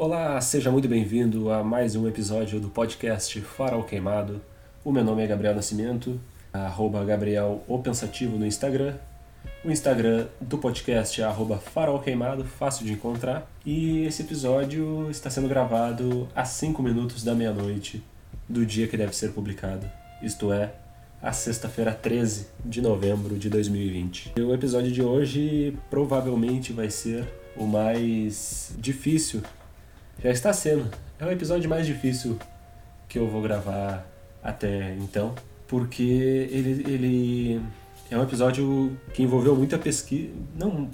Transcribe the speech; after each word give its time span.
Olá, 0.00 0.40
seja 0.40 0.70
muito 0.70 0.86
bem-vindo 0.86 1.50
a 1.50 1.64
mais 1.64 1.96
um 1.96 2.06
episódio 2.06 2.60
do 2.60 2.68
podcast 2.68 3.40
Farol 3.40 3.82
Queimado. 3.82 4.40
O 4.84 4.92
meu 4.92 5.02
nome 5.02 5.24
é 5.24 5.26
Gabriel 5.26 5.56
Nascimento, 5.56 6.20
arroba 6.52 7.04
Gabriel 7.04 7.64
o 7.66 7.80
Pensativo 7.80 8.38
no 8.38 8.46
Instagram. 8.46 8.94
O 9.64 9.72
Instagram 9.72 10.28
do 10.40 10.56
podcast 10.56 11.20
é 11.20 11.24
arroba 11.24 11.58
Farol 11.58 11.98
Queimado, 11.98 12.44
fácil 12.44 12.86
de 12.86 12.92
encontrar. 12.92 13.50
E 13.66 14.04
esse 14.04 14.22
episódio 14.22 15.10
está 15.10 15.30
sendo 15.30 15.48
gravado 15.48 16.28
às 16.32 16.50
5 16.50 16.80
minutos 16.80 17.24
da 17.24 17.34
meia-noite 17.34 18.00
do 18.48 18.64
dia 18.64 18.86
que 18.86 18.96
deve 18.96 19.16
ser 19.16 19.32
publicado, 19.32 19.84
isto 20.22 20.52
é, 20.52 20.74
a 21.20 21.32
sexta-feira 21.32 21.92
13 21.92 22.46
de 22.64 22.80
novembro 22.80 23.36
de 23.36 23.50
2020. 23.50 24.34
E 24.36 24.40
o 24.40 24.54
episódio 24.54 24.92
de 24.92 25.02
hoje 25.02 25.76
provavelmente 25.90 26.72
vai 26.72 26.88
ser 26.88 27.26
o 27.56 27.66
mais 27.66 28.72
difícil 28.78 29.42
já 30.22 30.30
está 30.30 30.52
sendo. 30.52 30.90
É 31.18 31.24
o 31.24 31.30
episódio 31.30 31.68
mais 31.68 31.86
difícil 31.86 32.38
que 33.08 33.18
eu 33.18 33.28
vou 33.28 33.40
gravar 33.40 34.06
até 34.42 34.94
então, 34.94 35.34
porque 35.66 36.02
ele, 36.50 36.84
ele 36.90 37.62
é 38.10 38.16
um 38.16 38.22
episódio 38.22 38.96
que 39.12 39.22
envolveu 39.22 39.54
muita 39.56 39.78
pesquisa. 39.78 40.32
Não, 40.56 40.88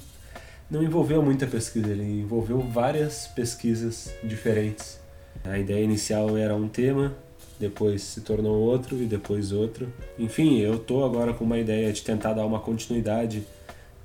não 0.70 0.82
envolveu 0.82 1.22
muita 1.22 1.46
pesquisa, 1.46 1.90
ele 1.90 2.20
envolveu 2.20 2.60
várias 2.60 3.26
pesquisas 3.28 4.12
diferentes. 4.22 5.00
A 5.44 5.58
ideia 5.58 5.82
inicial 5.82 6.36
era 6.36 6.54
um 6.54 6.68
tema, 6.68 7.14
depois 7.58 8.02
se 8.02 8.20
tornou 8.20 8.56
outro 8.56 9.02
e 9.02 9.06
depois 9.06 9.52
outro. 9.52 9.92
Enfim, 10.18 10.58
eu 10.58 10.78
tô 10.78 11.04
agora 11.04 11.34
com 11.34 11.44
uma 11.44 11.58
ideia 11.58 11.92
de 11.92 12.02
tentar 12.02 12.32
dar 12.32 12.46
uma 12.46 12.60
continuidade 12.60 13.46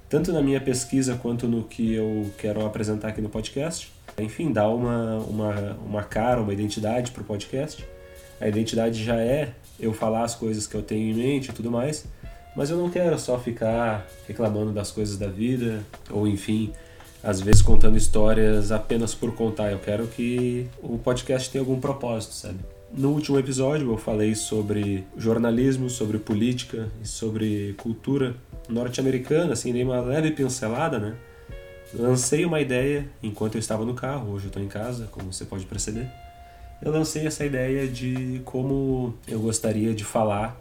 tanto 0.10 0.34
na 0.34 0.42
minha 0.42 0.60
pesquisa 0.60 1.16
quanto 1.16 1.48
no 1.48 1.64
que 1.64 1.94
eu 1.94 2.30
quero 2.38 2.66
apresentar 2.66 3.10
aqui 3.10 3.22
no 3.22 3.30
podcast 3.30 3.92
enfim, 4.18 4.52
dar 4.52 4.70
uma, 4.70 5.18
uma, 5.20 5.78
uma 5.86 6.04
cara, 6.04 6.42
uma 6.42 6.54
identidade 6.54 7.12
para 7.12 7.22
o 7.22 7.26
podcast. 7.26 7.86
A 8.40 8.48
identidade 8.48 9.04
já 9.04 9.16
é 9.16 9.52
eu 9.80 9.94
falar 9.94 10.24
as 10.24 10.36
coisas 10.36 10.68
que 10.68 10.76
eu 10.76 10.82
tenho 10.82 11.12
em 11.12 11.14
mente 11.14 11.50
e 11.50 11.54
tudo 11.54 11.72
mais, 11.72 12.06
mas 12.56 12.70
eu 12.70 12.78
não 12.78 12.90
quero 12.90 13.18
só 13.18 13.38
ficar 13.38 14.08
reclamando 14.28 14.72
das 14.72 14.92
coisas 14.92 15.18
da 15.18 15.28
vida, 15.28 15.84
ou 16.10 16.28
enfim, 16.28 16.74
às 17.24 17.42
vezes 17.42 17.62
contando 17.62 17.98
histórias 17.98 18.72
apenas 18.72 19.14
por 19.14 19.34
contar. 19.36 19.72
Eu 19.72 19.80
quero 19.80 20.08
que 20.08 20.68
o 20.82 20.98
podcast 20.98 21.50
tenha 21.50 21.62
algum 21.62 21.80
propósito, 21.80 22.34
sabe? 22.34 22.60
No 22.92 23.12
último 23.12 23.38
episódio 23.38 23.92
eu 23.92 23.98
falei 23.98 24.34
sobre 24.34 25.06
jornalismo, 25.16 25.90
sobre 25.90 26.18
política 26.18 26.90
e 27.04 27.08
sobre 27.08 27.76
cultura 27.78 28.36
norte-americana, 28.68 29.54
assim, 29.54 29.72
dei 29.72 29.84
uma 29.84 30.02
leve 30.02 30.32
pincelada, 30.32 30.98
né? 30.98 31.16
Lancei 31.94 32.46
uma 32.46 32.60
ideia 32.60 33.10
enquanto 33.22 33.56
eu 33.56 33.60
estava 33.60 33.86
no 33.86 33.94
carro, 33.94 34.32
hoje 34.32 34.46
eu 34.46 34.50
estou 34.50 34.62
em 34.62 34.68
casa, 34.68 35.08
como 35.12 35.32
você 35.32 35.46
pode 35.46 35.66
perceber. 35.66 36.10
Eu 36.82 36.92
lancei 36.92 37.28
essa 37.28 37.46
ideia 37.46 37.88
de 37.88 38.42
como 38.46 39.14
eu 39.28 39.40
gostaria 39.40 39.94
de 39.94 40.04
falar 40.04 40.60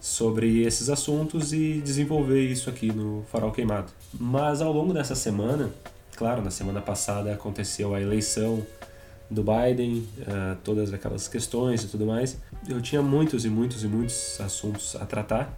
sobre 0.00 0.62
esses 0.62 0.88
assuntos 0.88 1.52
e 1.52 1.82
desenvolver 1.84 2.42
isso 2.46 2.70
aqui 2.70 2.90
no 2.90 3.24
Farol 3.30 3.52
Queimado. 3.52 3.92
Mas 4.18 4.62
ao 4.62 4.72
longo 4.72 4.94
dessa 4.94 5.14
semana, 5.14 5.70
claro, 6.16 6.42
na 6.42 6.50
semana 6.50 6.80
passada 6.80 7.32
aconteceu 7.32 7.94
a 7.94 8.00
eleição 8.00 8.64
do 9.30 9.44
Biden, 9.44 10.08
uh, 10.20 10.56
todas 10.64 10.92
aquelas 10.92 11.28
questões 11.28 11.84
e 11.84 11.88
tudo 11.88 12.06
mais. 12.06 12.38
Eu 12.66 12.80
tinha 12.80 13.02
muitos 13.02 13.44
e 13.44 13.48
muitos 13.48 13.84
e 13.84 13.86
muitos 13.86 14.40
assuntos 14.40 14.96
a 14.96 15.04
tratar 15.04 15.56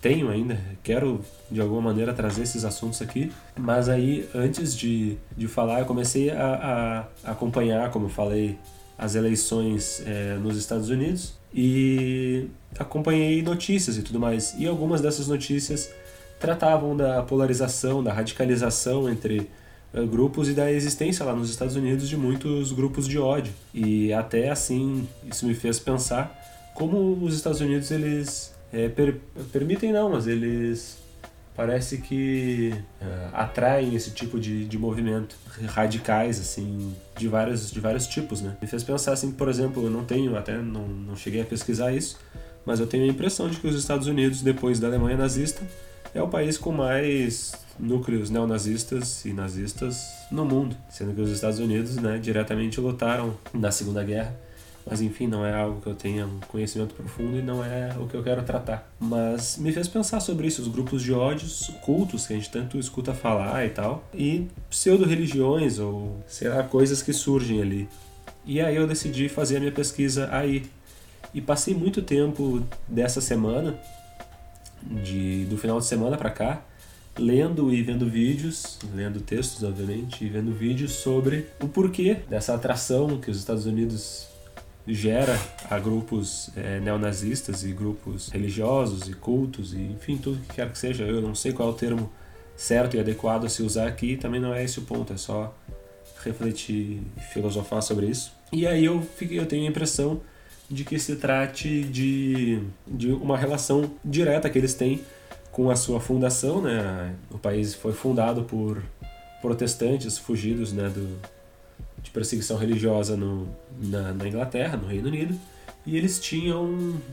tenho 0.00 0.30
ainda, 0.30 0.58
quero 0.82 1.20
de 1.50 1.60
alguma 1.60 1.82
maneira 1.82 2.12
trazer 2.12 2.42
esses 2.42 2.64
assuntos 2.64 3.02
aqui, 3.02 3.30
mas 3.58 3.88
aí 3.88 4.28
antes 4.34 4.76
de, 4.76 5.16
de 5.36 5.46
falar, 5.46 5.80
eu 5.80 5.86
comecei 5.86 6.30
a, 6.30 7.06
a 7.24 7.30
acompanhar, 7.32 7.90
como 7.90 8.06
eu 8.06 8.10
falei, 8.10 8.58
as 8.96 9.14
eleições 9.14 10.02
é, 10.06 10.34
nos 10.36 10.56
Estados 10.56 10.90
Unidos 10.90 11.34
e 11.54 12.48
acompanhei 12.78 13.42
notícias 13.42 13.96
e 13.96 14.02
tudo 14.02 14.20
mais. 14.20 14.54
E 14.58 14.66
algumas 14.66 15.00
dessas 15.00 15.26
notícias 15.26 15.90
tratavam 16.38 16.96
da 16.96 17.22
polarização, 17.22 18.02
da 18.02 18.12
radicalização 18.12 19.08
entre 19.08 19.50
uh, 19.92 20.06
grupos 20.06 20.48
e 20.48 20.52
da 20.52 20.70
existência 20.72 21.24
lá 21.24 21.34
nos 21.34 21.50
Estados 21.50 21.76
Unidos 21.76 22.08
de 22.08 22.16
muitos 22.16 22.72
grupos 22.72 23.06
de 23.06 23.18
ódio. 23.18 23.52
E 23.74 24.12
até 24.12 24.50
assim, 24.50 25.06
isso 25.30 25.46
me 25.46 25.54
fez 25.54 25.78
pensar 25.78 26.38
como 26.74 27.22
os 27.22 27.34
Estados 27.34 27.60
Unidos 27.60 27.90
eles 27.90 28.54
é, 28.72 28.88
per, 28.88 29.20
permitem 29.52 29.92
não, 29.92 30.10
mas 30.10 30.26
eles 30.26 30.98
parece 31.56 31.98
que 31.98 32.72
uh, 33.02 33.30
atraem 33.34 33.94
esse 33.94 34.12
tipo 34.12 34.38
de, 34.38 34.64
de 34.64 34.78
movimento 34.78 35.36
radicais 35.66 36.40
assim 36.40 36.94
de 37.18 37.28
vários 37.28 37.70
de 37.70 37.80
vários 37.80 38.06
tipos 38.06 38.40
né? 38.40 38.56
Me 38.62 38.66
fez 38.66 38.82
pensar 38.82 39.12
assim 39.12 39.32
por 39.32 39.48
exemplo 39.48 39.84
eu 39.84 39.90
não 39.90 40.04
tenho 40.04 40.38
até 40.38 40.56
não, 40.56 40.88
não 40.88 41.16
cheguei 41.16 41.42
a 41.42 41.44
pesquisar 41.44 41.92
isso 41.92 42.18
mas 42.64 42.80
eu 42.80 42.86
tenho 42.86 43.04
a 43.04 43.08
impressão 43.08 43.48
de 43.48 43.58
que 43.58 43.66
os 43.66 43.74
Estados 43.76 44.06
Unidos 44.06 44.42
depois 44.42 44.78
da 44.78 44.86
Alemanha 44.86 45.16
nazista 45.16 45.60
é 46.14 46.22
o 46.22 46.28
país 46.28 46.56
com 46.56 46.72
mais 46.72 47.52
núcleos 47.78 48.30
neonazistas 48.30 49.24
e 49.24 49.32
nazistas 49.32 50.04
no 50.30 50.44
mundo. 50.44 50.76
Sendo 50.90 51.14
que 51.14 51.20
os 51.20 51.30
Estados 51.30 51.58
Unidos 51.58 51.96
né 51.96 52.18
diretamente 52.18 52.80
lutaram 52.80 53.36
na 53.54 53.70
Segunda 53.70 54.02
Guerra 54.04 54.34
mas 54.88 55.00
enfim, 55.00 55.26
não 55.26 55.44
é 55.44 55.54
algo 55.54 55.80
que 55.80 55.86
eu 55.86 55.94
tenha 55.94 56.26
um 56.26 56.40
conhecimento 56.48 56.94
profundo 56.94 57.38
e 57.38 57.42
não 57.42 57.64
é 57.64 57.94
o 57.98 58.06
que 58.06 58.14
eu 58.14 58.22
quero 58.22 58.42
tratar. 58.42 58.90
Mas 58.98 59.56
me 59.58 59.72
fez 59.72 59.88
pensar 59.88 60.20
sobre 60.20 60.46
isso, 60.46 60.62
os 60.62 60.68
grupos 60.68 61.02
de 61.02 61.12
ódios, 61.12 61.70
cultos 61.82 62.26
que 62.26 62.32
a 62.32 62.36
gente 62.36 62.50
tanto 62.50 62.78
escuta 62.78 63.12
falar 63.12 63.64
e 63.66 63.70
tal, 63.70 64.04
e 64.14 64.48
pseudo-religiões 64.68 65.78
ou, 65.78 66.22
sei 66.26 66.48
lá, 66.48 66.62
coisas 66.62 67.02
que 67.02 67.12
surgem 67.12 67.60
ali. 67.60 67.88
E 68.44 68.60
aí 68.60 68.76
eu 68.76 68.86
decidi 68.86 69.28
fazer 69.28 69.58
a 69.58 69.60
minha 69.60 69.72
pesquisa 69.72 70.28
aí. 70.32 70.64
E 71.32 71.40
passei 71.40 71.74
muito 71.74 72.02
tempo 72.02 72.62
dessa 72.88 73.20
semana, 73.20 73.78
de, 74.82 75.44
do 75.44 75.56
final 75.56 75.78
de 75.78 75.86
semana 75.86 76.16
para 76.16 76.30
cá, 76.30 76.62
lendo 77.16 77.72
e 77.72 77.82
vendo 77.82 78.08
vídeos, 78.08 78.78
lendo 78.94 79.20
textos, 79.20 79.62
obviamente, 79.62 80.24
e 80.24 80.28
vendo 80.28 80.52
vídeos 80.52 80.92
sobre 80.92 81.46
o 81.60 81.68
porquê 81.68 82.16
dessa 82.28 82.54
atração 82.54 83.20
que 83.20 83.30
os 83.30 83.38
Estados 83.38 83.66
Unidos 83.66 84.29
gera 84.94 85.38
a 85.68 85.78
grupos 85.78 86.50
é, 86.56 86.80
neonazistas 86.80 87.64
e 87.64 87.72
grupos 87.72 88.28
religiosos 88.28 89.08
e 89.08 89.14
cultos 89.14 89.72
e 89.74 89.78
enfim 89.78 90.16
tudo 90.16 90.40
que 90.42 90.54
quer 90.54 90.70
que 90.70 90.78
seja. 90.78 91.04
Eu 91.04 91.20
não 91.20 91.34
sei 91.34 91.52
qual 91.52 91.68
é 91.68 91.72
o 91.72 91.74
termo 91.74 92.10
certo 92.56 92.96
e 92.96 93.00
adequado 93.00 93.46
a 93.46 93.48
se 93.48 93.62
usar 93.62 93.86
aqui 93.86 94.16
também 94.16 94.40
não 94.40 94.54
é 94.54 94.62
esse 94.64 94.78
o 94.78 94.82
ponto 94.82 95.12
é 95.12 95.16
só 95.16 95.54
refletir 96.24 97.02
e 97.16 97.20
filosofar 97.32 97.82
sobre 97.82 98.06
isso. 98.06 98.32
E 98.52 98.66
aí 98.66 98.84
eu 98.84 99.00
fiquei 99.16 99.38
eu 99.38 99.46
tenho 99.46 99.66
a 99.66 99.70
impressão 99.70 100.20
de 100.70 100.84
que 100.84 100.98
se 100.98 101.16
trate 101.16 101.82
de, 101.84 102.62
de 102.86 103.10
uma 103.12 103.36
relação 103.36 103.90
direta 104.04 104.48
que 104.48 104.58
eles 104.58 104.74
têm 104.74 105.00
com 105.50 105.70
a 105.70 105.76
sua 105.76 106.00
fundação 106.00 106.60
né? 106.62 107.14
O 107.30 107.38
país 107.38 107.74
foi 107.74 107.92
fundado 107.92 108.44
por 108.44 108.82
protestantes 109.40 110.18
fugidos 110.18 110.72
né 110.72 110.88
do 110.88 111.18
de 112.02 112.10
perseguição 112.10 112.56
religiosa 112.56 113.16
no, 113.16 113.48
na, 113.80 114.12
na, 114.12 114.28
Inglaterra, 114.28 114.76
no 114.76 114.86
Reino 114.86 115.08
Unido, 115.08 115.38
e 115.86 115.96
eles 115.96 116.18
tinham 116.18 116.66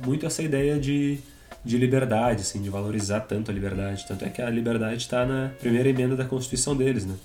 muito 0.05 0.25
essa 0.25 0.41
ideia 0.41 0.79
de, 0.79 1.19
de 1.63 1.77
liberdade, 1.77 2.41
assim, 2.41 2.61
de 2.61 2.69
valorizar 2.69 3.21
tanto 3.21 3.51
a 3.51 3.53
liberdade. 3.53 4.05
Tanto 4.07 4.25
é 4.25 4.29
que 4.29 4.41
a 4.41 4.49
liberdade 4.49 4.97
está 4.97 5.25
na 5.25 5.51
primeira 5.59 5.89
emenda 5.89 6.15
da 6.15 6.25
Constituição 6.25 6.75
deles, 6.75 7.05
né? 7.05 7.15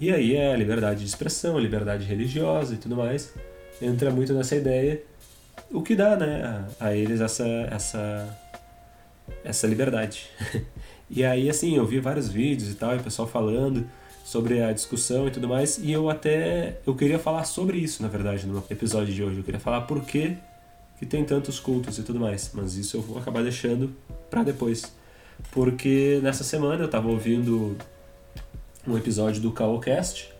E 0.00 0.12
aí 0.12 0.36
é 0.36 0.52
a 0.52 0.56
liberdade 0.56 1.00
de 1.00 1.06
expressão, 1.06 1.56
a 1.56 1.60
liberdade 1.60 2.04
religiosa 2.04 2.74
e 2.74 2.76
tudo 2.76 2.96
mais, 2.96 3.34
entra 3.82 4.10
muito 4.10 4.32
nessa 4.32 4.54
ideia, 4.54 5.02
o 5.72 5.82
que 5.82 5.96
dá, 5.96 6.16
né, 6.16 6.66
a, 6.80 6.86
a 6.86 6.94
eles 6.94 7.20
essa, 7.20 7.46
essa, 7.70 8.38
essa 9.44 9.66
liberdade. 9.66 10.30
e 11.10 11.24
aí, 11.24 11.50
assim, 11.50 11.76
eu 11.76 11.84
vi 11.84 11.98
vários 11.98 12.28
vídeos 12.28 12.70
e 12.70 12.74
tal, 12.76 12.94
e 12.94 12.98
o 12.98 13.02
pessoal 13.02 13.26
falando 13.26 13.84
sobre 14.28 14.62
a 14.62 14.74
discussão 14.74 15.26
e 15.26 15.30
tudo 15.30 15.48
mais. 15.48 15.78
E 15.78 15.90
eu 15.90 16.10
até 16.10 16.76
eu 16.86 16.94
queria 16.94 17.18
falar 17.18 17.44
sobre 17.44 17.78
isso, 17.78 18.02
na 18.02 18.08
verdade, 18.08 18.46
no 18.46 18.62
episódio 18.68 19.14
de 19.14 19.24
hoje. 19.24 19.38
Eu 19.38 19.42
queria 19.42 19.58
falar 19.58 19.82
por 19.82 20.04
que, 20.04 20.36
que 20.98 21.06
tem 21.06 21.24
tantos 21.24 21.58
cultos 21.58 21.98
e 21.98 22.02
tudo 22.02 22.20
mais. 22.20 22.50
Mas 22.52 22.74
isso 22.74 22.98
eu 22.98 23.00
vou 23.00 23.16
acabar 23.16 23.42
deixando 23.42 23.90
para 24.28 24.42
depois. 24.42 24.92
Porque 25.50 26.20
nessa 26.22 26.44
semana 26.44 26.84
eu 26.84 26.88
tava 26.88 27.08
ouvindo 27.08 27.74
um 28.86 28.98
episódio 28.98 29.40
do 29.40 29.50
Caocast, 29.50 30.30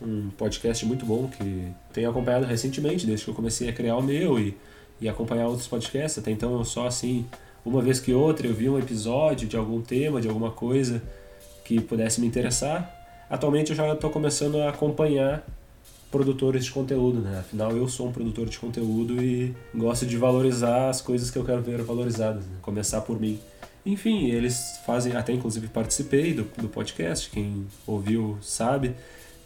um 0.00 0.30
podcast 0.30 0.86
muito 0.86 1.04
bom 1.04 1.28
que 1.28 1.68
tenho 1.92 2.08
acompanhado 2.08 2.46
recentemente, 2.46 3.04
desde 3.04 3.26
que 3.26 3.30
eu 3.30 3.34
comecei 3.34 3.68
a 3.68 3.74
criar 3.74 3.96
o 3.96 4.02
meu 4.02 4.38
e, 4.38 4.56
e 4.98 5.06
acompanhar 5.06 5.48
outros 5.48 5.68
podcasts. 5.68 6.18
Até 6.18 6.30
então 6.30 6.56
eu 6.56 6.64
só 6.64 6.86
assim, 6.86 7.26
uma 7.62 7.82
vez 7.82 8.00
que 8.00 8.14
outra, 8.14 8.46
eu 8.46 8.54
vi 8.54 8.70
um 8.70 8.78
episódio 8.78 9.46
de 9.46 9.54
algum 9.54 9.82
tema, 9.82 10.18
de 10.18 10.28
alguma 10.28 10.50
coisa 10.50 11.02
que 11.62 11.78
pudesse 11.78 12.22
me 12.22 12.26
interessar 12.26 13.03
Atualmente 13.28 13.70
eu 13.70 13.76
já 13.76 13.92
estou 13.92 14.10
começando 14.10 14.58
a 14.60 14.70
acompanhar 14.70 15.44
produtores 16.10 16.64
de 16.64 16.70
conteúdo, 16.70 17.20
né? 17.20 17.40
Afinal, 17.40 17.76
eu 17.76 17.88
sou 17.88 18.06
um 18.06 18.12
produtor 18.12 18.48
de 18.48 18.58
conteúdo 18.58 19.20
e 19.20 19.52
gosto 19.74 20.06
de 20.06 20.16
valorizar 20.16 20.88
as 20.88 21.00
coisas 21.00 21.30
que 21.30 21.36
eu 21.36 21.44
quero 21.44 21.60
ver 21.60 21.82
valorizadas, 21.82 22.44
né? 22.46 22.56
começar 22.62 23.00
por 23.00 23.20
mim. 23.20 23.40
Enfim, 23.84 24.30
eles 24.30 24.78
fazem, 24.86 25.16
até 25.16 25.32
inclusive 25.32 25.66
participei 25.66 26.32
do, 26.32 26.44
do 26.56 26.68
podcast, 26.68 27.28
quem 27.30 27.66
ouviu 27.86 28.38
sabe, 28.40 28.94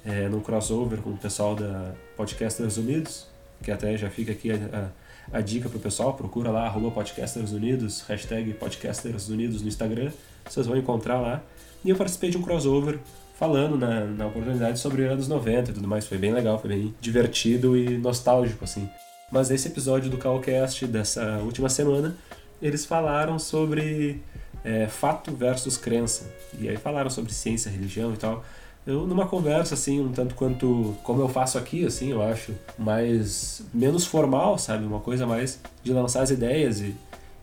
é, 0.05 0.29
crossover 0.45 1.01
com 1.01 1.11
o 1.11 1.17
pessoal 1.17 1.57
da 1.57 1.95
Podcasters 2.17 2.77
Unidos, 2.77 3.27
que 3.63 3.71
até 3.71 3.97
já 3.97 4.11
fica 4.11 4.33
aqui 4.33 4.51
a, 4.53 4.91
a, 5.33 5.39
a 5.39 5.41
dica 5.41 5.69
pro 5.69 5.79
pessoal, 5.79 6.15
procura 6.15 6.51
lá, 6.51 6.67
arroba 6.67 6.91
Podcasters 6.91 7.51
Unidos, 7.51 8.03
hashtag 8.03 8.53
Podcasters 8.53 9.29
Unidos 9.29 9.63
no 9.63 9.69
Instagram, 9.69 10.13
vocês 10.49 10.67
vão 10.67 10.77
encontrar 10.77 11.19
lá. 11.19 11.43
E 11.85 11.91
eu 11.91 11.97
participei 11.97 12.31
de 12.31 12.37
um 12.37 12.43
crossover 12.43 12.99
falando 13.39 13.79
na, 13.79 14.05
na 14.05 14.27
oportunidade 14.27 14.81
sobre 14.81 15.05
anos 15.05 15.29
90 15.29 15.71
e 15.71 15.75
tudo 15.75 15.87
mais, 15.87 16.07
foi 16.07 16.19
bem 16.19 16.33
legal, 16.33 16.59
foi 16.59 16.71
bem 16.71 16.95
divertido 17.01 17.77
e 17.77 17.97
nostálgico, 17.97 18.65
assim. 18.65 18.89
Mas 19.31 19.49
nesse 19.49 19.69
episódio 19.69 20.11
do 20.11 20.19
Calcast 20.19 20.85
dessa 20.87 21.39
última 21.39 21.69
semana, 21.69 22.17
eles 22.61 22.85
falaram 22.85 23.39
sobre 23.39 24.21
é, 24.65 24.89
fato 24.89 25.31
versus 25.31 25.77
crença. 25.77 26.25
E 26.59 26.69
aí 26.69 26.77
falaram 26.77 27.09
sobre 27.09 27.33
ciência, 27.33 27.71
religião 27.71 28.13
e 28.13 28.17
tal. 28.17 28.45
Eu, 28.85 29.07
numa 29.07 29.27
conversa, 29.27 29.75
assim, 29.75 30.01
um 30.01 30.11
tanto 30.11 30.35
quanto 30.35 30.97
como 31.05 31.21
eu 31.23 31.29
faço 31.29 31.59
aqui, 31.59 31.85
assim, 31.85 32.11
eu 32.11 32.23
acho, 32.23 32.53
mais 32.77 33.63
menos 33.73 34.05
formal, 34.05 34.59
sabe? 34.59 34.85
Uma 34.85 35.01
coisa 35.01 35.27
mais 35.27 35.61
de 35.85 35.93
lançar 35.93 36.23
as 36.23 36.31
ideias 36.31 36.81
e, 36.81 36.95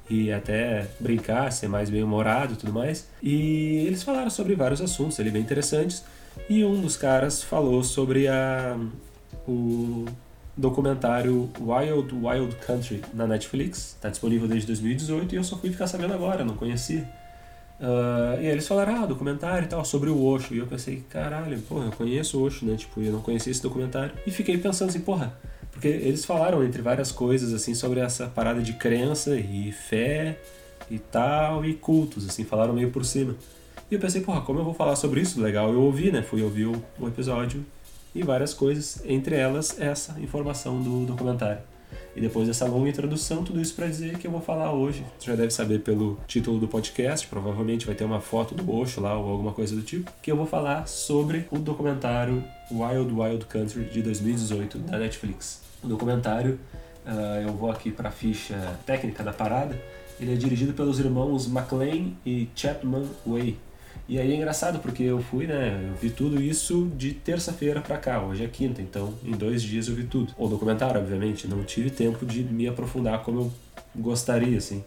e 0.10 0.32
até 0.32 0.88
brincar, 1.00 1.52
ser 1.52 1.68
mais 1.68 1.90
bem-humorado 1.90 2.54
e 2.54 2.56
tudo 2.58 2.72
mais. 2.72 3.08
E 3.22 3.86
eles 3.88 4.04
falaram 4.04 4.30
sobre 4.30 4.56
vários 4.56 4.82
assuntos 4.82 5.20
ali 5.20 5.32
bem 5.32 5.42
interessantes. 5.42 6.04
E 6.50 6.64
um 6.64 6.80
dos 6.82 6.98
caras 6.98 7.42
falou 7.42 7.84
sobre 7.84 8.28
a, 8.28 8.78
o 9.48 10.06
documentário 10.56 11.50
Wild 11.60 12.14
Wild 12.14 12.56
Country 12.58 13.02
na 13.14 13.26
Netflix. 13.26 13.96
Está 13.96 14.10
disponível 14.10 14.48
desde 14.48 14.68
2018 14.68 15.34
e 15.34 15.38
eu 15.38 15.44
só 15.44 15.58
fui 15.58 15.72
ficar 15.72 15.88
sabendo 15.88 16.14
agora, 16.14 16.44
não 16.44 16.56
conhecia. 16.56 17.08
Uh, 17.80 18.42
e 18.42 18.46
eles 18.46 18.68
falaram, 18.68 19.04
ah, 19.04 19.06
documentário 19.06 19.66
e 19.66 19.68
tal, 19.68 19.84
sobre 19.84 20.10
o 20.10 20.24
Osho. 20.24 20.54
E 20.54 20.60
eu 20.60 20.68
pensei, 20.68 21.04
caralho, 21.10 21.60
porra, 21.62 21.86
eu 21.86 21.92
conheço 21.92 22.40
o 22.40 22.44
Osho, 22.44 22.66
né? 22.66 22.76
Tipo, 22.76 23.02
eu 23.02 23.12
não 23.12 23.22
conhecia 23.22 23.52
esse 23.52 23.62
documentário. 23.62 24.12
E 24.26 24.32
fiquei 24.32 24.58
pensando 24.58 24.90
assim, 24.90 25.02
porra, 25.02 25.34
porque 25.76 25.90
eles 25.90 26.24
falaram 26.24 26.64
entre 26.64 26.82
várias 26.82 27.12
coisas, 27.12 27.54
assim, 27.54 27.76
sobre 27.76 28.00
essa 28.00 28.28
parada 28.28 28.62
de 28.62 28.74
crença 28.74 29.38
e 29.38 29.74
fé 29.74 30.40
e 30.90 30.98
tal, 30.98 31.66
e 31.66 31.74
cultos, 31.74 32.26
assim, 32.26 32.46
falaram 32.46 32.74
meio 32.74 32.92
por 32.92 33.04
cima. 33.04 33.36
E 33.92 33.94
eu 33.94 34.00
pensei, 34.00 34.22
porra, 34.22 34.40
como 34.40 34.60
eu 34.60 34.64
vou 34.64 34.74
falar 34.74 34.96
sobre 34.96 35.20
isso? 35.20 35.40
Legal, 35.42 35.72
eu 35.74 35.82
ouvi, 35.82 36.14
né? 36.14 36.22
Fui 36.22 36.42
ouvir 36.42 36.66
o, 36.66 36.82
o 36.98 37.08
episódio 37.10 37.66
e 38.16 38.24
várias 38.24 38.54
coisas, 38.54 39.04
entre 39.06 39.36
elas 39.36 39.80
essa 39.80 40.18
informação 40.22 40.82
do 40.82 41.06
documentário. 41.06 41.62
E 42.16 42.22
depois 42.22 42.48
dessa 42.48 42.66
longa 42.66 42.90
introdução, 42.90 43.44
tudo 43.44 43.62
isso 43.62 43.76
para 43.76 43.88
dizer 43.88 44.18
que 44.18 44.26
eu 44.26 44.32
vou 44.32 44.42
falar 44.42 44.72
hoje. 44.72 45.04
Você 45.20 45.32
já 45.32 45.36
deve 45.36 45.52
saber 45.52 45.80
pelo 45.80 46.18
título 46.28 46.60
do 46.60 46.68
podcast, 46.68 47.28
provavelmente 47.28 47.86
vai 47.86 47.94
ter 47.94 48.06
uma 48.06 48.22
foto 48.22 48.56
do 48.56 48.74
Osho 48.74 49.02
lá 49.02 49.18
ou 49.18 49.30
alguma 49.30 49.52
coisa 49.52 49.76
do 49.76 49.82
tipo, 49.82 50.12
que 50.22 50.32
eu 50.32 50.38
vou 50.38 50.46
falar 50.46 50.88
sobre 50.88 51.46
o 51.52 51.60
documentário 51.60 52.44
Wild 52.72 53.14
Wild 53.14 53.46
Country 53.46 53.86
de 53.86 54.02
2018 54.02 54.78
da 54.80 54.98
Netflix. 54.98 55.62
O 55.84 55.88
documentário, 55.88 56.60
uh, 57.06 57.42
eu 57.46 57.54
vou 57.54 57.70
aqui 57.70 57.92
para 57.92 58.10
a 58.10 58.12
ficha 58.12 58.80
técnica 58.86 59.24
da 59.24 59.34
parada, 59.34 59.80
ele 60.20 60.34
é 60.34 60.36
dirigido 60.36 60.74
pelos 60.74 61.00
irmãos 61.00 61.48
McLean 61.48 62.12
e 62.26 62.48
Chapman 62.56 63.06
Way. 63.26 63.58
E 64.08 64.20
aí 64.20 64.32
é 64.32 64.36
engraçado 64.36 64.80
porque 64.80 65.04
eu 65.04 65.20
fui, 65.20 65.48
né? 65.48 65.90
Eu 65.90 65.96
vi 65.96 66.10
tudo 66.12 66.42
isso 66.42 66.92
de 66.96 67.12
terça-feira 67.12 67.82
para 67.82 67.98
cá, 67.98 68.24
hoje 68.24 68.44
é 68.44 68.48
quinta, 68.48 68.82
então 68.82 69.16
em 69.24 69.32
dois 69.32 69.64
dias 69.64 69.88
eu 69.88 69.96
vi 69.96 70.04
tudo. 70.04 70.34
O 70.38 70.48
documentário, 70.48 71.02
obviamente, 71.02 71.48
não 71.48 71.64
tive 71.64 71.90
tempo 71.90 72.26
de 72.26 72.44
me 72.44 72.68
aprofundar 72.68 73.24
como 73.24 73.40
eu 73.40 73.52
gostaria, 73.96 74.58
assim. 74.58 74.84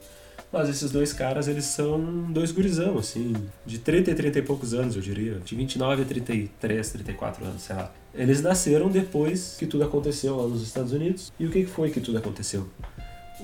Mas 0.52 0.68
esses 0.68 0.90
dois 0.90 1.12
caras, 1.12 1.46
eles 1.46 1.66
são 1.66 2.00
dois 2.32 2.52
gurizão, 2.52 2.96
assim, 2.96 3.34
de 3.66 3.78
30 3.78 4.12
e 4.12 4.14
30 4.14 4.38
e 4.38 4.42
poucos 4.42 4.72
anos, 4.72 4.96
eu 4.96 5.02
diria. 5.02 5.34
De 5.40 5.54
29 5.54 6.02
a 6.02 6.04
33, 6.04 6.90
34 6.90 7.44
anos, 7.44 7.62
sei 7.62 7.76
lá. 7.76 7.92
Eles 8.14 8.40
nasceram 8.40 8.88
depois 8.88 9.56
que 9.58 9.66
tudo 9.66 9.84
aconteceu 9.84 10.36
lá 10.36 10.48
nos 10.48 10.62
Estados 10.62 10.92
Unidos. 10.92 11.32
E 11.38 11.46
o 11.46 11.50
que 11.50 11.66
foi 11.66 11.90
que 11.90 12.00
tudo 12.00 12.16
aconteceu? 12.16 12.66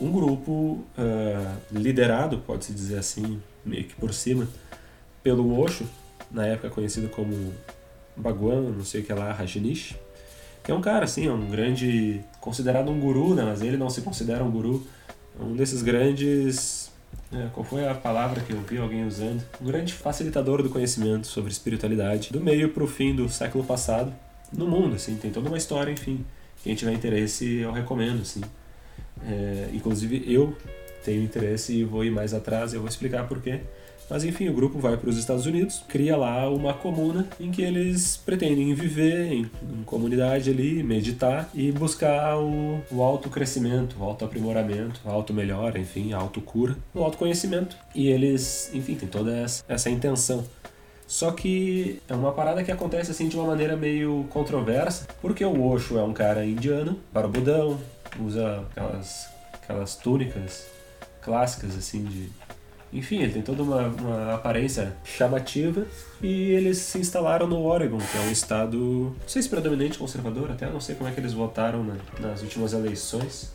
Um 0.01 0.11
grupo 0.11 0.53
uh, 0.99 1.57
liderado, 1.73 2.39
pode-se 2.39 2.73
dizer 2.73 2.99
assim, 2.99 3.41
meio 3.65 3.85
que 3.85 3.95
por 3.95 4.13
cima, 4.13 4.49
pelo 5.25 5.59
Osho, 5.59 5.85
na 6.31 6.47
época 6.47 6.71
conhecido 6.71 7.09
como 7.09 7.53
Bhagwan, 8.17 8.61
não 8.71 8.85
sei 8.85 9.01
o 9.01 9.05
que 9.05 9.13
lá, 9.13 9.33
Rajneesh, 9.33 9.97
que 10.63 10.71
é 10.71 10.75
um 10.75 10.81
cara, 10.81 11.05
assim, 11.05 11.27
é 11.27 11.33
um 11.33 11.51
grande, 11.51 12.21
considerado 12.41 12.91
um 12.91 13.01
guru, 13.01 13.35
né, 13.35 13.43
mas 13.43 13.63
ele 13.63 13.77
não 13.77 13.91
se 13.91 14.03
considera 14.03 14.45
um 14.45 14.51
guru, 14.51 14.87
é 15.41 15.43
um 15.43 15.57
desses 15.57 15.83
grandes, 15.83 16.93
é, 17.33 17.49
qual 17.53 17.65
foi 17.65 17.89
a 17.89 17.95
palavra 17.95 18.41
que 18.41 18.53
eu 18.53 18.61
vi 18.61 18.79
alguém 18.79 19.07
usando? 19.07 19.43
Um 19.61 19.65
grande 19.65 19.93
facilitador 19.93 20.63
do 20.63 20.71
conhecimento 20.71 21.27
sobre 21.27 21.51
espiritualidade, 21.51 22.31
do 22.31 22.41
meio 22.41 22.69
para 22.69 22.85
o 22.85 22.87
fim 22.87 23.15
do 23.15 23.29
século 23.29 23.65
passado, 23.65 24.15
no 24.53 24.69
mundo, 24.69 24.95
assim, 24.95 25.17
tem 25.17 25.33
toda 25.33 25.49
uma 25.49 25.59
história, 25.59 25.91
enfim, 25.91 26.25
quem 26.63 26.75
tiver 26.75 26.93
interesse 26.93 27.57
eu 27.57 27.73
recomendo, 27.73 28.23
assim. 28.23 28.43
É, 29.27 29.71
inclusive 29.73 30.23
eu 30.27 30.57
tenho 31.05 31.23
interesse 31.23 31.75
e 31.75 31.85
vou 31.85 32.05
ir 32.05 32.11
mais 32.11 32.33
atrás, 32.33 32.73
eu 32.73 32.81
vou 32.81 32.89
explicar 32.89 33.27
por 33.27 33.41
quê. 33.41 33.61
Mas 34.09 34.25
enfim, 34.25 34.49
o 34.49 34.53
grupo 34.53 34.79
vai 34.79 34.97
para 34.97 35.09
os 35.09 35.17
Estados 35.17 35.47
Unidos, 35.47 35.83
cria 35.89 36.17
lá 36.17 36.49
uma 36.49 36.75
comuna 36.75 37.27
em 37.41 37.51
que 37.51 37.63
eles 37.63 38.17
pretendem 38.17 38.75
viver 38.75 39.33
em, 39.33 39.51
em 39.63 39.83
comunidade 39.85 40.51
ali, 40.51 40.83
meditar 40.83 41.49
e 41.55 41.73
buscar 41.73 42.37
o, 42.39 42.81
o 42.91 43.03
autocrescimento, 43.03 43.97
o 43.99 44.05
autoaprimoramento, 44.05 45.01
a 45.05 45.11
auto-melhora, 45.11 45.79
enfim, 45.79 46.13
a 46.13 46.19
autocura, 46.19 46.77
o 46.95 47.03
autoconhecimento. 47.03 47.77
E 47.95 48.09
eles, 48.09 48.71
enfim, 48.75 48.95
tem 48.95 49.09
toda 49.09 49.37
essa, 49.37 49.65
essa 49.69 49.91
intenção. 49.91 50.45
Só 51.07 51.31
que 51.33 52.01
é 52.09 52.15
uma 52.15 52.33
parada 52.33 52.65
que 52.65 52.73
acontece 52.73 53.11
assim 53.11 53.29
de 53.29 53.37
uma 53.37 53.47
maneira 53.47 53.77
meio 53.77 54.27
controversa, 54.31 55.07
porque 55.21 55.45
o 55.45 55.65
Osho 55.65 55.99
é 55.99 56.03
um 56.03 56.13
cara 56.13 56.45
indiano, 56.45 56.99
barbudão, 57.13 57.79
usa 58.19 58.65
aquelas, 58.71 59.29
aquelas 59.53 59.97
túnicas 59.97 60.67
clássicas 61.21 61.77
assim 61.77 62.05
de 62.05 62.29
enfim, 62.95 63.23
ele 63.23 63.33
tem 63.33 63.43
toda 63.43 63.63
uma, 63.63 63.89
uma 63.89 64.35
aparência 64.35 64.97
chamativa 65.05 65.85
e 66.23 66.53
eles 66.53 66.79
se 66.79 66.99
instalaram 66.99 67.47
no 67.47 67.63
Oregon, 67.65 67.99
que 67.99 68.17
é 68.17 68.21
um 68.21 68.31
estado, 68.31 68.79
não 68.79 69.29
sei 69.29 69.43
se 69.43 69.49
predominante 69.49 69.99
conservador, 69.99 70.53
até 70.53 70.71
não 70.71 70.81
sei 70.81 70.95
como 70.95 71.11
é 71.11 71.13
que 71.13 71.19
eles 71.19 71.33
votaram 71.33 71.83
na, 71.83 71.97
nas 72.21 72.43
últimas 72.43 72.73
eleições, 72.73 73.53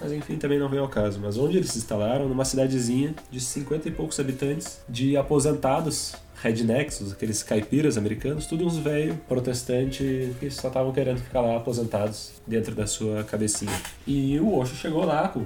mas 0.00 0.12
enfim, 0.12 0.38
também 0.38 0.58
não 0.58 0.68
vem 0.68 0.78
ao 0.78 0.88
caso. 0.88 1.20
Mas 1.20 1.36
onde 1.36 1.58
eles 1.58 1.70
se 1.70 1.78
instalaram? 1.78 2.26
Numa 2.26 2.44
cidadezinha 2.44 3.14
de 3.30 3.38
50 3.38 3.88
e 3.88 3.92
poucos 3.92 4.18
habitantes, 4.18 4.80
de 4.88 5.14
aposentados, 5.14 6.14
rednecks, 6.42 7.12
aqueles 7.12 7.42
caipiras 7.42 7.98
americanos, 7.98 8.46
tudo 8.46 8.66
uns 8.66 8.78
velho 8.78 9.20
protestante 9.28 10.34
que 10.40 10.50
só 10.50 10.68
estavam 10.68 10.90
querendo 10.90 11.18
ficar 11.18 11.42
lá 11.42 11.54
aposentados 11.54 12.32
dentro 12.46 12.74
da 12.74 12.86
sua 12.86 13.24
cabecinha. 13.24 13.78
E 14.06 14.40
o 14.40 14.56
Osho 14.56 14.74
chegou 14.74 15.04
lá 15.04 15.28
com 15.28 15.44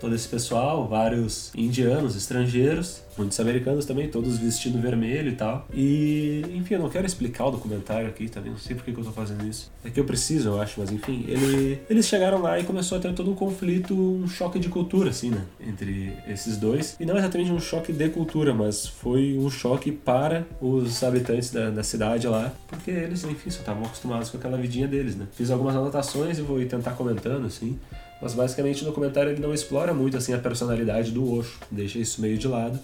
todo 0.00 0.14
esse 0.14 0.26
pessoal, 0.26 0.88
vários 0.88 1.52
indianos, 1.54 2.16
estrangeiros, 2.16 3.02
muitos 3.16 3.38
americanos 3.38 3.84
também, 3.84 4.08
todos 4.08 4.38
vestindo 4.38 4.80
vermelho 4.80 5.30
e 5.30 5.36
tal. 5.36 5.66
E, 5.72 6.42
enfim, 6.54 6.74
eu 6.74 6.80
não 6.80 6.88
quero 6.88 7.06
explicar 7.06 7.46
o 7.46 7.50
documentário 7.50 8.08
aqui 8.08 8.28
também, 8.28 8.50
não 8.50 8.58
sei 8.58 8.74
por 8.74 8.84
que 8.84 8.90
eu 8.90 9.04
tô 9.04 9.12
fazendo 9.12 9.46
isso. 9.46 9.70
É 9.84 9.90
que 9.90 10.00
eu 10.00 10.04
preciso, 10.04 10.48
eu 10.48 10.60
acho, 10.60 10.80
mas 10.80 10.90
enfim, 10.90 11.24
ele, 11.28 11.80
eles 11.88 12.06
chegaram 12.06 12.40
lá 12.40 12.58
e 12.58 12.64
começou 12.64 12.98
a 12.98 13.00
ter 13.00 13.12
todo 13.12 13.30
um 13.30 13.34
conflito, 13.34 13.94
um 13.94 14.26
choque 14.26 14.58
de 14.58 14.68
cultura, 14.68 15.10
assim, 15.10 15.30
né? 15.30 15.44
Entre 15.60 16.16
esses 16.26 16.56
dois. 16.56 16.96
E 16.98 17.04
não 17.04 17.16
exatamente 17.16 17.52
um 17.52 17.60
choque 17.60 17.92
de 17.92 18.08
cultura, 18.08 18.54
mas 18.54 18.86
foi 18.86 19.36
um 19.38 19.50
choque 19.50 19.92
para 19.92 20.46
os 20.60 21.02
habitantes 21.02 21.50
da, 21.50 21.70
da 21.70 21.82
cidade 21.82 22.26
lá, 22.26 22.52
porque 22.68 22.90
eles, 22.90 23.22
enfim, 23.24 23.50
só 23.50 23.60
estavam 23.60 23.84
acostumados 23.84 24.30
com 24.30 24.38
aquela 24.38 24.56
vidinha 24.56 24.88
deles, 24.88 25.14
né? 25.14 25.26
Fiz 25.32 25.50
algumas 25.50 25.76
anotações 25.76 26.38
e 26.38 26.42
vou 26.42 26.64
tentar 26.64 26.92
comentando, 26.92 27.46
assim. 27.46 27.78
Mas 28.20 28.34
basicamente 28.34 28.82
o 28.82 28.86
documentário 28.86 29.32
ele 29.32 29.40
não 29.40 29.54
explora 29.54 29.94
muito 29.94 30.16
assim 30.16 30.34
a 30.34 30.38
personalidade 30.38 31.10
do 31.10 31.32
Osho, 31.32 31.58
deixa 31.70 31.98
isso 31.98 32.20
meio 32.20 32.36
de 32.36 32.46
lado. 32.46 32.78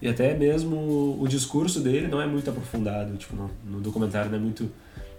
E 0.00 0.08
até 0.08 0.32
mesmo 0.34 1.18
o 1.20 1.26
discurso 1.28 1.80
dele 1.80 2.06
não 2.06 2.20
é 2.20 2.26
muito 2.26 2.48
aprofundado, 2.48 3.16
tipo, 3.16 3.34
no, 3.34 3.50
no 3.64 3.80
documentário 3.80 4.30
não 4.30 4.38
é 4.38 4.40
muito 4.40 4.70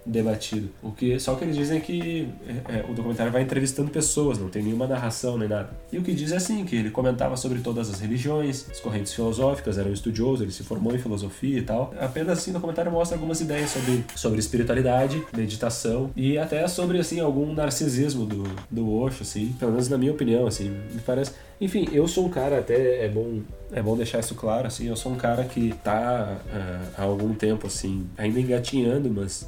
debatido. 0.04 0.68
O 0.82 0.90
que 0.92 1.18
só 1.18 1.34
que 1.34 1.44
eles 1.44 1.56
dizem 1.56 1.78
é 1.78 1.80
que 1.80 2.28
é, 2.46 2.78
é, 2.78 2.84
o 2.88 2.94
documentário 2.94 3.32
vai 3.32 3.42
entrevistando 3.42 3.90
pessoas, 3.90 4.38
não 4.38 4.48
tem 4.48 4.62
nenhuma 4.62 4.86
narração 4.86 5.36
nem 5.36 5.48
nada. 5.48 5.70
E 5.92 5.98
o 5.98 6.02
que 6.02 6.12
diz 6.12 6.32
é 6.32 6.36
assim 6.36 6.64
que 6.64 6.76
ele 6.76 6.90
comentava 6.90 7.36
sobre 7.36 7.60
todas 7.60 7.90
as 7.90 8.00
religiões, 8.00 8.66
as 8.70 8.80
correntes 8.80 9.12
filosóficas, 9.12 9.78
era 9.78 9.88
um 9.88 9.92
estudioso, 9.92 10.42
ele 10.42 10.52
se 10.52 10.62
formou 10.62 10.94
em 10.94 10.98
filosofia 10.98 11.58
e 11.58 11.62
tal. 11.62 11.94
Apenas 12.00 12.38
assim 12.38 12.50
o 12.50 12.54
documentário 12.54 12.90
mostra 12.90 13.16
algumas 13.16 13.40
ideias 13.40 13.70
sobre 13.70 14.04
sobre 14.14 14.38
espiritualidade, 14.38 15.22
meditação 15.36 16.10
e 16.16 16.38
até 16.38 16.66
sobre 16.68 16.98
assim 16.98 17.20
algum 17.20 17.52
narcisismo 17.52 18.26
do 18.26 18.44
do 18.70 18.92
Osho, 18.92 19.22
assim, 19.22 19.54
pelo 19.58 19.72
menos 19.72 19.88
na 19.88 19.98
minha 19.98 20.12
opinião, 20.12 20.46
assim, 20.46 20.70
me 20.92 21.00
parece 21.04 21.32
enfim, 21.60 21.86
eu 21.92 22.08
sou 22.08 22.24
um 22.24 22.30
cara, 22.30 22.58
até 22.58 23.04
é 23.04 23.08
bom, 23.08 23.42
é 23.70 23.82
bom 23.82 23.94
deixar 23.94 24.20
isso 24.20 24.34
claro, 24.34 24.66
assim, 24.66 24.88
eu 24.88 24.96
sou 24.96 25.12
um 25.12 25.16
cara 25.16 25.44
que 25.44 25.74
tá 25.84 26.38
uh, 26.46 26.94
há 26.96 27.02
algum 27.02 27.34
tempo, 27.34 27.66
assim, 27.66 28.08
ainda 28.16 28.40
engatinhando, 28.40 29.10
mas 29.10 29.46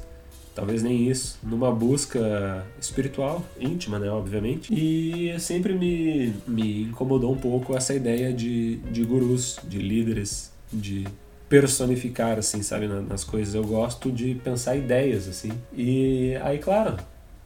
talvez 0.55 0.83
nem 0.83 1.09
isso, 1.09 1.37
numa 1.43 1.71
busca 1.71 2.65
espiritual, 2.79 3.43
íntima, 3.59 3.99
né, 3.99 4.09
obviamente. 4.09 4.73
E 4.73 5.37
sempre 5.39 5.73
me, 5.73 6.33
me 6.47 6.83
incomodou 6.83 7.31
um 7.31 7.37
pouco 7.37 7.75
essa 7.75 7.93
ideia 7.93 8.31
de, 8.31 8.77
de 8.91 9.03
gurus, 9.03 9.59
de 9.63 9.79
líderes, 9.79 10.51
de 10.71 11.05
personificar, 11.49 12.37
assim, 12.37 12.61
sabe, 12.63 12.87
nas 12.87 13.23
coisas. 13.23 13.53
Eu 13.53 13.63
gosto 13.63 14.11
de 14.11 14.35
pensar 14.35 14.75
ideias, 14.75 15.27
assim. 15.27 15.51
E 15.75 16.35
aí, 16.41 16.57
claro, 16.57 16.97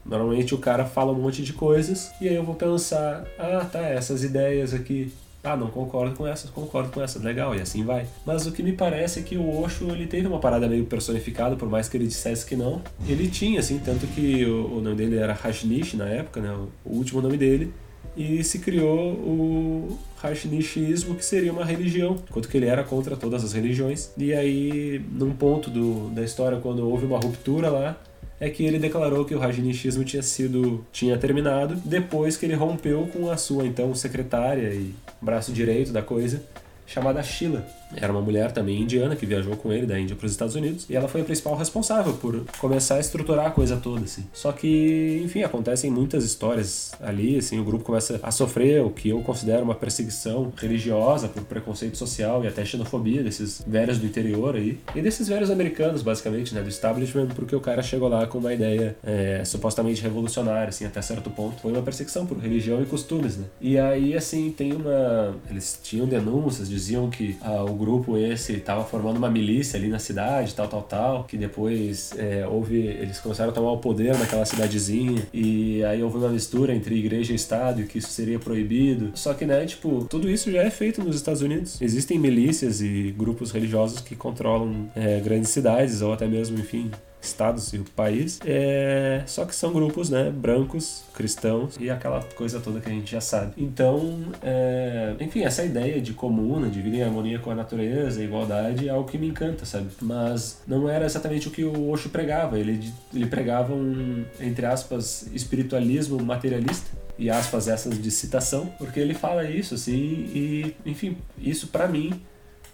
normalmente 0.06 0.56
o 0.56 0.58
cara 0.58 0.86
fala 0.86 1.12
um 1.12 1.22
monte 1.22 1.44
de 1.44 1.54
coisas 1.54 2.12
e 2.22 2.28
aí 2.30 2.36
eu 2.36 2.44
vou 2.44 2.56
pensar, 2.56 3.26
ah, 3.38 3.66
tá, 3.70 3.82
essas 3.82 4.24
ideias 4.24 4.74
aqui 4.74 5.12
ah, 5.54 5.58
não 5.58 5.68
concordo 5.68 6.16
com 6.16 6.28
essas, 6.28 6.50
concordo 6.50 6.90
com 6.90 7.02
essas, 7.02 7.22
legal, 7.22 7.56
e 7.56 7.62
assim 7.62 7.84
vai. 7.84 8.06
Mas 8.26 8.46
o 8.46 8.52
que 8.52 8.62
me 8.62 8.74
parece 8.74 9.20
é 9.20 9.24
que 9.24 9.38
o 9.38 9.62
Osho, 9.62 9.90
ele 9.92 10.08
teve 10.08 10.28
uma 10.28 10.40
parada 10.40 10.68
meio 10.68 10.86
personificada, 10.86 11.56
por 11.56 11.70
mais 11.70 11.88
que 11.88 11.98
ele 11.98 12.08
dissesse 12.08 12.46
que 12.46 12.56
não. 12.56 12.82
Ele 13.08 13.28
tinha, 13.28 13.60
assim, 13.60 13.80
tanto 13.80 14.06
que 14.08 14.46
o, 14.46 14.78
o 14.78 14.82
nome 14.82 14.96
dele 14.96 15.18
era 15.18 15.34
Rajnish 15.34 15.94
na 15.94 16.08
época, 16.08 16.42
né, 16.42 16.52
o 16.86 16.96
último 16.96 17.22
nome 17.22 17.38
dele, 17.38 17.74
e 18.18 18.44
se 18.44 18.60
criou 18.60 19.12
o 19.14 20.00
Rajnishismo, 20.18 21.14
que 21.14 21.24
seria 21.24 21.54
uma 21.54 21.64
religião, 21.64 22.16
enquanto 22.28 22.50
que 22.50 22.58
ele 22.58 22.66
era 22.66 22.84
contra 22.84 23.16
todas 23.16 23.44
as 23.44 23.54
religiões. 23.54 24.12
E 24.18 24.34
aí, 24.34 25.00
num 25.12 25.32
ponto 25.32 25.70
do, 25.70 26.10
da 26.10 26.24
história, 26.24 26.60
quando 26.60 26.90
houve 26.90 27.06
uma 27.06 27.20
ruptura 27.20 27.70
lá, 27.70 27.98
é 28.40 28.50
que 28.50 28.64
ele 28.64 28.78
declarou 28.78 29.26
que 29.26 29.34
o 29.34 29.40
Rajneeshismo 29.40 30.04
tinha 30.04 30.22
sido 30.22 30.86
tinha 30.92 31.18
terminado 31.18 31.76
depois 31.84 32.38
que 32.38 32.46
ele 32.46 32.54
rompeu 32.54 33.08
com 33.12 33.30
a 33.30 33.38
sua 33.38 33.66
então 33.66 33.94
secretária 33.96 34.74
e 34.74 34.94
braço 35.22 35.52
direito 35.52 35.92
da 35.92 36.02
coisa 36.02 36.44
chamada 36.86 37.22
Sheila. 37.22 37.68
Era 37.96 38.12
uma 38.12 38.22
mulher 38.22 38.52
também 38.52 38.82
indiana 38.82 39.16
que 39.16 39.26
viajou 39.26 39.56
com 39.56 39.72
ele 39.72 39.86
da 39.86 40.00
Índia 40.00 40.16
para 40.16 40.26
os 40.26 40.32
Estados 40.32 40.56
Unidos 40.56 40.86
e 40.90 40.96
ela 40.96 41.08
foi 41.08 41.22
a 41.22 41.24
principal 41.24 41.56
responsável 41.56 42.14
por 42.14 42.46
começar 42.60 42.96
a 42.96 43.00
estruturar 43.00 43.48
a 43.48 43.52
coisa 43.52 43.78
toda, 43.78 44.04
assim. 44.04 44.26
Só 44.34 44.52
que, 44.52 45.22
enfim, 45.24 45.44
acontecem 45.44 45.90
muitas 45.90 46.24
histórias 46.24 46.92
ali, 47.00 47.38
assim, 47.38 47.60
o 47.60 47.64
grupo 47.64 47.84
começa 47.84 48.20
a 48.22 48.32
sofrer 48.32 48.84
o 48.84 48.90
que 48.90 49.10
eu 49.10 49.22
considero 49.22 49.64
uma 49.64 49.76
perseguição 49.76 50.52
religiosa 50.58 51.28
por 51.28 51.44
preconceito 51.44 51.98
social 51.98 52.44
e 52.44 52.48
até 52.48 52.66
xenofobia 52.66 53.24
desses 53.24 53.64
velhos 53.66 53.98
do 53.98 54.06
interior 54.06 54.56
aí 54.56 54.80
e 54.96 55.02
desses 55.02 55.28
velhos 55.28 55.50
americanos, 55.50 56.02
basicamente, 56.02 56.54
né, 56.54 56.62
do 56.62 56.70
establishment, 56.70 57.28
porque 57.28 57.56
o 57.56 57.62
cara 57.62 57.82
chegou 57.82 58.08
lá 58.08 58.28
com 58.28 58.38
uma 58.38 58.54
ideia 58.54 58.98
é, 59.04 59.44
supostamente 59.46 60.02
revolucionária, 60.02 60.70
assim, 60.70 60.86
até 60.86 61.02
certo 61.02 61.30
ponto. 61.30 61.62
Foi 61.62 61.72
uma 61.72 61.82
perseguição 61.82 62.26
por 62.26 62.38
religião 62.38 62.82
e 62.82 62.86
costumes, 62.86 63.38
né? 63.38 63.46
E 63.62 63.78
aí, 63.78 64.16
assim, 64.16 64.52
tem 64.52 64.74
uma... 64.74 65.36
Eles 65.50 65.80
tinham 65.82 66.06
denúncias, 66.06 66.70
diziam 66.70 67.10
que 67.10 67.38
ah, 67.42 67.64
o 67.64 67.77
grupo 67.78 68.18
esse 68.18 68.54
estava 68.54 68.84
formando 68.84 69.18
uma 69.18 69.30
milícia 69.30 69.78
ali 69.78 69.88
na 69.88 70.00
cidade, 70.00 70.54
tal, 70.54 70.68
tal, 70.68 70.82
tal, 70.82 71.24
que 71.24 71.38
depois 71.38 72.12
é, 72.18 72.46
houve, 72.48 72.76
eles 72.78 73.20
começaram 73.20 73.52
a 73.52 73.54
tomar 73.54 73.72
o 73.72 73.78
poder 73.78 74.18
naquela 74.18 74.46
cidadezinha 74.46 75.24
e 75.34 75.84
aí 75.84 76.02
houve 76.02 76.18
uma 76.18 76.30
mistura 76.30 76.74
entre 76.74 76.96
igreja 76.96 77.34
e 77.34 77.36
estado 77.36 77.82
e 77.82 77.86
que 77.86 78.00
isso 78.00 78.10
seria 78.10 78.40
proibido. 78.40 79.12
Só 79.16 79.34
que, 79.34 79.46
né, 79.46 79.66
tipo, 79.66 80.06
tudo 80.10 80.30
isso 80.30 80.52
já 80.52 80.64
é 80.64 80.70
feito 80.70 81.04
nos 81.04 81.16
Estados 81.16 81.42
Unidos. 81.42 81.82
Existem 81.82 82.20
milícias 82.20 82.82
e 82.82 83.14
grupos 83.18 83.52
religiosos 83.52 84.02
que 84.02 84.16
controlam 84.16 84.88
é, 84.96 85.20
grandes 85.20 85.50
cidades 85.50 86.02
ou 86.02 86.14
até 86.14 86.28
mesmo, 86.28 86.60
enfim, 86.60 86.92
estados 87.28 87.74
e 87.74 87.78
o 87.78 87.84
país. 87.84 88.40
É... 88.46 89.24
Só 89.26 89.46
que 89.46 89.56
são 89.56 89.72
grupos, 89.72 90.10
né, 90.10 90.30
brancos, 90.30 91.04
cristãos 91.14 91.76
e 91.80 91.90
aquela 91.90 92.24
coisa 92.36 92.60
toda 92.60 92.80
que 92.80 92.90
a 92.90 92.94
gente 92.94 93.12
já 93.12 93.22
sabe. 93.22 93.54
Então, 93.58 94.32
é... 94.42 95.16
enfim, 95.20 95.44
essa 95.44 95.64
ideia 95.64 96.02
de 96.02 96.14
comuna, 96.14 96.70
de 96.70 96.82
vida 96.82 96.98
em 96.98 97.04
harmonia 97.04 97.40
com 97.40 97.52
a 97.52 97.56
natureza, 97.56 98.24
igualdade, 98.24 98.88
é 98.88 98.92
algo 98.92 99.10
que 99.10 99.18
me 99.18 99.28
encanta, 99.28 99.66
sabe? 99.66 99.88
Mas 100.02 100.62
não 100.68 100.90
era 100.90 101.06
exatamente 101.06 101.48
o 101.48 101.52
que 101.52 101.64
o 101.64 101.90
Osho 101.90 102.10
pregava. 102.10 102.58
Ele, 102.60 102.92
ele 103.14 103.26
pregava 103.28 103.74
um, 103.74 104.26
entre 104.40 104.66
aspas, 104.66 105.28
espiritualismo 105.34 106.22
materialista 106.24 106.90
e 107.18 107.30
aspas 107.30 107.68
essas 107.68 108.00
de 108.02 108.12
citação, 108.12 108.68
porque 108.78 109.00
ele 109.00 109.14
fala 109.14 109.44
isso 109.44 109.74
assim 109.74 109.96
e, 109.96 110.76
enfim, 110.86 111.18
isso 111.40 111.68
para 111.68 111.88
mim 111.88 112.22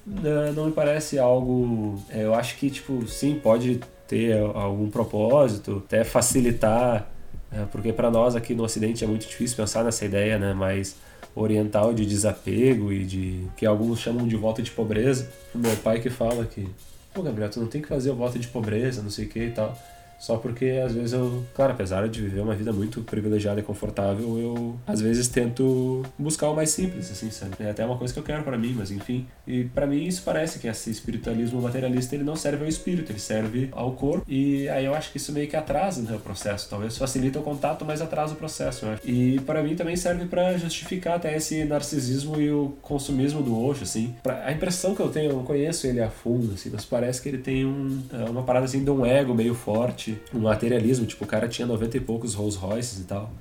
né, 0.06 0.52
não 0.56 0.66
me 0.66 0.72
parece 0.72 1.18
algo. 1.18 2.02
É, 2.10 2.24
eu 2.24 2.34
acho 2.34 2.58
que, 2.58 2.70
tipo, 2.70 3.08
sim, 3.08 3.40
pode 3.42 3.80
ter 4.08 4.38
algum 4.54 4.90
propósito, 4.90 5.82
até 5.86 6.04
facilitar, 6.04 7.10
é, 7.52 7.66
porque 7.72 7.94
para 7.94 8.10
nós 8.10 8.36
aqui 8.36 8.54
no 8.56 8.64
Ocidente 8.64 9.04
é 9.04 9.08
muito 9.08 9.28
difícil 9.28 9.56
pensar 9.56 9.84
nessa 9.84 10.04
ideia, 10.06 10.40
né? 10.40 10.54
Mais 10.54 10.96
oriental 11.36 11.94
de 11.94 12.06
desapego 12.06 12.92
e 12.92 13.06
de 13.06 13.48
que 13.56 13.66
alguns 13.66 14.00
chamam 14.00 14.28
de 14.28 14.36
volta 14.36 14.62
de 14.62 14.72
pobreza. 14.72 15.30
O 15.54 15.58
meu 15.58 15.76
pai 15.78 16.00
que 16.00 16.10
fala 16.10 16.46
que, 16.46 16.68
pô, 17.14 17.22
Gabriel, 17.22 17.50
tu 17.50 17.60
não 17.60 17.68
tem 17.68 17.82
que 17.82 17.88
fazer 17.88 18.12
o 18.12 18.16
volta 18.16 18.40
de 18.40 18.48
pobreza, 18.48 19.02
não 19.02 19.10
sei 19.10 19.26
o 19.26 19.30
que 19.30 19.40
e 19.40 19.52
tal. 19.52 19.78
Só 20.24 20.38
porque 20.38 20.82
às 20.86 20.94
vezes 20.94 21.12
eu, 21.12 21.44
claro, 21.54 21.74
apesar 21.74 22.08
de 22.08 22.22
viver 22.22 22.40
uma 22.40 22.56
vida 22.56 22.72
muito 22.72 23.02
privilegiada 23.02 23.60
e 23.60 23.64
confortável, 23.64 24.40
eu 24.40 24.80
às 24.88 25.02
vezes 25.02 25.28
tento 25.28 26.02
buscar 26.18 26.50
o 26.50 26.56
mais 26.56 26.70
simples, 26.70 27.12
assim, 27.12 27.30
sabe? 27.30 27.56
É 27.60 27.72
até 27.72 27.86
uma 27.86 27.98
coisa 27.98 28.14
que 28.14 28.20
eu 28.22 28.24
quero 28.24 28.42
para 28.42 28.58
mim, 28.58 28.74
mas 28.74 28.90
enfim. 28.90 29.28
E 29.46 29.66
para 29.66 29.86
mim 29.86 30.06
isso 30.06 30.22
parece 30.24 30.60
que 30.60 30.68
esse 30.70 30.90
espiritualismo 30.90 31.62
materialista 31.62 32.16
ele 32.16 32.24
não 32.24 32.38
serve 32.38 32.64
ao 32.64 32.70
espírito, 32.70 33.12
ele 33.12 33.20
serve 33.20 33.68
ao 33.74 33.92
corpo. 33.92 34.24
E 34.26 34.70
aí 34.70 34.86
eu 34.86 34.96
acho 34.96 35.12
que 35.12 35.18
isso 35.18 35.34
meio 35.34 35.50
que 35.50 35.58
atrasa 35.58 36.02
né, 36.02 36.16
o 36.16 36.20
processo. 36.20 36.70
Talvez 36.70 36.98
facilita 36.98 37.40
o 37.40 37.44
contato, 37.44 37.84
mas 37.84 38.02
atrasa 38.02 38.32
o 38.32 38.38
processo, 38.38 38.86
eu 38.86 38.94
acho. 38.94 39.02
E 39.06 39.42
para 39.42 39.62
mim 39.62 39.76
também 39.76 39.98
serve 39.98 40.26
para 40.28 40.58
justificar 40.58 41.18
até 41.18 41.36
esse 41.36 41.66
narcisismo 41.66 42.40
e 42.40 42.50
o 42.50 42.78
consumismo 42.82 43.44
do 43.44 43.62
Osho, 43.62 43.84
assim. 43.84 44.16
Pra, 44.24 44.46
a 44.46 44.54
impressão 44.54 44.96
que 44.96 45.02
eu 45.02 45.10
tenho, 45.10 45.32
eu 45.32 45.36
não 45.36 45.44
conheço 45.44 45.86
ele 45.86 46.00
a 46.00 46.10
fundo, 46.10 46.54
assim, 46.54 46.70
mas 46.72 46.86
parece 46.86 47.22
que 47.22 47.28
ele 47.28 47.40
tem 47.40 47.66
um, 47.66 48.02
é, 48.14 48.30
uma 48.30 48.44
parada 48.44 48.64
assim 48.64 48.86
de 48.86 48.90
um 48.90 49.06
ego 49.06 49.34
meio 49.34 49.54
forte 49.54 50.13
um 50.34 50.40
materialismo, 50.40 51.06
tipo, 51.06 51.24
o 51.24 51.28
cara 51.28 51.48
tinha 51.48 51.68
90 51.68 51.98
e 51.98 52.00
poucos 52.00 52.34
Rolls 52.34 52.58
Royces 52.58 53.00
e 53.00 53.04
tal. 53.04 53.32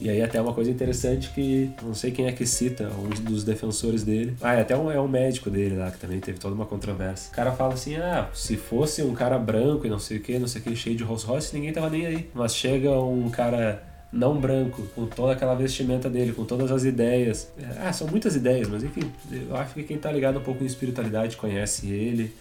E 0.00 0.10
aí 0.10 0.20
até 0.22 0.40
uma 0.40 0.52
coisa 0.52 0.70
interessante 0.70 1.30
que 1.30 1.70
não 1.82 1.94
sei 1.94 2.10
quem 2.10 2.26
é 2.26 2.32
que 2.32 2.44
cita, 2.46 2.90
um 2.90 3.08
dos 3.22 3.44
defensores 3.44 4.02
dele. 4.02 4.36
Ah, 4.42 4.54
é 4.54 4.60
até 4.60 4.76
um, 4.76 4.90
é 4.90 5.00
um 5.00 5.06
médico 5.06 5.48
dele 5.48 5.76
lá, 5.76 5.90
que 5.90 5.98
também 5.98 6.18
teve 6.20 6.38
toda 6.38 6.54
uma 6.54 6.66
controvérsia. 6.66 7.30
O 7.32 7.34
cara 7.34 7.52
fala 7.52 7.74
assim, 7.74 7.96
ah, 7.96 8.28
se 8.34 8.56
fosse 8.56 9.02
um 9.02 9.14
cara 9.14 9.38
branco 9.38 9.86
e 9.86 9.90
não 9.90 9.98
sei 9.98 10.18
o 10.18 10.20
que, 10.20 10.38
não 10.38 10.48
sei 10.48 10.60
o 10.60 10.64
que, 10.64 10.76
cheio 10.76 10.96
de 10.96 11.04
Rolls 11.04 11.24
Royce, 11.26 11.54
ninguém 11.54 11.72
tava 11.72 11.88
nem 11.88 12.06
aí. 12.06 12.30
Mas 12.34 12.54
chega 12.56 12.90
um 12.90 13.30
cara 13.30 13.82
não 14.12 14.38
branco, 14.38 14.82
com 14.94 15.06
toda 15.06 15.32
aquela 15.32 15.54
vestimenta 15.54 16.08
dele, 16.08 16.32
com 16.32 16.44
todas 16.44 16.70
as 16.70 16.84
ideias. 16.84 17.50
Ah, 17.80 17.92
são 17.92 18.06
muitas 18.06 18.36
ideias, 18.36 18.68
mas 18.68 18.82
enfim, 18.82 19.10
eu 19.30 19.56
acho 19.56 19.74
que 19.74 19.82
quem 19.82 19.98
tá 19.98 20.10
ligado 20.10 20.38
um 20.38 20.42
pouco 20.42 20.62
em 20.62 20.66
espiritualidade 20.66 21.36
conhece 21.36 21.88
ele. 21.88 22.32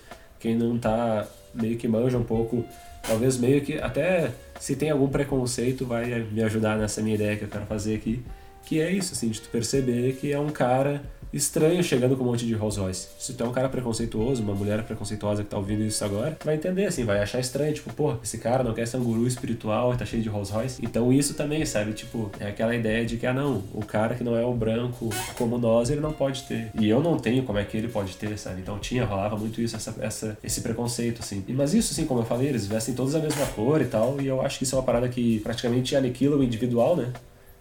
Quem 0.43 0.57
não 0.57 0.77
tá, 0.77 1.25
meio 1.53 1.77
que 1.77 1.87
manja 1.87 2.17
um 2.17 2.23
pouco. 2.23 2.65
Talvez 3.01 3.37
meio 3.37 3.61
que 3.61 3.77
até 3.79 4.29
se 4.59 4.75
tem 4.75 4.89
algum 4.89 5.07
preconceito 5.07 5.85
vai 5.85 6.19
me 6.29 6.43
ajudar 6.43 6.77
nessa 6.77 7.01
minha 7.01 7.15
ideia 7.15 7.37
que 7.37 7.45
eu 7.45 7.47
quero 7.47 7.65
fazer 7.65 7.95
aqui, 7.95 8.21
que 8.65 8.81
é 8.81 8.91
isso, 8.91 9.13
assim, 9.13 9.29
de 9.29 9.39
tu 9.39 9.47
perceber 9.47 10.17
que 10.17 10.33
é 10.33 10.37
um 10.37 10.49
cara 10.49 11.01
estranho 11.33 11.83
chegando 11.83 12.15
com 12.15 12.23
um 12.23 12.27
monte 12.27 12.45
de 12.45 12.53
Rolls 12.53 12.79
Royce. 12.79 13.07
Se 13.17 13.33
tu 13.33 13.43
é 13.43 13.47
um 13.47 13.51
cara 13.51 13.67
preconceituoso, 13.67 14.43
uma 14.43 14.53
mulher 14.53 14.83
preconceituosa 14.83 15.43
que 15.43 15.49
tá 15.49 15.57
ouvindo 15.57 15.83
isso 15.83 16.03
agora, 16.05 16.37
vai 16.43 16.55
entender 16.55 16.85
assim, 16.85 17.03
vai 17.03 17.19
achar 17.19 17.39
estranho, 17.39 17.73
tipo, 17.73 17.91
pô, 17.93 18.15
esse 18.23 18.37
cara 18.37 18.63
não 18.63 18.73
quer 18.73 18.87
ser 18.87 18.97
um 18.97 19.03
guru 19.03 19.25
espiritual 19.25 19.93
e 19.93 19.97
tá 19.97 20.05
cheio 20.05 20.21
de 20.21 20.29
Rolls 20.29 20.53
Royce. 20.53 20.79
Então 20.83 21.11
isso 21.11 21.33
também, 21.33 21.65
sabe, 21.65 21.93
tipo, 21.93 22.31
é 22.39 22.47
aquela 22.47 22.75
ideia 22.75 23.05
de 23.05 23.17
que, 23.17 23.25
ah 23.25 23.33
não, 23.33 23.63
o 23.73 23.83
cara 23.83 24.15
que 24.15 24.23
não 24.23 24.37
é 24.37 24.45
o 24.45 24.53
branco 24.53 25.09
como 25.37 25.57
nós, 25.57 25.89
ele 25.89 26.01
não 26.01 26.13
pode 26.13 26.43
ter. 26.43 26.69
E 26.79 26.87
eu 26.87 27.01
não 27.01 27.17
tenho 27.17 27.43
como 27.43 27.57
é 27.57 27.65
que 27.65 27.75
ele 27.75 27.87
pode 27.87 28.15
ter, 28.15 28.37
sabe? 28.37 28.61
Então 28.61 28.77
tinha, 28.77 29.05
rolava 29.05 29.35
muito 29.35 29.61
isso, 29.61 29.75
essa, 29.75 29.95
essa, 29.99 30.37
esse 30.43 30.61
preconceito, 30.61 31.21
assim. 31.21 31.43
Mas 31.49 31.73
isso, 31.73 31.93
assim, 31.93 32.05
como 32.05 32.21
eu 32.21 32.25
falei, 32.25 32.47
eles 32.47 32.67
vestem 32.67 32.93
todos 32.93 33.15
a 33.15 33.19
mesma 33.19 33.45
cor 33.47 33.81
e 33.81 33.85
tal, 33.85 34.21
e 34.21 34.27
eu 34.27 34.41
acho 34.41 34.57
que 34.57 34.63
isso 34.63 34.75
é 34.75 34.77
uma 34.77 34.85
parada 34.85 35.09
que 35.09 35.39
praticamente 35.39 35.95
aniquila 35.95 36.37
o 36.37 36.43
individual, 36.43 36.95
né? 36.95 37.11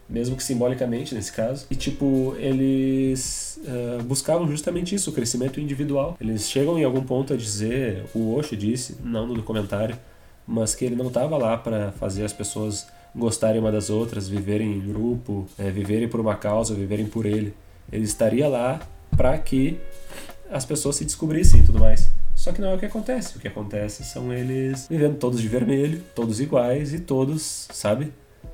Mesmo 0.09 0.35
que 0.35 0.43
simbolicamente 0.43 1.15
nesse 1.15 1.31
caso. 1.31 1.65
E 1.69 1.75
tipo, 1.75 2.35
eles 2.37 3.59
uh, 3.63 4.03
buscavam 4.03 4.47
justamente 4.47 4.95
isso, 4.95 5.09
o 5.09 5.13
crescimento 5.13 5.59
individual. 5.59 6.17
Eles 6.19 6.49
chegam 6.49 6.77
em 6.77 6.83
algum 6.83 7.03
ponto 7.03 7.33
a 7.33 7.37
dizer, 7.37 8.03
o 8.13 8.35
Osho 8.35 8.55
disse, 8.55 8.97
não 9.03 9.27
no 9.27 9.33
documentário, 9.33 9.97
mas 10.47 10.75
que 10.75 10.85
ele 10.85 10.95
não 10.95 11.07
estava 11.07 11.37
lá 11.37 11.57
para 11.57 11.91
fazer 11.93 12.23
as 12.23 12.33
pessoas 12.33 12.87
gostarem 13.15 13.59
uma 13.59 13.71
das 13.71 13.89
outras, 13.89 14.27
viverem 14.27 14.73
em 14.73 14.79
grupo, 14.79 15.47
é, 15.57 15.69
viverem 15.69 16.07
por 16.07 16.19
uma 16.19 16.35
causa, 16.35 16.73
viverem 16.73 17.05
por 17.05 17.25
ele. 17.25 17.53
Ele 17.91 18.03
estaria 18.03 18.47
lá 18.47 18.81
para 19.15 19.37
que 19.37 19.79
as 20.49 20.65
pessoas 20.65 20.95
se 20.95 21.05
descobrissem 21.05 21.61
e 21.61 21.63
tudo 21.63 21.79
mais. 21.79 22.09
Só 22.35 22.51
que 22.51 22.59
não 22.59 22.69
é 22.69 22.75
o 22.75 22.79
que 22.79 22.85
acontece. 22.85 23.37
O 23.37 23.39
que 23.39 23.47
acontece 23.47 24.03
são 24.03 24.33
eles 24.33 24.87
vivendo 24.89 25.17
todos 25.17 25.39
de 25.39 25.47
vermelho, 25.47 26.03
todos 26.15 26.39
iguais 26.39 26.93
e 26.93 26.99
todos, 26.99 27.67
sabe? 27.71 28.11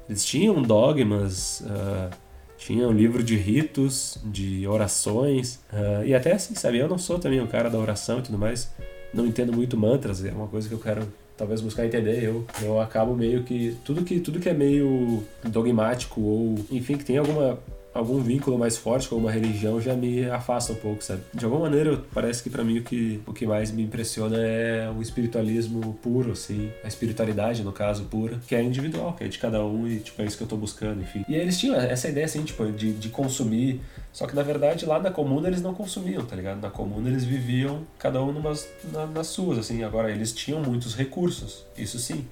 Eles 0.10 0.26
tinham 0.26 0.62
dogmas, 0.62 1.62
uh, 1.62 2.10
tinham 2.58 2.92
livro 2.92 3.24
de 3.24 3.38
ritos, 3.38 4.18
de 4.26 4.68
orações, 4.68 5.60
uh, 5.72 6.04
e 6.04 6.16
até 6.16 6.34
assim, 6.34 6.56
sabe? 6.56 6.80
Eu 6.80 6.90
não 6.90 6.98
sou 6.98 7.20
também 7.20 7.40
o 7.40 7.48
cara 7.48 7.70
da 7.70 7.78
oração 7.78 8.20
e 8.20 8.24
tudo 8.24 8.38
mais, 8.38 8.72
não 9.14 9.26
entendo 9.26 9.54
muito 9.54 9.78
mantras, 9.78 10.26
é 10.26 10.32
uma 10.32 10.48
coisa 10.48 10.68
que 10.68 10.74
eu 10.74 10.80
quero 10.80 11.08
talvez 11.38 11.62
buscar 11.62 11.86
entender. 11.86 12.24
Eu, 12.24 12.46
eu 12.62 12.82
acabo 12.82 13.16
meio 13.16 13.44
que. 13.44 13.78
Tudo 13.86 14.04
que 14.04 14.20
tudo 14.20 14.40
que 14.40 14.50
é 14.50 14.54
meio 14.54 15.24
dogmático 15.44 16.20
ou, 16.20 16.56
enfim, 16.70 16.98
que 16.98 17.06
tem 17.06 17.18
alguma 17.18 17.58
algum 17.94 18.22
vínculo 18.22 18.58
mais 18.58 18.78
forte 18.78 19.08
com 19.08 19.16
uma 19.16 19.32
religião 19.32 19.80
já 19.82 19.94
me 19.94 20.30
afasta 20.30 20.74
um 20.74 20.76
pouco, 20.76 21.04
sabe? 21.04 21.22
De 21.34 21.44
alguma 21.46 21.64
maneira, 21.64 22.02
parece 22.14 22.44
que 22.44 22.50
para 22.50 22.64
mim 22.64 22.80
o 22.80 22.84
que, 22.84 23.22
o 23.26 23.34
que 23.34 23.46
mais 23.46 23.72
me 23.72 23.84
impressiona 23.84 24.38
é 24.38 24.90
o 24.90 25.02
espiritualismo 25.02 25.98
puro, 26.02 26.32
assim, 26.32 26.72
a 26.84 26.88
espiritualidade, 26.88 27.64
no 27.64 27.72
caso, 27.72 28.06
pura, 28.06 28.40
que 28.48 28.56
é 28.56 28.62
individual, 28.62 29.14
que 29.14 29.24
é 29.24 29.28
de 29.28 29.38
cada 29.38 29.64
um 29.64 29.88
e, 29.88 30.00
tipo, 30.00 30.22
é 30.22 30.26
isso 30.26 30.38
que 30.38 30.44
eu 30.44 30.48
tô 30.48 30.58
buscando, 30.58 31.02
enfim. 31.02 31.26
E 31.28 31.36
eles 31.36 31.58
tinham 31.58 31.76
essa 31.76 32.08
ideia, 32.08 32.26
assim, 32.26 32.44
tipo, 32.44 32.66
de, 32.72 32.94
de 32.94 33.10
consumir, 33.10 33.82
só 34.12 34.28
que 34.28 34.36
na 34.36 34.44
verdade 34.44 34.86
lá 34.86 35.00
na 35.00 35.12
comuna 35.12 35.48
eles 35.48 35.62
não 35.62 35.74
consumiam, 35.74 36.26
tá 36.26 36.36
ligado? 36.36 36.62
Na 36.62 36.70
comuna 36.70 37.10
eles 37.10 37.24
viviam 37.24 37.82
cada 37.98 38.22
um 38.22 38.32
numas, 38.32 38.68
na, 38.92 39.06
nas 39.06 39.28
suas, 39.28 39.58
assim, 39.58 39.84
agora 39.84 40.12
eles 40.12 40.32
tinham 40.34 40.62
muitos 40.62 40.96
recursos, 40.96 41.66
isso 41.78 41.98
sim. 42.00 42.26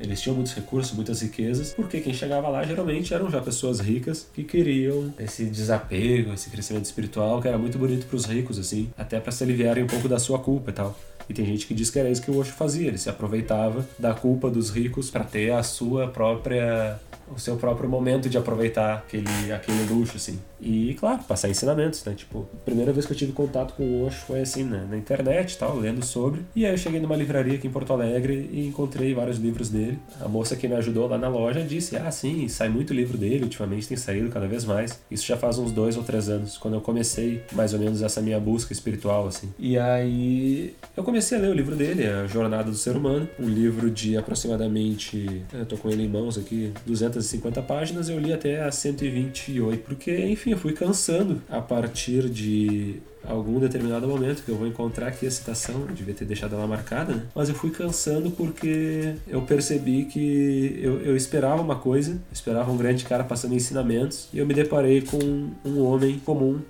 Eles 0.00 0.20
tinham 0.20 0.34
muitos 0.34 0.54
recursos, 0.54 0.92
muitas 0.94 1.20
riquezas, 1.20 1.74
porque 1.74 2.00
quem 2.00 2.12
chegava 2.12 2.48
lá 2.48 2.64
geralmente 2.64 3.14
eram 3.14 3.30
já 3.30 3.40
pessoas 3.40 3.80
ricas 3.80 4.28
que 4.32 4.44
queriam 4.44 5.12
esse 5.18 5.44
desapego, 5.44 6.32
esse 6.32 6.50
crescimento 6.50 6.84
espiritual 6.84 7.40
que 7.40 7.48
era 7.48 7.58
muito 7.58 7.78
bonito 7.78 8.06
para 8.06 8.16
os 8.16 8.24
ricos, 8.24 8.58
assim, 8.58 8.90
até 8.96 9.20
para 9.20 9.32
se 9.32 9.42
aliviarem 9.44 9.84
um 9.84 9.86
pouco 9.88 10.08
da 10.08 10.18
sua 10.18 10.38
culpa 10.38 10.70
e 10.70 10.74
tal. 10.74 10.98
E 11.28 11.34
tem 11.34 11.44
gente 11.46 11.66
que 11.66 11.74
diz 11.74 11.88
que 11.90 11.98
era 11.98 12.10
isso 12.10 12.20
que 12.20 12.30
o 12.30 12.36
Osho 12.36 12.52
fazia, 12.52 12.88
ele 12.88 12.98
se 12.98 13.08
aproveitava 13.08 13.86
da 13.98 14.12
culpa 14.12 14.50
dos 14.50 14.70
ricos 14.70 15.10
para 15.10 15.24
ter 15.24 15.52
a 15.52 15.62
sua 15.62 16.08
própria 16.08 17.00
o 17.34 17.38
seu 17.38 17.56
próprio 17.56 17.88
momento 17.88 18.28
de 18.28 18.36
aproveitar 18.36 18.98
aquele, 18.98 19.52
aquele 19.52 19.84
luxo, 19.84 20.16
assim. 20.16 20.38
E, 20.62 20.94
claro, 20.94 21.22
passar 21.24 21.48
ensinamentos, 21.50 22.04
né? 22.04 22.14
Tipo, 22.14 22.46
a 22.54 22.64
primeira 22.64 22.92
vez 22.92 23.04
que 23.04 23.12
eu 23.12 23.16
tive 23.16 23.32
contato 23.32 23.74
com 23.74 23.82
o 23.82 24.06
Osho 24.06 24.18
foi 24.26 24.40
assim, 24.40 24.64
né? 24.64 24.86
na 24.88 24.96
internet 24.96 25.58
tal, 25.58 25.76
lendo 25.76 26.04
sobre. 26.04 26.42
E 26.54 26.64
aí 26.64 26.72
eu 26.72 26.78
cheguei 26.78 27.00
numa 27.00 27.16
livraria 27.16 27.54
aqui 27.54 27.66
em 27.66 27.70
Porto 27.70 27.92
Alegre 27.92 28.48
e 28.52 28.66
encontrei 28.66 29.14
vários 29.14 29.38
livros 29.38 29.68
dele. 29.68 29.98
A 30.20 30.28
moça 30.28 30.54
que 30.56 30.68
me 30.68 30.74
ajudou 30.74 31.08
lá 31.08 31.18
na 31.18 31.28
loja 31.28 31.62
disse: 31.62 31.96
Ah, 31.96 32.10
sim, 32.10 32.46
sai 32.48 32.68
muito 32.68 32.92
livro 32.92 33.18
dele, 33.18 33.44
ultimamente 33.44 33.88
tem 33.88 33.96
saído 33.96 34.30
cada 34.30 34.46
vez 34.46 34.64
mais. 34.64 35.00
Isso 35.10 35.26
já 35.26 35.36
faz 35.36 35.58
uns 35.58 35.72
dois 35.72 35.96
ou 35.96 36.02
três 36.02 36.28
anos, 36.28 36.56
quando 36.58 36.74
eu 36.74 36.80
comecei 36.80 37.42
mais 37.52 37.72
ou 37.72 37.80
menos 37.80 38.02
essa 38.02 38.20
minha 38.20 38.38
busca 38.38 38.72
espiritual, 38.72 39.26
assim. 39.26 39.52
E 39.58 39.78
aí 39.78 40.74
eu 40.96 41.02
comecei 41.02 41.38
a 41.38 41.40
ler 41.40 41.50
o 41.50 41.54
livro 41.54 41.74
dele, 41.74 42.06
A 42.06 42.26
Jornada 42.26 42.70
do 42.70 42.76
Ser 42.76 42.96
Humano, 42.96 43.28
um 43.38 43.48
livro 43.48 43.90
de 43.90 44.16
aproximadamente, 44.16 45.42
eu 45.52 45.66
tô 45.66 45.76
com 45.76 45.90
ele 45.90 46.04
em 46.04 46.08
mãos 46.08 46.36
aqui, 46.38 46.72
250 46.86 47.62
páginas, 47.62 48.08
eu 48.08 48.18
li 48.18 48.32
até 48.32 48.62
a 48.62 48.70
128, 48.70 49.82
porque, 49.82 50.16
enfim, 50.26 50.51
eu 50.52 50.58
fui 50.58 50.72
cansando 50.72 51.42
a 51.48 51.60
partir 51.60 52.28
de 52.28 53.00
algum 53.24 53.60
determinado 53.60 54.06
momento 54.08 54.42
que 54.42 54.50
eu 54.50 54.56
vou 54.56 54.66
encontrar 54.66 55.08
aqui 55.08 55.26
a 55.26 55.30
citação, 55.30 55.82
eu 55.88 55.94
devia 55.94 56.14
ter 56.14 56.24
deixado 56.24 56.54
ela 56.54 56.66
marcada, 56.66 57.14
né? 57.14 57.26
Mas 57.34 57.48
eu 57.48 57.54
fui 57.54 57.70
cansando 57.70 58.30
porque 58.32 59.14
eu 59.28 59.42
percebi 59.42 60.04
que 60.06 60.80
eu, 60.82 61.00
eu 61.00 61.16
esperava 61.16 61.62
uma 61.62 61.76
coisa, 61.76 62.20
esperava 62.32 62.70
um 62.70 62.76
grande 62.76 63.04
cara 63.04 63.22
passando 63.22 63.54
ensinamentos, 63.54 64.28
e 64.32 64.38
eu 64.38 64.46
me 64.46 64.54
deparei 64.54 65.02
com 65.02 65.50
um 65.64 65.84
homem 65.84 66.18
comum 66.18 66.60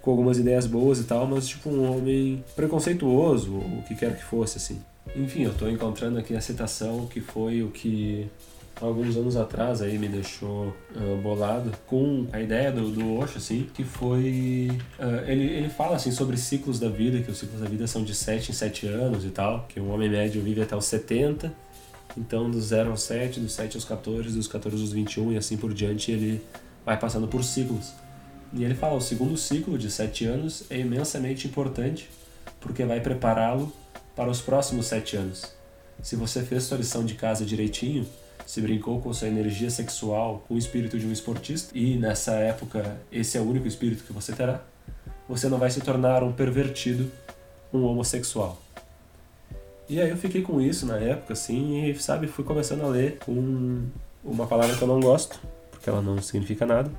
com 0.00 0.10
algumas 0.10 0.38
ideias 0.38 0.66
boas 0.66 0.98
e 0.98 1.04
tal, 1.04 1.26
mas 1.26 1.46
tipo 1.46 1.68
um 1.68 1.94
homem 1.94 2.42
preconceituoso, 2.56 3.52
o 3.54 3.84
que 3.86 3.94
quer 3.94 4.16
que 4.16 4.24
fosse 4.24 4.56
assim. 4.56 4.80
Enfim, 5.14 5.42
eu 5.42 5.50
estou 5.50 5.68
encontrando 5.70 6.18
aqui 6.18 6.34
a 6.34 6.40
citação 6.40 7.06
que 7.06 7.20
foi 7.20 7.62
o 7.62 7.70
que 7.70 8.26
alguns 8.80 9.16
anos 9.16 9.36
atrás 9.36 9.82
aí 9.82 9.98
me 9.98 10.08
deixou 10.08 10.74
uh, 10.96 11.16
bolado 11.22 11.72
com 11.86 12.26
a 12.32 12.40
ideia 12.40 12.72
do, 12.72 12.90
do 12.90 13.16
Osho, 13.18 13.38
assim, 13.38 13.68
que 13.74 13.84
foi... 13.84 14.70
Uh, 14.98 15.28
ele, 15.30 15.44
ele 15.44 15.68
fala, 15.68 15.96
assim, 15.96 16.10
sobre 16.10 16.36
ciclos 16.36 16.80
da 16.80 16.88
vida, 16.88 17.20
que 17.20 17.30
os 17.30 17.38
ciclos 17.38 17.60
da 17.60 17.68
vida 17.68 17.86
são 17.86 18.02
de 18.02 18.14
7 18.14 18.50
em 18.50 18.54
7 18.54 18.86
anos 18.86 19.24
e 19.24 19.30
tal, 19.30 19.66
que 19.68 19.78
um 19.78 19.92
homem 19.92 20.08
médio 20.08 20.42
vive 20.42 20.62
até 20.62 20.74
os 20.74 20.86
70, 20.86 21.52
então 22.16 22.50
dos 22.50 22.66
0 22.66 22.90
aos 22.90 23.02
7, 23.02 23.40
dos 23.40 23.52
7 23.52 23.76
aos 23.76 23.84
14, 23.84 24.34
dos 24.34 24.48
14 24.48 24.80
aos 24.80 24.92
21 24.92 25.32
e 25.32 25.36
assim 25.36 25.56
por 25.56 25.72
diante, 25.74 26.10
ele 26.10 26.42
vai 26.84 26.98
passando 26.98 27.28
por 27.28 27.44
ciclos. 27.44 27.92
E 28.52 28.64
ele 28.64 28.74
fala, 28.74 28.94
o 28.94 29.00
segundo 29.00 29.36
ciclo 29.36 29.78
de 29.78 29.90
7 29.90 30.24
anos 30.24 30.64
é 30.70 30.78
imensamente 30.78 31.46
importante, 31.46 32.08
porque 32.60 32.84
vai 32.84 33.00
prepará-lo 33.00 33.72
para 34.16 34.30
os 34.30 34.40
próximos 34.40 34.86
7 34.86 35.16
anos. 35.16 35.44
Se 36.02 36.16
você 36.16 36.42
fez 36.42 36.64
sua 36.64 36.78
lição 36.78 37.04
de 37.04 37.14
casa 37.14 37.44
direitinho, 37.44 38.06
se 38.46 38.60
brincou 38.60 39.00
com 39.00 39.12
sua 39.12 39.28
energia 39.28 39.70
sexual 39.70 40.44
com 40.46 40.54
o 40.54 40.58
espírito 40.58 40.98
de 40.98 41.06
um 41.06 41.12
esportista, 41.12 41.76
e 41.76 41.96
nessa 41.96 42.32
época 42.32 43.00
esse 43.10 43.38
é 43.38 43.40
o 43.40 43.44
único 43.44 43.66
espírito 43.68 44.04
que 44.04 44.12
você 44.12 44.32
terá, 44.32 44.62
você 45.28 45.48
não 45.48 45.58
vai 45.58 45.70
se 45.70 45.80
tornar 45.80 46.22
um 46.22 46.32
pervertido, 46.32 47.10
um 47.72 47.84
homossexual. 47.84 48.60
E 49.88 50.00
aí 50.00 50.08
eu 50.08 50.16
fiquei 50.16 50.42
com 50.42 50.60
isso 50.60 50.86
na 50.86 50.98
época, 50.98 51.32
assim, 51.32 51.84
e 51.84 51.94
sabe, 51.98 52.26
fui 52.26 52.44
começando 52.44 52.82
a 52.82 52.88
ler 52.88 53.18
com 53.24 53.86
uma 54.24 54.46
palavra 54.46 54.76
que 54.76 54.82
eu 54.82 54.88
não 54.88 55.00
gosto, 55.00 55.40
porque 55.70 55.88
ela 55.88 56.00
não 56.00 56.20
significa 56.20 56.64
nada, 56.64 56.90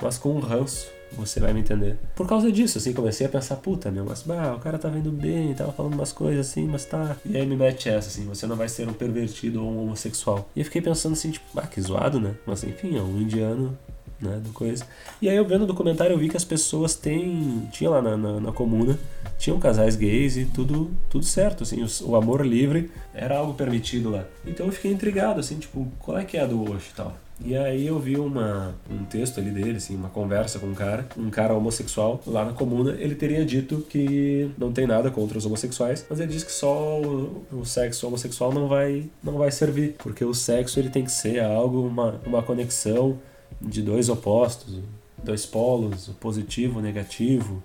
mas 0.00 0.16
com 0.16 0.30
um 0.30 0.40
ranço, 0.40 0.86
você 1.14 1.40
vai 1.40 1.52
me 1.52 1.60
entender. 1.60 1.96
Por 2.14 2.26
causa 2.26 2.50
disso, 2.50 2.78
assim, 2.78 2.92
comecei 2.92 3.26
a 3.26 3.30
pensar, 3.30 3.56
puta, 3.56 3.90
meu, 3.90 4.04
mas 4.04 4.22
bah, 4.22 4.54
o 4.54 4.60
cara 4.60 4.78
tá 4.78 4.88
vendo 4.88 5.10
bem, 5.10 5.54
tava 5.54 5.72
falando 5.72 5.94
umas 5.94 6.12
coisas 6.12 6.48
assim, 6.48 6.66
mas 6.66 6.84
tá. 6.84 7.16
E 7.24 7.36
aí 7.36 7.46
me 7.46 7.56
mete 7.56 7.88
essa, 7.88 8.08
assim, 8.08 8.24
você 8.26 8.46
não 8.46 8.56
vai 8.56 8.68
ser 8.68 8.88
um 8.88 8.92
pervertido 8.92 9.64
ou 9.64 9.70
um 9.70 9.82
homossexual. 9.82 10.48
E 10.54 10.60
eu 10.60 10.64
fiquei 10.64 10.82
pensando 10.82 11.12
assim, 11.12 11.30
tipo, 11.30 11.46
ah, 11.56 11.66
que 11.66 11.80
zoado, 11.80 12.20
né? 12.20 12.34
Mas 12.46 12.64
enfim, 12.64 12.96
é 12.96 13.02
um 13.02 13.20
indiano 13.20 13.76
né, 14.20 14.40
do 14.42 14.50
coisa. 14.50 14.86
E 15.20 15.28
aí 15.28 15.36
eu 15.36 15.44
vendo 15.44 15.62
o 15.62 15.66
documentário 15.66 16.14
eu 16.14 16.18
vi 16.18 16.28
que 16.28 16.36
as 16.36 16.44
pessoas 16.44 16.94
têm, 16.94 17.68
tinha 17.70 17.90
lá 17.90 18.00
na, 18.00 18.16
na, 18.16 18.40
na 18.40 18.52
comuna, 18.52 18.98
tinham 19.38 19.58
casais 19.58 19.96
gays 19.96 20.36
e 20.36 20.44
tudo, 20.46 20.90
tudo 21.08 21.24
certo, 21.24 21.62
assim, 21.62 21.82
o, 21.82 22.10
o, 22.10 22.16
amor 22.16 22.44
livre 22.44 22.90
era 23.12 23.38
algo 23.38 23.54
permitido 23.54 24.10
lá. 24.10 24.24
Então 24.46 24.66
eu 24.66 24.72
fiquei 24.72 24.92
intrigado, 24.92 25.40
assim, 25.40 25.58
tipo, 25.58 25.86
qual 25.98 26.18
é 26.18 26.24
que 26.24 26.36
é 26.36 26.42
a 26.42 26.46
do 26.46 26.62
Osho 26.62 26.90
e 26.92 26.96
tal. 26.96 27.16
E 27.40 27.56
aí 27.56 27.86
eu 27.86 27.98
vi 27.98 28.16
uma, 28.16 28.74
um 28.88 29.04
texto 29.04 29.40
ali 29.40 29.50
dele, 29.50 29.78
assim, 29.78 29.96
uma 29.96 30.08
conversa 30.08 30.58
com 30.58 30.66
um 30.66 30.74
cara, 30.74 31.06
um 31.16 31.30
cara 31.30 31.52
homossexual 31.52 32.22
lá 32.26 32.44
na 32.44 32.52
comuna. 32.52 32.92
Ele 32.92 33.14
teria 33.14 33.44
dito 33.44 33.84
que 33.88 34.50
não 34.56 34.72
tem 34.72 34.86
nada 34.86 35.10
contra 35.10 35.36
os 35.36 35.44
homossexuais, 35.44 36.06
mas 36.08 36.20
ele 36.20 36.32
diz 36.32 36.44
que 36.44 36.52
só 36.52 37.00
o, 37.00 37.44
o 37.52 37.64
sexo 37.64 38.06
homossexual 38.06 38.52
não 38.52 38.68
vai, 38.68 39.10
não 39.22 39.34
vai 39.34 39.50
servir, 39.50 39.96
porque 39.98 40.24
o 40.24 40.32
sexo 40.32 40.78
ele 40.78 40.90
tem 40.90 41.04
que 41.04 41.10
ser 41.10 41.42
algo, 41.42 41.86
uma, 41.86 42.20
uma 42.24 42.42
conexão 42.42 43.18
de 43.60 43.82
dois 43.82 44.08
opostos, 44.08 44.78
dois 45.22 45.44
polos, 45.44 46.08
o 46.08 46.14
positivo, 46.14 46.78
o 46.78 46.82
negativo, 46.82 47.62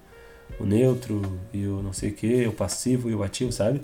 o 0.60 0.66
neutro 0.66 1.40
e 1.54 1.66
o 1.68 1.82
não 1.84 1.94
sei 1.94 2.10
o 2.10 2.14
que, 2.14 2.48
o 2.48 2.54
passivo 2.54 3.10
e 3.10 3.16
o 3.16 3.22
ativo, 3.22 3.52
sabe? 3.52 3.82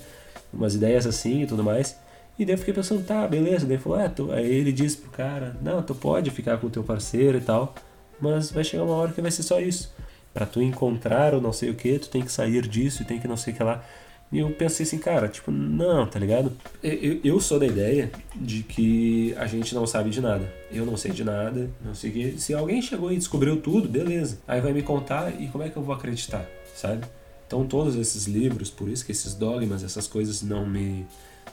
Umas 0.52 0.74
ideias 0.74 1.06
assim 1.06 1.44
e 1.44 1.48
tudo 1.48 1.64
mais. 1.64 1.96
E 2.38 2.46
daí 2.46 2.56
eu 2.56 2.58
fiquei 2.58 2.74
pensando, 2.74 3.04
tá, 3.04 3.28
beleza. 3.28 3.66
Daí 3.66 3.76
ele 3.76 3.84
falou, 3.84 4.00
é, 4.00 4.10
tu... 4.10 4.32
aí 4.32 4.46
ele 4.46 4.72
disse 4.72 4.98
pro 4.98 5.10
cara, 5.12 5.56
não, 5.62 5.82
tu 5.82 5.96
pode 5.96 6.30
ficar 6.32 6.58
com 6.58 6.68
o 6.68 6.70
teu 6.70 6.84
parceiro 6.84 7.38
e 7.38 7.42
tal, 7.42 7.74
mas 8.20 8.52
vai 8.52 8.64
chegar 8.64 8.84
uma 8.84 8.96
hora 8.96 9.14
que 9.14 9.22
vai 9.22 9.32
ser 9.32 9.44
só 9.44 9.60
isso. 9.60 9.94
Para 10.34 10.46
tu 10.46 10.62
encontrar 10.62 11.34
ou 11.34 11.42
não 11.42 11.54
sei 11.54 11.70
o 11.70 11.76
que, 11.76 11.98
tu 11.98 12.10
tem 12.10 12.22
que 12.22 12.32
sair 12.32 12.68
disso 12.68 13.02
e 13.02 13.06
tem 13.06 13.20
que 13.20 13.28
não 13.28 13.38
sei 13.38 13.54
o 13.54 13.56
que 13.56 13.64
lá. 13.64 13.84
E 14.32 14.40
eu 14.40 14.50
pensei 14.50 14.86
assim, 14.86 14.98
cara, 14.98 15.30
tipo, 15.30 15.52
não, 15.52 16.06
tá 16.06 16.20
ligado? 16.20 16.52
Eu, 16.84 17.20
eu 17.24 17.40
sou 17.40 17.60
da 17.60 17.66
ideia 17.66 18.12
de 18.36 18.64
que 18.64 19.34
a 19.38 19.46
gente 19.46 19.74
não 19.74 19.86
sabe 19.86 20.10
de 20.10 20.20
nada. 20.20 20.52
Eu 20.72 20.86
não 20.86 20.98
sei 20.98 21.12
de 21.12 21.24
nada, 21.24 21.70
não 21.84 21.94
sei 21.94 22.10
o 22.10 22.14
que. 22.14 22.42
Se 22.42 22.54
alguém 22.54 22.82
chegou 22.82 23.12
e 23.12 23.18
descobriu 23.18 23.62
tudo, 23.62 23.88
beleza. 23.88 24.40
Aí 24.48 24.60
vai 24.60 24.74
me 24.74 24.82
contar 24.82 25.30
e 25.40 25.48
como 25.48 25.64
é 25.64 25.70
que 25.70 25.78
eu 25.78 25.84
vou 25.84 25.96
acreditar, 25.96 26.46
sabe? 26.76 27.06
Então 27.48 27.66
todos 27.66 27.96
esses 27.96 28.26
livros, 28.26 28.70
por 28.70 28.90
isso 28.90 29.06
que 29.06 29.12
esses 29.12 29.36
dogmas, 29.36 29.84
essas 29.84 30.08
coisas 30.08 30.42
não 30.42 30.66
me 30.66 31.06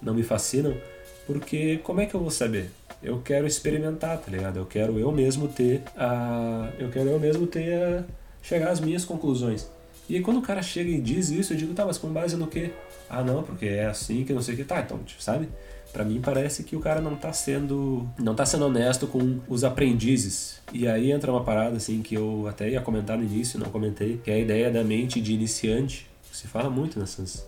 não 0.02 0.14
me 0.14 0.22
fascinam, 0.22 0.74
porque 1.26 1.78
como 1.78 2.00
é 2.00 2.06
que 2.06 2.14
eu 2.14 2.20
vou 2.20 2.30
saber? 2.30 2.70
Eu 3.02 3.20
quero 3.20 3.46
experimentar, 3.46 4.18
tá 4.18 4.30
ligado? 4.30 4.58
Eu 4.58 4.66
quero 4.66 4.98
eu 4.98 5.10
mesmo 5.10 5.48
ter 5.48 5.82
a. 5.96 6.70
Eu 6.78 6.88
quero 6.90 7.08
eu 7.08 7.18
mesmo 7.18 7.46
ter 7.46 7.74
a. 7.74 8.04
chegar 8.42 8.70
às 8.70 8.80
minhas 8.80 9.04
conclusões. 9.04 9.68
E 10.08 10.16
aí, 10.16 10.22
quando 10.22 10.38
o 10.38 10.42
cara 10.42 10.62
chega 10.62 10.90
e 10.90 11.00
diz 11.00 11.30
isso, 11.30 11.52
eu 11.52 11.56
digo, 11.56 11.74
tá, 11.74 11.86
mas 11.86 11.96
com 11.96 12.08
base 12.08 12.36
no 12.36 12.46
quê? 12.46 12.72
Ah, 13.08 13.22
não, 13.22 13.42
porque 13.42 13.66
é 13.66 13.86
assim 13.86 14.24
que 14.24 14.32
não 14.32 14.42
sei 14.42 14.54
o 14.54 14.56
que. 14.56 14.64
Tá, 14.64 14.80
então, 14.80 15.00
sabe? 15.18 15.48
Para 15.92 16.04
mim 16.04 16.20
parece 16.22 16.64
que 16.64 16.74
o 16.74 16.80
cara 16.80 17.00
não 17.00 17.16
tá 17.16 17.32
sendo 17.32 18.08
não 18.18 18.34
tá 18.34 18.46
sendo 18.46 18.64
honesto 18.64 19.06
com 19.06 19.40
os 19.48 19.62
aprendizes. 19.62 20.60
E 20.72 20.88
aí 20.88 21.12
entra 21.12 21.30
uma 21.30 21.44
parada 21.44 21.76
assim 21.76 22.00
que 22.02 22.14
eu 22.14 22.46
até 22.48 22.70
ia 22.70 22.80
comentar 22.80 23.18
no 23.18 23.24
início, 23.24 23.58
não 23.58 23.68
comentei, 23.68 24.18
que 24.24 24.30
é 24.30 24.34
a 24.34 24.38
ideia 24.38 24.70
da 24.70 24.82
mente 24.82 25.20
de 25.20 25.34
iniciante. 25.34 26.10
Se 26.32 26.46
fala 26.46 26.70
muito 26.70 26.98
nessas 26.98 27.46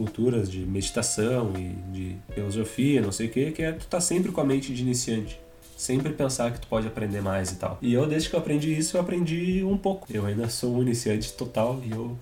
culturas 0.00 0.50
de 0.50 0.60
meditação 0.60 1.52
e 1.58 1.92
de 1.92 2.16
filosofia, 2.34 3.02
não 3.02 3.12
sei 3.12 3.26
o 3.26 3.30
que, 3.30 3.50
que 3.50 3.62
é 3.62 3.72
tu 3.72 3.86
tá 3.86 4.00
sempre 4.00 4.32
com 4.32 4.40
a 4.40 4.44
mente 4.44 4.72
de 4.72 4.80
iniciante. 4.80 5.38
Sempre 5.76 6.10
pensar 6.12 6.52
que 6.52 6.60
tu 6.60 6.66
pode 6.66 6.86
aprender 6.86 7.20
mais 7.20 7.52
e 7.52 7.56
tal. 7.56 7.78
E 7.82 7.92
eu, 7.92 8.06
desde 8.06 8.30
que 8.30 8.34
eu 8.34 8.40
aprendi 8.40 8.72
isso, 8.72 8.96
eu 8.96 9.00
aprendi 9.02 9.62
um 9.62 9.76
pouco. 9.76 10.06
Eu 10.10 10.24
ainda 10.24 10.48
sou 10.48 10.74
um 10.74 10.82
iniciante 10.82 11.32
total 11.34 11.80
e 11.84 11.90
eu 11.90 12.16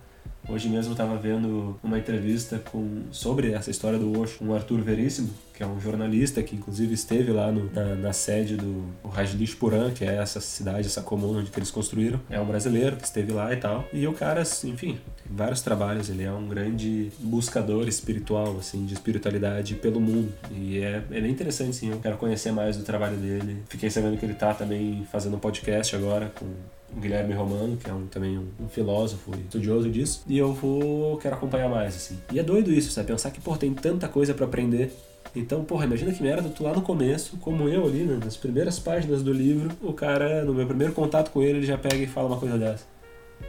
Hoje 0.49 0.67
mesmo 0.71 0.93
eu 0.93 0.97
tava 0.97 1.15
vendo 1.19 1.79
uma 1.83 1.99
entrevista 1.99 2.59
com, 2.59 3.03
sobre 3.11 3.53
essa 3.53 3.71
história 3.71 3.99
do 3.99 4.19
Osho, 4.19 4.43
um 4.43 4.55
Arthur 4.55 4.81
Veríssimo, 4.81 5.29
que 5.53 5.63
é 5.63 5.67
um 5.67 5.79
jornalista 5.79 6.43
que 6.43 6.57
inclusive 6.57 6.95
esteve 6.95 7.31
lá 7.33 7.53
no, 7.53 7.71
na, 7.71 7.95
na, 7.97 8.13
sede 8.15 8.57
do 8.57 8.85
Rajneeshpuram, 9.05 9.91
que 9.91 10.05
é 10.05 10.17
essa 10.17 10.41
cidade, 10.41 10.87
essa 10.87 11.03
comuna 11.03 11.41
onde 11.41 11.51
eles 11.55 11.71
construíram. 11.71 12.19
É 12.31 12.41
um 12.41 12.47
brasileiro 12.47 12.97
que 12.97 13.05
esteve 13.05 13.31
lá 13.31 13.53
e 13.53 13.57
tal. 13.59 13.87
E 13.93 14.07
o 14.07 14.15
cara, 14.15 14.41
enfim, 14.41 14.99
tem 15.23 15.37
vários 15.37 15.61
trabalhos, 15.61 16.09
ele 16.09 16.23
é 16.23 16.33
um 16.33 16.49
grande 16.49 17.13
buscador 17.19 17.87
espiritual, 17.87 18.57
assim, 18.59 18.87
de 18.87 18.95
espiritualidade 18.95 19.75
pelo 19.75 20.01
mundo. 20.01 20.33
E 20.51 20.79
é, 20.79 21.03
é 21.11 21.21
bem 21.21 21.31
interessante, 21.31 21.77
sim, 21.77 21.91
eu 21.91 21.99
quero 22.01 22.17
conhecer 22.17 22.53
mais 22.53 22.75
do 22.75 22.85
trabalho 22.85 23.19
dele. 23.19 23.63
Fiquei 23.69 23.91
sabendo 23.91 24.17
que 24.17 24.25
ele 24.25 24.35
tá 24.35 24.55
também 24.55 25.07
fazendo 25.13 25.37
um 25.37 25.41
podcast 25.41 25.95
agora 25.95 26.33
com 26.35 26.47
o 26.47 26.78
Guilherme 26.97 27.35
Romano, 27.35 27.77
que 27.77 27.89
é 27.89 27.93
um, 27.93 28.07
também 28.07 28.39
um, 28.39 28.49
um, 28.61 28.69
filósofo 28.69 29.33
e 29.37 29.41
estudioso 29.41 29.91
disso, 29.91 30.23
e 30.27 30.39
eu 30.39 30.53
vou 30.53 31.17
quero 31.19 31.37
acompanhar 31.37 31.69
mais 31.69 31.95
assim. 31.95 32.19
E 32.33 32.39
é 32.39 32.43
doido 32.43 32.73
isso, 32.73 32.91
sabe? 32.91 33.09
Pensar 33.09 33.31
que, 33.31 33.41
pô, 33.41 33.57
tem 33.57 33.75
tanta 33.75 34.09
coisa 34.09 34.33
para 34.33 34.47
aprender 34.47 34.93
então, 35.35 35.65
porra, 35.65 35.85
imagina 35.85 36.13
que 36.13 36.23
merda, 36.23 36.49
tu 36.49 36.63
lá 36.63 36.73
no 36.73 36.83
começo, 36.83 37.37
como 37.39 37.69
eu 37.69 37.87
ali, 37.87 38.05
né, 38.05 38.19
nas 38.23 38.37
primeiras 38.37 38.79
páginas 38.79 39.23
do 39.23 39.33
livro, 39.33 39.71
o 39.83 39.93
cara, 39.93 40.45
no 40.45 40.55
meu 40.55 40.67
primeiro 40.67 40.93
contato 40.93 41.31
com 41.31 41.43
ele, 41.43 41.59
ele 41.59 41.67
já 41.67 41.77
pega 41.77 41.97
e 41.97 42.07
fala 42.07 42.29
uma 42.29 42.39
coisa 42.39 42.59
dessa. 42.59 42.85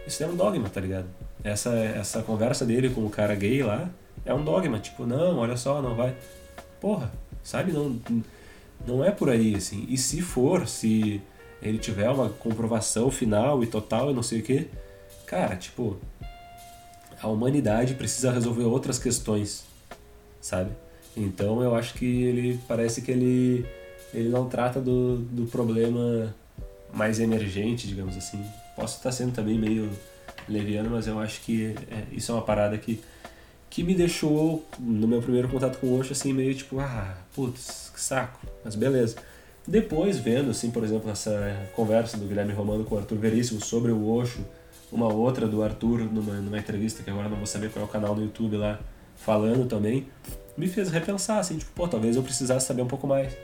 Isso 0.05 0.23
é 0.23 0.27
um 0.27 0.35
dogma, 0.35 0.69
tá 0.69 0.81
ligado? 0.81 1.07
Essa, 1.43 1.73
essa 1.73 2.21
conversa 2.21 2.65
dele 2.65 2.89
com 2.89 3.05
o 3.05 3.09
cara 3.09 3.33
gay 3.33 3.63
lá 3.63 3.89
é 4.25 4.33
um 4.33 4.43
dogma, 4.43 4.79
tipo, 4.79 5.05
não, 5.05 5.37
olha 5.37 5.57
só, 5.57 5.81
não 5.81 5.95
vai. 5.95 6.15
Porra, 6.79 7.11
sabe? 7.43 7.71
Não, 7.71 7.99
não 8.85 9.03
é 9.03 9.11
por 9.11 9.29
aí, 9.29 9.55
assim. 9.55 9.85
E 9.89 9.97
se 9.97 10.21
for, 10.21 10.67
se 10.67 11.21
ele 11.61 11.77
tiver 11.77 12.09
uma 12.09 12.29
comprovação 12.29 13.11
final 13.11 13.63
e 13.63 13.67
total 13.67 14.11
e 14.11 14.13
não 14.13 14.23
sei 14.23 14.39
o 14.39 14.43
que, 14.43 14.67
cara, 15.25 15.55
tipo, 15.55 15.97
a 17.21 17.27
humanidade 17.27 17.95
precisa 17.95 18.31
resolver 18.31 18.63
outras 18.63 18.97
questões, 18.97 19.65
sabe? 20.41 20.71
Então 21.15 21.61
eu 21.61 21.75
acho 21.75 21.93
que 21.95 22.23
ele 22.23 22.59
parece 22.67 23.01
que 23.01 23.11
ele, 23.11 23.65
ele 24.13 24.29
não 24.29 24.47
trata 24.47 24.79
do, 24.79 25.17
do 25.17 25.45
problema 25.47 26.33
mais 26.93 27.19
emergente, 27.19 27.87
digamos 27.87 28.15
assim. 28.15 28.43
Posso 28.75 28.97
estar 28.97 29.11
sendo 29.11 29.33
também 29.33 29.57
meio 29.57 29.89
leviano, 30.47 30.89
mas 30.89 31.07
eu 31.07 31.19
acho 31.19 31.41
que 31.41 31.75
é, 31.91 32.03
isso 32.11 32.31
é 32.31 32.35
uma 32.35 32.41
parada 32.41 32.77
que, 32.77 33.01
que 33.69 33.83
me 33.83 33.93
deixou, 33.93 34.65
no 34.79 35.07
meu 35.07 35.21
primeiro 35.21 35.49
contato 35.49 35.77
com 35.79 35.87
o 35.87 35.99
Osho, 35.99 36.13
assim, 36.13 36.33
meio 36.33 36.55
tipo, 36.55 36.79
ah, 36.79 37.17
putz, 37.35 37.91
que 37.93 38.01
saco, 38.01 38.39
mas 38.63 38.75
beleza. 38.75 39.17
Depois, 39.67 40.17
vendo, 40.17 40.51
assim, 40.51 40.71
por 40.71 40.83
exemplo, 40.83 41.09
essa 41.11 41.67
conversa 41.75 42.17
do 42.17 42.25
Guilherme 42.25 42.53
Romano 42.53 42.83
com 42.83 42.95
o 42.95 42.97
Arthur 42.97 43.17
Veríssimo 43.17 43.63
sobre 43.63 43.91
o 43.91 44.09
Osho, 44.09 44.45
uma 44.91 45.11
outra 45.13 45.47
do 45.47 45.61
Arthur 45.61 45.99
numa, 46.11 46.33
numa 46.35 46.57
entrevista, 46.57 47.03
que 47.03 47.09
agora 47.09 47.29
não 47.29 47.37
vou 47.37 47.45
saber 47.45 47.69
qual 47.69 47.85
é 47.85 47.87
o 47.87 47.91
canal 47.91 48.15
no 48.15 48.23
YouTube 48.23 48.57
lá, 48.57 48.79
falando 49.15 49.67
também, 49.67 50.07
me 50.57 50.67
fez 50.67 50.89
repensar, 50.89 51.39
assim, 51.39 51.57
tipo, 51.57 51.71
pô, 51.73 51.87
talvez 51.87 52.15
eu 52.15 52.23
precisasse 52.23 52.65
saber 52.65 52.81
um 52.81 52.87
pouco 52.87 53.05
mais. 53.05 53.35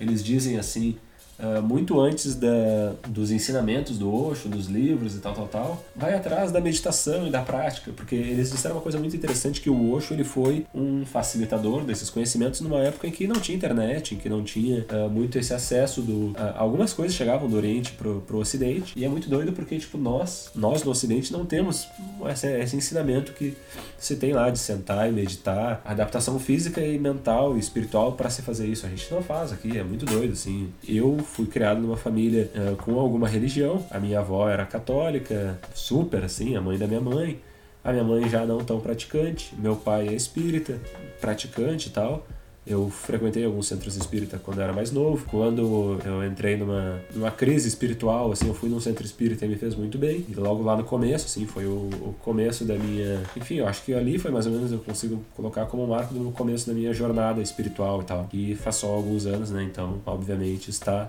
Eles 0.00 0.22
dizem 0.22 0.58
assim, 0.58 0.96
Uh, 1.38 1.62
muito 1.62 2.00
antes 2.00 2.34
da, 2.34 2.94
dos 3.06 3.30
ensinamentos 3.30 3.96
do 3.96 4.12
Osho, 4.12 4.48
dos 4.48 4.66
livros 4.66 5.14
e 5.14 5.20
tal, 5.20 5.32
tal, 5.32 5.46
tal, 5.46 5.84
vai 5.94 6.12
atrás 6.12 6.50
da 6.50 6.60
meditação 6.60 7.28
e 7.28 7.30
da 7.30 7.42
prática, 7.42 7.92
porque 7.94 8.16
eles 8.16 8.50
disseram 8.50 8.74
uma 8.74 8.82
coisa 8.82 8.98
muito 8.98 9.14
interessante 9.14 9.60
que 9.60 9.70
o 9.70 9.92
Osho 9.92 10.14
ele 10.14 10.24
foi 10.24 10.66
um 10.74 11.06
facilitador 11.06 11.84
desses 11.84 12.10
conhecimentos 12.10 12.60
numa 12.60 12.80
época 12.80 13.06
em 13.06 13.12
que 13.12 13.28
não 13.28 13.36
tinha 13.36 13.56
internet, 13.56 14.16
em 14.16 14.18
que 14.18 14.28
não 14.28 14.42
tinha 14.42 14.84
uh, 14.90 15.08
muito 15.08 15.38
esse 15.38 15.54
acesso 15.54 16.02
do... 16.02 16.30
Uh, 16.30 16.54
algumas 16.56 16.92
coisas 16.92 17.16
chegavam 17.16 17.48
do 17.48 17.56
Oriente 17.56 17.92
pro, 17.92 18.20
pro 18.22 18.38
Ocidente, 18.38 18.92
e 18.96 19.04
é 19.04 19.08
muito 19.08 19.30
doido 19.30 19.52
porque, 19.52 19.78
tipo, 19.78 19.96
nós, 19.96 20.50
nós 20.56 20.82
no 20.82 20.90
Ocidente 20.90 21.32
não 21.32 21.46
temos 21.46 21.86
esse, 22.32 22.48
esse 22.58 22.76
ensinamento 22.76 23.32
que 23.32 23.56
você 23.96 24.16
tem 24.16 24.32
lá 24.32 24.50
de 24.50 24.58
sentar 24.58 25.08
e 25.08 25.12
meditar, 25.12 25.80
adaptação 25.84 26.38
física 26.40 26.80
e 26.80 26.98
mental 26.98 27.56
e 27.56 27.60
espiritual 27.60 28.12
para 28.12 28.28
se 28.28 28.42
fazer 28.42 28.66
isso. 28.66 28.86
A 28.86 28.88
gente 28.88 29.08
não 29.12 29.22
faz 29.22 29.52
aqui, 29.52 29.78
é 29.78 29.84
muito 29.84 30.04
doido, 30.04 30.32
assim. 30.32 30.68
Eu 30.86 31.16
fui 31.32 31.46
criado 31.46 31.80
numa 31.80 31.96
família 31.96 32.50
uh, 32.54 32.76
com 32.76 32.98
alguma 32.98 33.28
religião. 33.28 33.86
A 33.90 33.98
minha 33.98 34.18
avó 34.18 34.48
era 34.48 34.64
católica, 34.66 35.58
super 35.74 36.24
assim, 36.24 36.56
a 36.56 36.60
mãe 36.60 36.78
da 36.78 36.86
minha 36.86 37.00
mãe. 37.00 37.40
A 37.84 37.92
minha 37.92 38.04
mãe 38.04 38.28
já 38.28 38.44
não 38.44 38.58
tão 38.58 38.80
praticante. 38.80 39.54
Meu 39.56 39.76
pai 39.76 40.08
é 40.08 40.12
espírita, 40.12 40.78
praticante 41.20 41.88
e 41.88 41.92
tal. 41.92 42.26
Eu 42.68 42.90
frequentei 42.90 43.46
alguns 43.46 43.66
centros 43.66 43.96
espírita 43.96 44.38
quando 44.38 44.58
eu 44.58 44.64
era 44.64 44.74
mais 44.74 44.92
novo. 44.92 45.24
Quando 45.30 45.98
eu 46.04 46.22
entrei 46.22 46.54
numa, 46.54 47.00
numa 47.14 47.30
crise 47.30 47.66
espiritual, 47.66 48.30
assim, 48.30 48.46
eu 48.46 48.52
fui 48.52 48.68
num 48.68 48.78
centro 48.78 49.06
espírita 49.06 49.46
e 49.46 49.48
me 49.48 49.56
fez 49.56 49.74
muito 49.74 49.96
bem. 49.96 50.26
E 50.28 50.34
logo 50.34 50.62
lá 50.62 50.76
no 50.76 50.84
começo, 50.84 51.24
assim, 51.24 51.46
foi 51.46 51.64
o, 51.64 51.88
o 51.88 52.14
começo 52.20 52.66
da 52.66 52.74
minha. 52.74 53.22
Enfim, 53.34 53.54
eu 53.54 53.66
acho 53.66 53.82
que 53.82 53.94
ali 53.94 54.18
foi 54.18 54.30
mais 54.30 54.44
ou 54.44 54.52
menos, 54.52 54.70
eu 54.70 54.80
consigo 54.80 55.24
colocar 55.34 55.64
como 55.64 55.86
marco 55.86 56.12
do 56.12 56.30
começo 56.30 56.66
da 56.66 56.74
minha 56.74 56.92
jornada 56.92 57.40
espiritual 57.40 58.02
e 58.02 58.04
tal. 58.04 58.28
E 58.34 58.54
faz 58.54 58.76
só 58.76 58.88
alguns 58.88 59.24
anos, 59.24 59.50
né? 59.50 59.62
Então, 59.62 60.02
obviamente, 60.04 60.68
está 60.68 61.08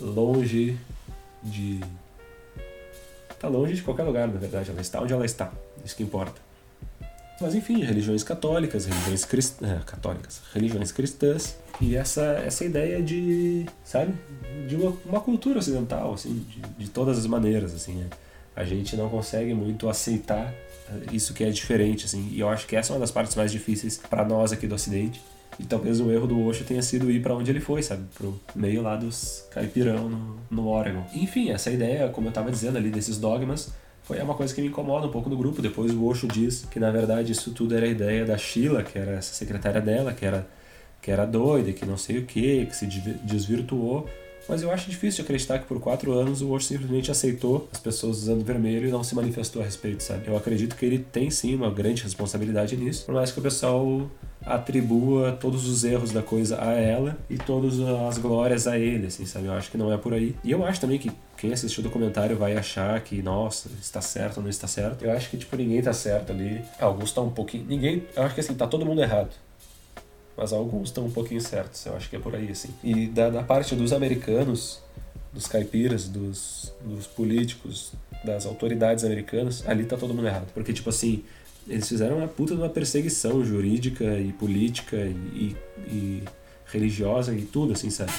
longe 0.00 0.78
de. 1.42 1.80
Está 3.30 3.46
longe 3.46 3.74
de 3.74 3.82
qualquer 3.82 4.04
lugar, 4.04 4.26
na 4.26 4.38
verdade. 4.38 4.70
Ela 4.70 4.80
está 4.80 5.02
onde 5.02 5.12
ela 5.12 5.26
está. 5.26 5.52
Isso 5.84 5.94
que 5.94 6.02
importa. 6.02 6.51
Mas 7.42 7.54
enfim, 7.54 7.82
religiões 7.82 8.22
católicas, 8.22 8.86
religiões 8.86 9.24
crist... 9.24 9.62
É, 9.62 9.80
católicas, 9.84 10.40
religiões 10.54 10.92
cristãs 10.92 11.56
e 11.80 11.96
essa 11.96 12.22
essa 12.46 12.64
ideia 12.64 13.02
de, 13.02 13.66
sabe, 13.84 14.14
de 14.68 14.76
uma, 14.76 14.96
uma 15.04 15.20
cultura 15.20 15.58
ocidental, 15.58 16.14
assim, 16.14 16.44
de, 16.48 16.84
de 16.84 16.90
todas 16.90 17.18
as 17.18 17.26
maneiras, 17.26 17.74
assim, 17.74 17.94
né? 17.94 18.06
a 18.54 18.64
gente 18.64 18.96
não 18.96 19.08
consegue 19.08 19.54
muito 19.54 19.88
aceitar 19.88 20.54
isso 21.10 21.32
que 21.32 21.42
é 21.42 21.50
diferente, 21.50 22.04
assim, 22.04 22.28
e 22.30 22.40
eu 22.40 22.48
acho 22.48 22.66
que 22.66 22.76
essa 22.76 22.92
é 22.92 22.94
uma 22.94 23.00
das 23.00 23.10
partes 23.10 23.34
mais 23.34 23.50
difíceis 23.50 23.96
para 23.96 24.24
nós 24.24 24.52
aqui 24.52 24.66
do 24.66 24.74
Ocidente, 24.74 25.20
e 25.58 25.64
talvez 25.64 26.00
o 26.00 26.10
erro 26.10 26.26
do 26.26 26.44
Osho 26.44 26.64
tenha 26.64 26.82
sido 26.82 27.10
ir 27.10 27.22
para 27.22 27.34
onde 27.34 27.50
ele 27.50 27.60
foi, 27.60 27.82
sabe? 27.82 28.04
Pro 28.14 28.38
meio 28.54 28.82
lá 28.82 28.96
dos 28.96 29.46
caipirão 29.50 30.08
no, 30.08 30.38
no 30.50 30.68
Oregon. 30.68 31.04
Enfim, 31.14 31.50
essa 31.50 31.70
ideia, 31.70 32.08
como 32.08 32.28
eu 32.28 32.32
tava 32.32 32.50
dizendo 32.50 32.78
ali, 32.78 32.90
desses 32.90 33.18
dogmas, 33.18 33.70
foi 34.12 34.22
uma 34.22 34.34
coisa 34.34 34.54
que 34.54 34.60
me 34.60 34.68
incomoda 34.68 35.06
um 35.06 35.10
pouco 35.10 35.30
no 35.30 35.36
grupo. 35.36 35.62
Depois 35.62 35.92
o 35.92 36.04
Osho 36.04 36.28
diz 36.28 36.66
que 36.70 36.78
na 36.78 36.90
verdade 36.90 37.32
isso 37.32 37.50
tudo 37.52 37.74
era 37.74 37.86
a 37.86 37.88
ideia 37.88 38.26
da 38.26 38.36
Sheila, 38.36 38.82
que 38.82 38.98
era 38.98 39.12
essa 39.12 39.32
secretária 39.34 39.80
dela, 39.80 40.12
que 40.12 40.26
era, 40.26 40.46
que 41.00 41.10
era 41.10 41.24
doida, 41.24 41.72
que 41.72 41.86
não 41.86 41.96
sei 41.96 42.18
o 42.18 42.26
que, 42.26 42.66
que 42.66 42.76
se 42.76 42.86
desvirtuou. 42.86 44.06
Mas 44.48 44.62
eu 44.62 44.70
acho 44.70 44.90
difícil 44.90 45.24
acreditar 45.24 45.58
que 45.58 45.66
por 45.66 45.80
quatro 45.80 46.12
anos 46.12 46.42
o 46.42 46.50
Osho 46.50 46.66
simplesmente 46.66 47.10
aceitou 47.10 47.68
as 47.72 47.78
pessoas 47.78 48.18
usando 48.18 48.44
vermelho 48.44 48.88
e 48.88 48.90
não 48.90 49.04
se 49.04 49.14
manifestou 49.14 49.62
a 49.62 49.64
respeito, 49.64 50.02
sabe? 50.02 50.28
Eu 50.28 50.36
acredito 50.36 50.76
que 50.76 50.84
ele 50.84 50.98
tem 50.98 51.30
sim 51.30 51.54
uma 51.54 51.70
grande 51.70 52.02
responsabilidade 52.02 52.76
nisso, 52.76 53.06
por 53.06 53.14
mais 53.14 53.30
que 53.30 53.38
o 53.38 53.42
pessoal 53.42 54.10
atribua 54.44 55.32
todos 55.32 55.68
os 55.68 55.84
erros 55.84 56.10
da 56.10 56.20
coisa 56.20 56.60
a 56.60 56.72
ela 56.72 57.16
e 57.30 57.38
todas 57.38 57.80
as 57.80 58.18
glórias 58.18 58.66
a 58.66 58.78
ele, 58.78 59.06
assim, 59.06 59.24
sabe? 59.24 59.46
Eu 59.46 59.52
acho 59.52 59.70
que 59.70 59.78
não 59.78 59.92
é 59.92 59.96
por 59.96 60.12
aí. 60.12 60.34
E 60.42 60.50
eu 60.50 60.64
acho 60.64 60.80
também 60.80 60.98
que 60.98 61.10
quem 61.36 61.52
assistiu 61.52 61.80
o 61.80 61.84
documentário 61.84 62.36
vai 62.36 62.56
achar 62.56 63.00
que, 63.00 63.22
nossa, 63.22 63.68
está 63.80 64.00
certo 64.00 64.38
ou 64.38 64.42
não 64.42 64.50
está 64.50 64.66
certo. 64.66 65.04
Eu 65.04 65.12
acho 65.12 65.30
que, 65.30 65.36
tipo, 65.36 65.56
ninguém 65.56 65.78
está 65.78 65.92
certo 65.92 66.32
ali. 66.32 66.60
Alguns 66.80 67.10
estão 67.10 67.26
um 67.26 67.30
pouquinho... 67.30 67.64
Ninguém... 67.68 68.02
Eu 68.14 68.24
acho 68.24 68.34
que, 68.34 68.40
assim, 68.40 68.54
tá 68.54 68.66
todo 68.66 68.84
mundo 68.84 69.00
errado. 69.00 69.30
Mas 70.36 70.52
alguns 70.52 70.88
estão 70.88 71.06
um 71.06 71.10
pouquinho 71.10 71.40
certos. 71.40 71.84
Eu 71.86 71.96
acho 71.96 72.08
que 72.08 72.16
é 72.16 72.18
por 72.18 72.34
aí, 72.34 72.50
assim. 72.50 72.70
E 72.82 73.06
da, 73.06 73.30
da 73.30 73.42
parte 73.42 73.74
dos 73.74 73.92
americanos, 73.92 74.80
dos 75.32 75.46
caipiras, 75.46 76.08
dos, 76.08 76.72
dos 76.80 77.06
políticos, 77.06 77.92
das 78.24 78.46
autoridades 78.46 79.04
americanas, 79.04 79.62
ali 79.66 79.84
tá 79.84 79.96
todo 79.96 80.14
mundo 80.14 80.26
errado. 80.26 80.48
Porque, 80.54 80.72
tipo 80.72 80.88
assim 80.88 81.24
eles 81.66 81.88
fizeram 81.88 82.18
uma 82.18 82.28
puta 82.28 82.54
de 82.54 82.60
uma 82.60 82.68
perseguição 82.68 83.44
jurídica 83.44 84.18
e 84.18 84.32
política 84.32 84.96
e, 84.96 85.56
e 85.86 86.22
religiosa 86.66 87.34
e 87.34 87.42
tudo, 87.42 87.72
assim, 87.72 87.90
sabe? 87.90 88.12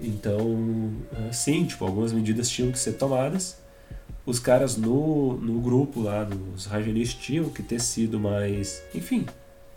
Então, 0.00 0.92
sim, 1.32 1.64
tipo, 1.64 1.84
algumas 1.84 2.12
medidas 2.12 2.48
tinham 2.48 2.70
que 2.70 2.78
ser 2.78 2.92
tomadas. 2.92 3.58
Os 4.24 4.38
caras 4.38 4.76
no, 4.76 5.36
no 5.38 5.60
grupo 5.60 6.00
lá, 6.00 6.22
dos 6.22 6.66
rajonistas, 6.66 7.20
tinham 7.20 7.48
que 7.48 7.62
ter 7.62 7.80
sido 7.80 8.20
mais. 8.20 8.82
Enfim, 8.94 9.26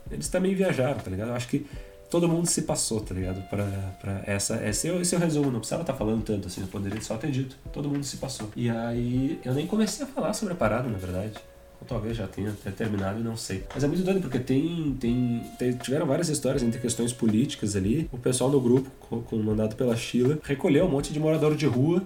eles 0.10 0.30
também 0.30 0.56
viajaram, 0.56 1.00
tá 1.00 1.10
ligado? 1.10 1.30
Eu 1.30 1.36
acho 1.36 1.48
que 1.48 1.66
todo 2.12 2.28
mundo 2.28 2.46
se 2.46 2.64
passou, 2.64 3.00
tá 3.00 3.16
ligado? 3.16 3.42
Pra, 3.50 3.66
pra 4.02 4.22
essa, 4.26 4.56
esse, 4.68 4.90
é, 4.90 4.96
esse 4.98 5.16
é 5.16 5.18
o 5.18 5.22
resumo, 5.22 5.50
não 5.50 5.60
precisava 5.60 5.84
estar 5.84 5.94
tá 5.94 6.00
falando 6.00 6.24
tanto 6.24 6.48
assim, 6.48 6.62
eu 6.62 6.68
poderia 6.68 7.02
só 7.02 7.18
ter 7.18 7.32
dito. 7.32 7.56
Todo 7.72 7.90
mundo 7.90 8.04
se 8.04 8.18
passou. 8.18 8.50
E 8.56 8.70
aí, 8.70 9.40
eu 9.44 9.54
nem 9.54 9.66
comecei 9.66 10.06
a 10.06 10.08
falar 10.08 10.34
sobre 10.34 10.54
a 10.54 10.58
parada, 10.58 10.90
na 10.90 10.98
verdade. 10.98 11.34
Ou 11.80 11.88
talvez 11.88 12.18
já 12.18 12.28
tenha 12.28 12.50
até 12.50 12.70
terminado 12.70 13.22
e 13.22 13.24
não 13.24 13.38
sei. 13.38 13.64
Mas 13.74 13.84
é 13.84 13.88
muito 13.88 14.04
doido 14.04 14.22
porque 14.22 14.40
tem, 14.40 14.96
tem, 15.00 15.42
tem, 15.58 15.72
tiveram 15.74 16.06
várias 16.06 16.28
histórias 16.28 16.62
entre 16.62 16.80
questões 16.80 17.14
políticas 17.14 17.76
ali. 17.76 18.10
O 18.12 18.18
pessoal 18.18 18.52
do 18.52 18.60
grupo, 18.60 18.90
comandado 19.22 19.76
pela 19.76 19.96
Sheila, 19.96 20.38
recolheu 20.44 20.86
um 20.86 20.90
monte 20.90 21.14
de 21.14 21.20
morador 21.20 21.56
de 21.56 21.66
rua 21.66 22.04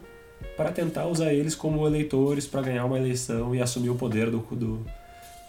para 0.55 0.71
tentar 0.71 1.07
usar 1.07 1.33
eles 1.33 1.55
como 1.55 1.85
eleitores 1.85 2.45
para 2.45 2.61
ganhar 2.61 2.85
uma 2.85 2.97
eleição 2.97 3.55
e 3.55 3.61
assumir 3.61 3.89
o 3.89 3.95
poder 3.95 4.29
do, 4.29 4.39
do, 4.51 4.85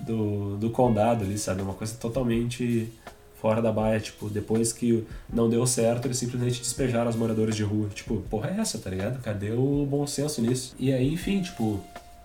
do, 0.01 0.57
do 0.57 0.71
condado 0.71 1.25
ali, 1.25 1.39
sabe? 1.39 1.63
Uma 1.63 1.75
coisa 1.75 1.95
totalmente 1.95 2.93
fora 3.41 3.61
da 3.61 3.71
baia, 3.71 4.01
tipo, 4.01 4.29
depois 4.29 4.73
que 4.73 5.07
não 5.33 5.49
deu 5.49 5.67
certo, 5.67 6.07
eles 6.07 6.17
simplesmente 6.17 6.59
despejaram 6.59 7.09
os 7.09 7.17
moradores 7.17 7.55
de 7.55 7.63
rua. 7.63 7.89
Tipo, 7.95 8.17
porra 8.31 8.51
é 8.51 8.61
essa, 8.61 8.79
tá 8.79 8.91
ligado? 8.91 9.23
Cadê 9.23 9.53
o 9.53 9.87
bom 9.89 10.07
senso 10.07 10.41
nisso? 10.41 10.75
E 10.79 10.93
aí, 10.93 11.13
enfim, 11.13 11.43
tipo, 11.43 11.81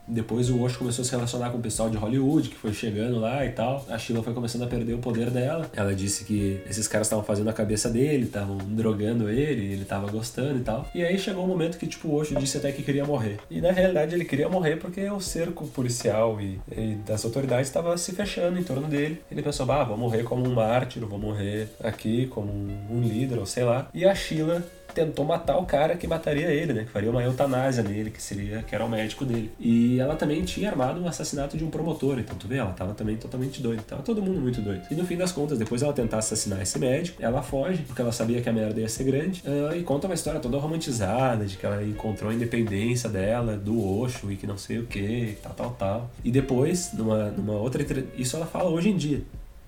Depois 0.08 0.50
o 0.50 0.62
Osho 0.62 0.80
começou 0.80 1.04
a 1.04 1.06
se 1.06 1.12
relacionar 1.12 1.50
com 1.50 1.58
o 1.58 1.62
pessoal 1.62 1.90
de 1.90 1.98
Hollywood, 1.98 2.50
que 2.50 2.56
foi 2.56 2.74
chegando 2.74 3.20
lá 3.20 3.46
e 3.46 3.52
tal. 3.52 3.86
A 3.90 3.98
Sheila 3.98 4.24
foi 4.24 4.34
começando 4.34 4.64
a 4.64 4.68
perder 4.68 4.94
o 4.94 5.00
poder 5.00 5.30
dela. 5.30 5.70
Ela 5.74 5.94
disse 5.94 6.26
que 6.26 6.62
esses 6.70 6.88
caras 6.88 7.08
estavam 7.08 7.24
fazendo 7.24 7.50
a 7.50 7.54
cabeça 7.54 7.90
dele, 7.90 8.26
estavam 8.26 8.58
drogando 8.58 9.30
ele, 9.30 9.74
ele 9.74 9.86
tava 9.86 10.10
gostando 10.12 10.60
e 10.60 10.64
tal. 10.64 10.88
E 10.94 11.04
aí 11.04 11.18
chegou 11.18 11.44
um 11.44 11.48
momento 11.48 11.78
que, 11.78 11.88
tipo, 11.88 12.08
o 12.08 12.16
Osho 12.16 12.36
disse 12.36 12.58
até 12.58 12.72
que 12.72 12.84
queria 12.84 13.06
morrer. 13.06 13.40
E 13.50 13.62
na 13.62 13.72
realidade 13.72 14.16
ele 14.16 14.26
queria 14.26 14.50
morrer 14.50 14.78
porque 14.78 15.10
o 15.10 15.20
cerco 15.20 15.68
policial 15.68 16.40
e, 16.42 16.60
e 16.72 16.96
das 17.06 17.24
autoridades 17.24 17.68
estava 17.68 17.98
se 17.98 18.12
fechando 18.12 18.60
em 18.60 18.64
torno 18.64 18.88
dele. 18.88 19.22
Ele 19.32 19.42
pensou, 19.42 19.70
ah, 19.72 19.84
vou 19.84 19.98
morrer 19.98 20.24
como 20.24 20.48
um 20.48 20.54
mártir, 20.54 21.06
vou 21.06 21.20
morrer 21.20 21.70
aqui 21.84 22.28
como 22.28 22.52
um 22.52 23.02
líder, 23.02 23.40
ou 23.40 23.46
sei 23.46 23.64
lá. 23.64 23.90
E 23.94 24.06
a 24.06 24.14
Sheila 24.14 24.64
tentou 24.94 25.26
matar 25.26 25.58
o 25.58 25.66
cara 25.66 25.96
que 25.96 26.08
mataria 26.08 26.48
ele, 26.48 26.74
né? 26.74 26.84
Que 26.84 26.92
faria 26.92 27.10
uma 27.10 27.24
eutanásia 27.24 27.84
nele, 27.84 28.12
que 28.12 28.22
seria 28.22 28.62
que 28.64 28.74
era 28.76 28.86
o 28.86 28.90
médico 28.90 29.26
dele. 29.26 29.52
E 29.60 30.00
ela 30.00 30.16
também 30.16 30.44
tinha 30.44 30.70
armado 30.70 31.02
um 31.02 31.08
assassinato 31.08 31.58
de 31.58 31.64
um 31.64 31.70
promotor, 31.70 32.20
então 32.20 32.36
tu 32.38 32.48
vê, 32.48 32.58
ela 32.58 32.72
tava 32.72 32.94
também 32.94 33.18
totalmente 33.18 33.62
doida. 33.62 33.82
Tava 33.88 34.02
todo 34.02 34.22
mundo 34.22 34.40
muito 34.40 34.62
doido. 34.62 34.84
E 34.90 34.96
no 34.96 35.06
fim 35.06 35.18
das 35.18 35.32
contas, 35.32 35.58
depois 35.58 35.82
ela 35.82 35.94
tentar 35.94 36.18
assassinar 36.20 36.62
esse 36.62 36.78
médico, 36.78 37.22
ela 37.22 37.42
foge, 37.42 37.84
porque 37.84 38.02
ela 38.02 38.12
sabia 38.12 38.42
que 38.42 38.50
a 38.50 38.54
merda 38.54 38.80
ia 38.80 38.90
ser 38.90 39.04
grande, 39.04 39.44
uh, 39.46 39.76
e 39.76 39.84
conta 39.84 40.08
uma 40.08 40.14
história 40.14 40.40
toda 40.40 40.58
romantizada, 40.58 41.46
de 41.46 41.58
que 41.58 41.66
ela 41.66 41.84
encontrou 41.84 42.30
a 42.30 42.34
independência 42.34 43.10
dela, 43.10 43.58
do 43.58 44.00
Osho, 44.00 44.32
e 44.32 44.36
que 44.36 44.48
não 44.48 44.58
sei 44.58 44.80
o 44.80 44.86
que, 44.86 45.38
tal, 45.42 45.54
tal, 45.54 45.72
tal. 45.72 46.12
E 46.24 46.32
depois, 46.32 46.92
numa, 46.94 47.32
numa 47.32 47.54
outra 47.54 47.82
entrevista, 47.82 48.12
isso 48.18 48.36
ela 48.36 48.46
fala 48.46 48.70
hoje 48.70 48.90
em 48.90 48.98
dia, 48.98 49.22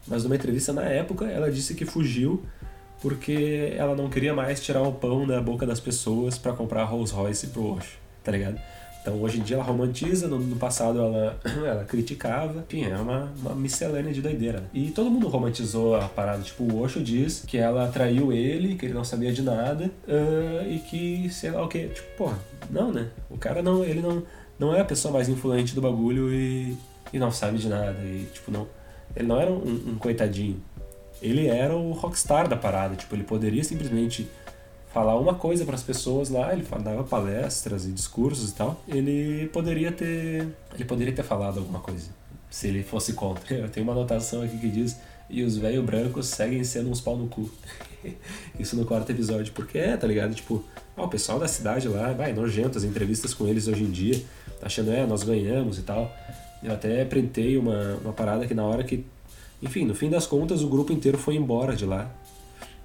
mas 0.08 0.24
numa 0.24 0.36
entrevista 0.36 0.74
na 0.74 0.84
época, 0.84 1.26
ela 1.26 1.52
disse 1.52 1.74
que 1.74 1.86
fugiu 1.86 2.44
porque 3.04 3.74
ela 3.76 3.94
não 3.96 4.10
queria 4.10 4.34
mais 4.34 4.62
tirar 4.62 4.82
o 4.82 4.94
pão 4.94 5.28
da 5.28 5.42
boca 5.42 5.66
das 5.68 5.82
pessoas 5.82 6.38
para 6.38 6.54
comprar 6.54 6.86
Rolls 6.86 7.14
Royce 7.14 7.48
pro 7.48 7.74
Osho, 7.74 7.98
tá 8.24 8.32
ligado? 8.32 8.58
Então 9.02 9.22
hoje 9.22 9.42
em 9.42 9.44
dia 9.44 9.58
ela 9.58 9.66
romantiza, 9.66 10.26
no, 10.30 10.40
no 10.40 10.56
passado 10.56 11.00
ela, 11.00 11.38
ela 11.68 11.84
criticava, 11.84 12.64
enfim, 12.66 12.86
é 12.86 12.96
uma, 12.96 13.30
uma 13.42 13.56
miscelânea 13.56 14.14
de 14.14 14.22
doideira. 14.22 14.62
Né? 14.62 14.68
E 14.74 14.90
todo 14.92 15.12
mundo 15.12 15.28
romantizou 15.28 15.96
a 15.96 16.08
parada, 16.08 16.42
tipo, 16.44 16.64
o 16.64 16.80
Osho 16.80 17.04
diz 17.04 17.44
que 17.46 17.58
ela 17.58 17.90
traiu 17.90 18.32
ele, 18.32 18.76
que 18.76 18.86
ele 18.86 18.94
não 18.94 19.04
sabia 19.04 19.34
de 19.34 19.42
nada, 19.42 19.92
uh, 20.08 20.72
e 20.72 20.80
que, 20.80 21.30
sei 21.30 21.52
lá 21.52 21.62
o 21.62 21.68
que, 21.68 21.90
tipo, 21.90 22.08
porra, 22.18 22.40
não, 22.70 22.90
né? 22.90 23.10
O 23.30 23.38
cara 23.38 23.62
não, 23.62 23.84
ele 23.84 24.00
não, 24.00 24.24
não 24.58 24.74
é 24.74 24.80
a 24.80 24.86
pessoa 24.86 25.14
mais 25.14 25.28
influente 25.28 25.76
do 25.76 25.82
bagulho 25.82 26.34
e, 26.34 26.78
e 27.12 27.20
não 27.20 27.34
sabe 27.34 27.58
de 27.58 27.68
nada, 27.68 27.98
e 28.02 28.30
tipo, 28.34 28.50
não, 28.50 28.66
ele 29.14 29.28
não 29.28 29.42
era 29.42 29.52
um, 29.52 29.90
um 29.90 29.96
coitadinho, 29.96 30.64
ele 31.24 31.48
era 31.48 31.76
o 31.76 31.94
rockstar 31.94 32.48
da 32.48 32.58
parada. 32.58 32.96
Tipo, 32.96 33.16
ele 33.16 33.24
poderia 33.24 33.64
simplesmente 33.64 34.30
falar 34.94 35.18
uma 35.18 35.34
coisa 35.34 35.66
para 35.66 35.74
as 35.74 35.82
pessoas 35.82 36.30
lá, 36.30 36.54
ele 36.54 36.64
dava 36.84 37.04
palestras 37.04 37.86
e 37.86 37.92
discursos 37.92 38.52
e 38.52 38.54
tal. 38.54 38.80
Ele 38.88 39.48
poderia 39.48 39.92
ter, 39.92 40.48
ele 40.76 40.86
poderia 40.86 41.14
ter 41.14 41.24
falado 41.24 41.58
alguma 41.60 41.80
coisa, 41.80 42.10
se 42.50 42.68
ele 42.68 42.84
fosse 42.84 43.14
contra. 43.14 43.42
Eu 43.56 43.70
tenho 43.70 43.86
uma 43.86 43.94
anotação 43.94 44.44
aqui 44.44 44.58
que 44.58 44.70
diz: 44.70 44.98
"E 45.30 45.42
os 45.42 45.58
velhos 45.58 45.84
brancos 45.84 46.28
seguem 46.28 46.64
sendo 46.64 46.92
uns 46.92 47.02
pau 47.02 47.18
no 47.18 47.28
cu". 47.28 47.50
Isso 48.60 48.76
no 48.76 48.86
quarto 48.86 49.10
episódio, 49.10 49.54
porque 49.54 49.78
é, 49.78 49.98
tá 49.98 50.06
ligado? 50.06 50.36
Tipo, 50.36 50.64
ó, 50.96 51.06
o 51.06 51.08
pessoal 51.08 51.40
da 51.40 51.48
cidade 51.48 51.88
lá, 51.88 52.12
vai 52.12 52.34
nojento 52.34 52.78
as 52.78 52.84
entrevistas 52.84 53.34
com 53.34 53.48
eles 53.48 53.68
hoje 53.68 53.84
em 53.84 53.90
dia, 53.90 54.22
achando, 54.62 54.92
é, 54.92 55.08
nós 55.08 55.24
ganhamos 55.24 55.80
e 55.80 55.82
tal. 55.82 56.14
Eu 56.62 56.74
até 56.74 57.04
printei 57.04 57.58
uma, 57.58 57.96
uma 57.96 58.14
parada 58.14 58.46
que 58.46 58.54
na 58.54 58.64
hora 58.64 58.84
que 58.84 59.06
enfim, 59.64 59.86
no 59.86 59.96
fim 59.96 60.10
das 60.10 60.28
contas, 60.28 60.62
o 60.62 60.68
grupo 60.68 60.92
inteiro 60.92 61.18
foi 61.18 61.36
embora 61.36 61.74
de 61.76 61.86
lá, 61.86 62.12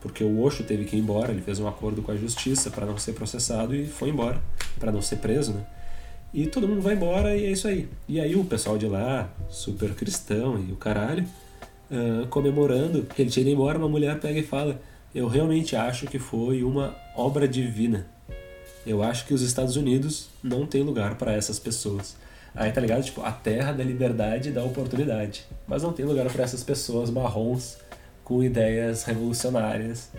porque 0.01 0.23
o 0.23 0.41
Osho 0.41 0.63
teve 0.63 0.85
que 0.85 0.97
ir 0.97 1.01
embora, 1.01 1.33
ele 1.33 1.43
fez 1.43 1.59
um 1.59 1.67
acordo 1.67 2.01
com 2.03 2.13
a 2.13 2.17
justiça 2.17 2.71
para 2.71 2.87
não 2.87 2.97
ser 2.97 3.15
processado 3.15 3.75
e 3.75 3.87
foi 3.87 4.11
embora, 4.11 4.41
para 4.79 4.93
não 4.93 5.03
ser 5.03 5.17
preso, 5.17 5.53
né? 5.53 5.67
E 6.33 6.47
todo 6.47 6.69
mundo 6.69 6.81
vai 6.81 6.95
embora 6.95 7.35
e 7.35 7.47
é 7.47 7.51
isso 7.51 7.67
aí. 7.67 7.89
E 8.07 8.21
aí 8.21 8.37
o 8.37 8.45
pessoal 8.45 8.79
de 8.79 8.87
lá, 8.87 9.29
super 9.49 9.93
cristão 9.95 10.59
e 10.59 10.71
o 10.71 10.77
caralho, 10.77 11.27
uh, 11.91 12.27
comemorando 12.29 13.03
que 13.03 13.23
ele 13.23 13.31
tinha 13.31 13.43
ido 13.43 13.51
embora, 13.51 13.79
uma 13.79 13.89
mulher 13.89 14.21
pega 14.21 14.39
e 14.39 14.43
fala: 14.43 14.81
Eu 15.15 15.27
realmente 15.27 15.75
acho 15.75 16.07
que 16.07 16.19
foi 16.19 16.63
uma 16.63 16.95
obra 17.17 17.49
divina. 17.49 18.07
Eu 18.87 19.03
acho 19.03 19.27
que 19.27 19.35
os 19.35 19.43
Estados 19.43 19.75
Unidos 19.77 20.29
não 20.43 20.67
tem 20.67 20.83
lugar 20.83 21.17
para 21.17 21.33
essas 21.33 21.59
pessoas. 21.59 22.15
Aí 22.55 22.73
tá 22.73 22.81
ligado? 22.81 23.03
Tipo, 23.05 23.23
a 23.23 23.33
terra 23.33 23.73
da 23.73 23.85
liberdade 23.85 24.49
e 24.49 24.53
da 24.53 24.65
oportunidade. 24.65 25.45
Mas 25.67 25.83
não 25.83 25.93
tem 25.93 26.05
lugar 26.05 26.31
para 26.31 26.45
essas 26.45 26.63
pessoas 26.63 27.11
marrons 27.11 27.79
com 28.25 28.43
ideias 28.43 29.05
revolucionárias 29.05 30.11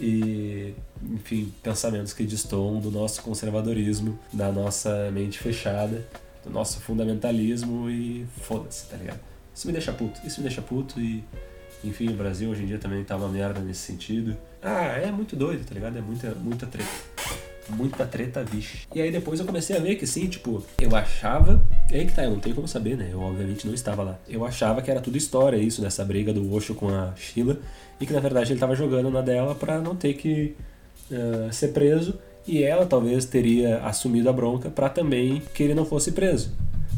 e, 0.00 0.74
enfim, 1.02 1.52
pensamentos 1.62 2.12
que 2.12 2.24
destoam 2.24 2.80
do 2.80 2.90
nosso 2.90 3.22
conservadorismo, 3.22 4.18
da 4.32 4.50
nossa 4.50 5.10
mente 5.12 5.38
fechada, 5.38 6.04
do 6.42 6.50
nosso 6.50 6.80
fundamentalismo 6.80 7.88
e 7.88 8.26
foda-se, 8.40 8.86
tá 8.86 8.96
ligado? 8.96 9.20
Isso 9.54 9.66
me 9.66 9.72
deixa 9.72 9.92
puto, 9.92 10.20
isso 10.26 10.40
me 10.40 10.48
deixa 10.48 10.62
puto 10.62 11.00
e, 11.00 11.22
enfim, 11.84 12.08
o 12.08 12.16
Brasil 12.16 12.50
hoje 12.50 12.64
em 12.64 12.66
dia 12.66 12.78
também 12.78 13.04
tá 13.04 13.16
uma 13.16 13.28
merda 13.28 13.60
nesse 13.60 13.80
sentido. 13.80 14.36
Ah, 14.60 14.98
é 14.98 15.10
muito 15.12 15.36
doido, 15.36 15.64
tá 15.64 15.74
ligado? 15.74 15.96
É 15.96 16.00
muita, 16.00 16.34
muita 16.34 16.66
treta 16.66 17.11
muita 17.68 18.04
treta, 18.04 18.42
vixe. 18.42 18.86
E 18.94 19.00
aí 19.00 19.10
depois 19.10 19.40
eu 19.40 19.46
comecei 19.46 19.76
a 19.76 19.80
ver 19.80 19.96
que 19.96 20.06
sim, 20.06 20.26
tipo, 20.26 20.62
eu 20.80 20.94
achava. 20.94 21.62
E 21.90 21.96
aí 21.96 22.06
que 22.06 22.12
tá, 22.12 22.24
eu 22.24 22.30
não 22.30 22.40
tenho 22.40 22.54
como 22.54 22.68
saber, 22.68 22.96
né? 22.96 23.08
Eu 23.12 23.20
obviamente 23.20 23.66
não 23.66 23.74
estava 23.74 24.02
lá. 24.02 24.18
Eu 24.28 24.44
achava 24.44 24.82
que 24.82 24.90
era 24.90 25.00
tudo 25.00 25.16
história 25.16 25.56
isso, 25.56 25.80
dessa 25.80 26.04
briga 26.04 26.32
do 26.32 26.52
Osho 26.54 26.74
com 26.74 26.88
a 26.88 27.14
Sheila. 27.16 27.58
E 28.00 28.06
que 28.06 28.12
na 28.12 28.20
verdade 28.20 28.52
ele 28.52 28.60
tava 28.60 28.74
jogando 28.74 29.10
na 29.10 29.20
dela 29.20 29.54
para 29.54 29.80
não 29.80 29.94
ter 29.94 30.14
que 30.14 30.56
uh, 31.10 31.52
ser 31.52 31.68
preso. 31.68 32.18
E 32.46 32.62
ela 32.62 32.84
talvez 32.86 33.24
teria 33.24 33.78
assumido 33.84 34.28
a 34.28 34.32
bronca 34.32 34.68
para 34.68 34.88
também 34.88 35.42
que 35.54 35.62
ele 35.62 35.74
não 35.74 35.84
fosse 35.84 36.10
preso. 36.12 36.52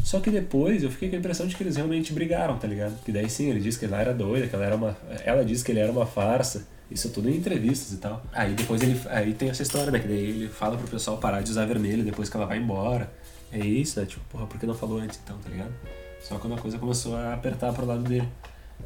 Só 0.04 0.20
que 0.20 0.30
depois 0.30 0.82
eu 0.82 0.90
fiquei 0.90 1.08
com 1.08 1.16
a 1.16 1.18
impressão 1.18 1.46
de 1.46 1.56
que 1.56 1.62
eles 1.62 1.76
realmente 1.76 2.12
brigaram, 2.12 2.58
tá 2.58 2.68
ligado? 2.68 3.02
Que 3.04 3.10
daí 3.10 3.28
sim, 3.28 3.48
ele 3.48 3.60
disse 3.60 3.78
que 3.78 3.86
ela 3.86 4.00
era 4.00 4.12
doida, 4.12 4.46
que 4.46 4.54
ela 4.54 4.64
era 4.64 4.76
uma. 4.76 4.96
Ela 5.24 5.42
disse 5.42 5.64
que 5.64 5.72
ele 5.72 5.80
era 5.80 5.90
uma 5.90 6.04
farsa. 6.04 6.66
Isso 6.90 7.08
tudo 7.10 7.28
em 7.28 7.36
entrevistas 7.36 7.92
e 7.92 7.96
tal. 7.96 8.22
Aí 8.32 8.54
depois 8.54 8.82
ele. 8.82 9.00
Aí 9.08 9.32
tem 9.34 9.48
essa 9.48 9.62
história, 9.62 9.90
né? 9.90 9.98
Que 9.98 10.08
daí 10.08 10.18
ele 10.18 10.48
fala 10.48 10.76
pro 10.76 10.86
pessoal 10.86 11.18
parar 11.18 11.40
de 11.40 11.50
usar 11.50 11.64
vermelho 11.66 12.04
depois 12.04 12.28
que 12.28 12.36
ela 12.36 12.46
vai 12.46 12.58
embora. 12.58 13.10
É 13.50 13.58
isso, 13.58 13.98
né? 13.98 14.06
Tipo, 14.06 14.22
porra, 14.30 14.46
por 14.46 14.58
que 14.58 14.66
não 14.66 14.74
falou 14.74 14.98
antes 14.98 15.18
então, 15.22 15.38
tá 15.38 15.48
ligado? 15.48 15.72
Só 16.20 16.38
quando 16.38 16.54
a 16.54 16.58
coisa 16.58 16.78
começou 16.78 17.16
a 17.16 17.34
apertar 17.34 17.72
pro 17.72 17.86
lado 17.86 18.02
dele. 18.02 18.28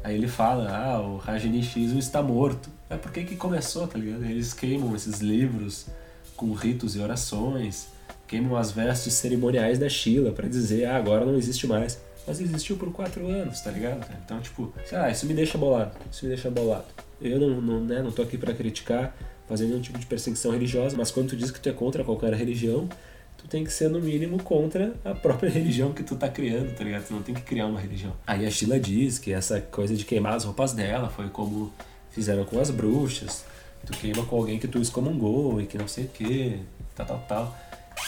Aí 0.03 0.15
ele 0.15 0.27
fala, 0.27 0.69
ah, 0.69 1.01
o 1.01 1.17
Rajneeshismo 1.17 1.99
está 1.99 2.21
morto. 2.21 2.69
É 2.89 2.95
por 2.95 3.11
que 3.11 3.23
que 3.23 3.35
começou, 3.35 3.87
tá 3.87 3.97
ligado? 3.97 4.23
Eles 4.23 4.53
queimam 4.53 4.95
esses 4.95 5.19
livros 5.19 5.87
com 6.35 6.53
ritos 6.53 6.95
e 6.95 6.99
orações, 6.99 7.87
queimam 8.27 8.55
as 8.55 8.71
vestes 8.71 9.13
cerimoniais 9.13 9.77
da 9.77 9.89
Sheila 9.89 10.31
para 10.31 10.47
dizer, 10.47 10.85
ah, 10.85 10.95
agora 10.95 11.25
não 11.25 11.35
existe 11.35 11.67
mais. 11.67 11.99
Mas 12.27 12.39
existiu 12.39 12.77
por 12.77 12.91
quatro 12.91 13.27
anos, 13.27 13.61
tá 13.61 13.71
ligado? 13.71 14.05
Então, 14.23 14.39
tipo, 14.39 14.73
sei 14.85 14.97
lá, 14.97 15.09
isso 15.09 15.25
me 15.25 15.33
deixa 15.33 15.57
bolado. 15.57 15.91
Isso 16.11 16.25
me 16.25 16.29
deixa 16.29 16.49
bolado. 16.49 16.85
Eu 17.21 17.39
não, 17.39 17.61
não, 17.61 17.79
né, 17.81 18.01
não 18.01 18.11
tô 18.11 18.21
aqui 18.21 18.37
para 18.37 18.53
criticar, 18.53 19.15
fazer 19.47 19.65
nenhum 19.65 19.81
tipo 19.81 19.97
de 19.97 20.05
perseguição 20.05 20.51
religiosa, 20.51 20.95
mas 20.95 21.11
quando 21.11 21.29
tu 21.29 21.35
diz 21.35 21.51
que 21.51 21.59
tu 21.59 21.69
é 21.69 21.73
contra 21.73 22.03
qualquer 22.03 22.33
religião, 22.33 22.87
tu 23.37 23.47
tem 23.47 23.63
que 23.63 23.71
ser 23.71 23.89
no 23.89 23.99
mínimo 23.99 24.41
contra 24.43 24.93
a 25.03 25.15
própria 25.15 25.49
religião 25.51 25.91
que 25.91 26.03
tu 26.03 26.15
tá 26.15 26.29
criando, 26.29 26.75
tá 26.75 26.83
ligado? 26.83 27.07
Tu 27.07 27.13
não 27.13 27.23
tem 27.23 27.33
que 27.33 27.41
criar 27.41 27.65
uma 27.65 27.79
religião. 27.79 28.13
Aí 28.27 28.45
a 28.45 28.51
Sheila 28.51 28.79
diz 28.79 29.17
que 29.17 29.33
essa 29.33 29.59
coisa 29.59 29.95
de 29.95 30.05
queimar 30.05 30.33
as 30.33 30.43
roupas 30.43 30.73
dela 30.73 31.09
foi 31.09 31.29
como 31.29 31.73
fizeram 32.11 32.45
com 32.45 32.59
as 32.59 32.69
bruxas. 32.69 33.45
Tu 33.85 33.93
queima 33.93 34.25
com 34.25 34.35
alguém 34.35 34.59
que 34.59 34.67
tu 34.67 34.79
excomungou 34.79 35.59
e 35.61 35.65
que 35.65 35.77
não 35.77 35.87
sei 35.87 36.05
o 36.05 36.09
que, 36.09 36.59
tal, 36.95 37.05
tal, 37.05 37.25
tal. 37.27 37.57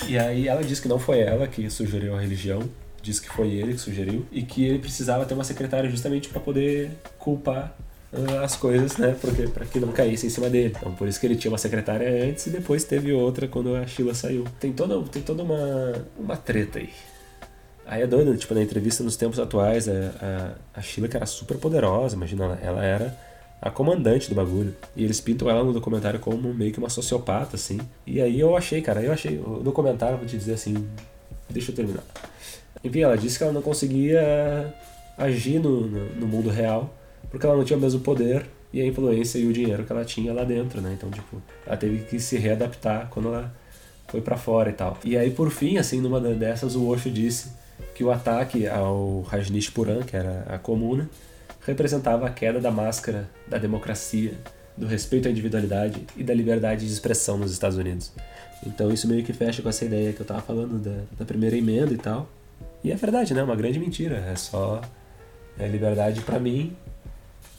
E 0.08 0.18
aí 0.18 0.48
ela 0.48 0.64
diz 0.64 0.80
que 0.80 0.88
não 0.88 1.00
foi 1.00 1.20
ela 1.20 1.48
que 1.48 1.70
sugeriu 1.70 2.16
a 2.16 2.20
religião, 2.20 2.62
diz 3.02 3.20
que 3.20 3.30
foi 3.30 3.50
ele 3.50 3.74
que 3.74 3.80
sugeriu 3.80 4.26
e 4.32 4.44
que 4.44 4.66
ele 4.66 4.80
precisava 4.80 5.26
ter 5.26 5.34
uma 5.34 5.44
secretária 5.44 5.90
justamente 5.90 6.30
para 6.30 6.40
poder 6.40 6.92
culpar 7.18 7.76
ah, 8.14 8.44
as 8.44 8.56
coisas, 8.56 8.98
né? 8.98 9.16
Porque 9.20 9.48
para 9.48 9.66
que 9.66 9.80
não 9.80 9.92
caísse 9.92 10.28
em 10.28 10.30
cima 10.30 10.50
dele. 10.50 10.74
Então 10.78 10.94
por 10.94 11.08
isso 11.08 11.20
que 11.20 11.26
ele 11.26 11.36
tinha 11.36 11.52
uma 11.52 11.58
secretária 11.58 12.26
antes 12.26 12.48
e 12.48 12.50
depois 12.50 12.84
teve 12.84 13.12
outra 13.14 13.48
quando 13.48 13.76
a 13.76 13.86
Sheila 13.88 14.14
saiu. 14.14 14.46
Tem 14.60 14.72
toda, 14.74 15.02
tem 15.10 15.22
toda 15.22 15.44
uma, 15.44 16.06
uma 16.18 16.38
treta 16.38 16.80
aí. 16.80 16.90
Aí 17.86 18.02
é 18.02 18.08
doido, 18.08 18.38
tipo, 18.38 18.54
na 18.54 18.62
entrevista 18.62 19.04
nos 19.04 19.18
tempos 19.18 19.40
atuais, 19.40 19.90
a, 19.90 19.92
a, 20.74 20.80
a 20.80 20.82
Sheila 20.82 21.08
que 21.08 21.18
era 21.18 21.26
super 21.26 21.58
poderosa, 21.58 22.16
imagina, 22.16 22.58
ela 22.62 22.84
era 22.86 23.18
a 23.62 23.70
comandante 23.70 24.28
do 24.30 24.36
bagulho. 24.36 24.76
E 24.96 25.04
eles 25.04 25.22
pintam 25.22 25.50
ela 25.50 25.64
no 25.64 25.72
documentário 25.72 26.20
como 26.20 26.54
meio 26.54 26.72
que 26.72 26.80
uma 26.80 26.90
sociopata, 26.90 27.56
assim. 27.56 27.80
E 28.08 28.22
aí 28.22 28.40
eu 28.40 28.58
achei, 28.58 28.82
cara, 28.82 29.02
eu 29.02 29.12
achei. 29.12 29.38
No 29.38 29.62
documentário, 29.62 30.18
vou 30.18 30.26
te 30.26 30.38
dizer 30.38 30.54
assim. 30.54 30.88
Deixa 31.50 31.72
eu 31.72 31.76
terminar. 31.76 32.04
Enfim, 32.84 33.02
ela 33.02 33.18
disse 33.18 33.38
que 33.38 33.44
ela 33.44 33.54
não 33.54 33.62
conseguia 33.62 34.74
agir 35.18 35.60
no, 35.60 35.82
no, 35.88 36.06
no 36.16 36.28
mundo 36.28 36.50
real 36.50 36.96
porque 37.30 37.46
ela 37.46 37.56
não 37.56 37.64
tinha 37.64 37.78
o 37.78 37.82
mesmo 37.82 38.02
poder 38.02 38.46
e 38.74 38.82
a 38.82 38.86
influência 38.86 39.40
e 39.40 39.46
o 39.48 39.54
dinheiro 39.54 39.84
que 39.84 39.92
ela 39.92 40.06
tinha 40.06 40.34
lá 40.34 40.44
dentro, 40.44 40.82
né? 40.82 40.94
Então, 40.98 41.10
tipo, 41.10 41.42
ela 41.66 41.78
teve 41.78 42.06
que 42.06 42.20
se 42.20 42.38
readaptar 42.38 43.08
quando 43.10 43.30
ela 43.30 43.54
foi 44.08 44.22
para 44.22 44.38
fora 44.38 44.70
e 44.70 44.74
tal. 44.74 44.98
E 45.04 45.18
aí, 45.18 45.32
por 45.32 45.50
fim, 45.50 45.78
assim, 45.78 46.02
numa 46.02 46.20
dessas, 46.20 46.76
o 46.76 46.88
Osho 46.88 47.10
disse 47.10 47.52
que 47.96 48.04
o 48.04 48.12
ataque 48.12 48.68
ao 48.68 49.22
Rajneesh 49.22 49.70
Puran, 49.70 50.04
que 50.04 50.16
era 50.16 50.46
a 50.50 50.58
comuna, 50.58 51.10
representava 51.66 52.28
a 52.28 52.30
queda 52.30 52.60
da 52.60 52.72
máscara 52.72 53.30
da 53.48 53.58
democracia, 53.58 54.34
do 54.76 54.88
respeito 54.88 55.28
à 55.28 55.32
individualidade 55.32 56.06
e 56.18 56.24
da 56.24 56.34
liberdade 56.34 56.86
de 56.86 56.92
expressão 56.92 57.38
nos 57.38 57.52
Estados 57.52 57.78
Unidos. 57.78 58.12
Então 58.66 58.92
isso 58.92 59.08
meio 59.08 59.24
que 59.24 59.34
fecha 59.34 59.62
com 59.62 59.70
essa 59.70 59.86
ideia 59.86 60.14
que 60.14 60.22
eu 60.22 60.26
tava 60.26 60.42
falando 60.42 60.80
da, 60.80 61.04
da 61.20 61.26
primeira 61.26 61.56
emenda 61.56 61.94
e 61.94 61.98
tal. 61.98 62.28
E 62.84 62.92
é 62.92 62.96
verdade, 62.96 63.34
né? 63.34 63.44
Uma 63.44 63.56
grande 63.56 63.80
mentira. 63.80 64.18
É 64.18 64.36
só 64.36 64.82
é 65.58 65.68
liberdade 65.68 66.22
para 66.22 66.40
mim 66.40 66.76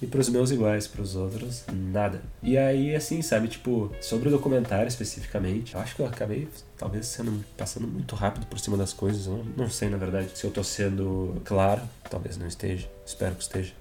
e 0.01 0.07
pros 0.07 0.29
meus 0.29 0.51
iguais, 0.51 0.89
pros 0.89 1.15
outros, 1.15 1.65
nada. 1.73 2.21
E 2.43 2.59
aí, 2.59 2.95
assim, 2.95 3.23
sabe, 3.23 3.47
tipo, 3.47 3.93
sobre 4.01 4.29
o 4.29 4.33
documentário 4.33 4.89
especificamente, 4.89 5.75
eu 5.75 5.81
acho 5.81 5.95
que 5.95 6.03
eu 6.03 6.07
acabei, 6.07 6.49
talvez, 6.77 7.07
sendo 7.07 7.45
passando 7.57 7.87
muito 7.87 8.17
rápido 8.17 8.47
por 8.47 8.59
cima 8.59 8.77
das 8.77 8.93
coisas. 8.93 9.27
Eu 9.27 9.39
não, 9.39 9.45
não 9.59 9.71
sei, 9.71 9.89
na 9.89 9.97
verdade, 9.97 10.31
se 10.35 10.45
eu 10.45 10.51
tô 10.51 10.65
sendo 10.65 11.41
claro, 11.45 11.83
talvez 12.11 12.37
não 12.37 12.49
esteja, 12.49 12.89
espero 13.07 13.37
que 13.37 13.43
esteja 13.43 13.73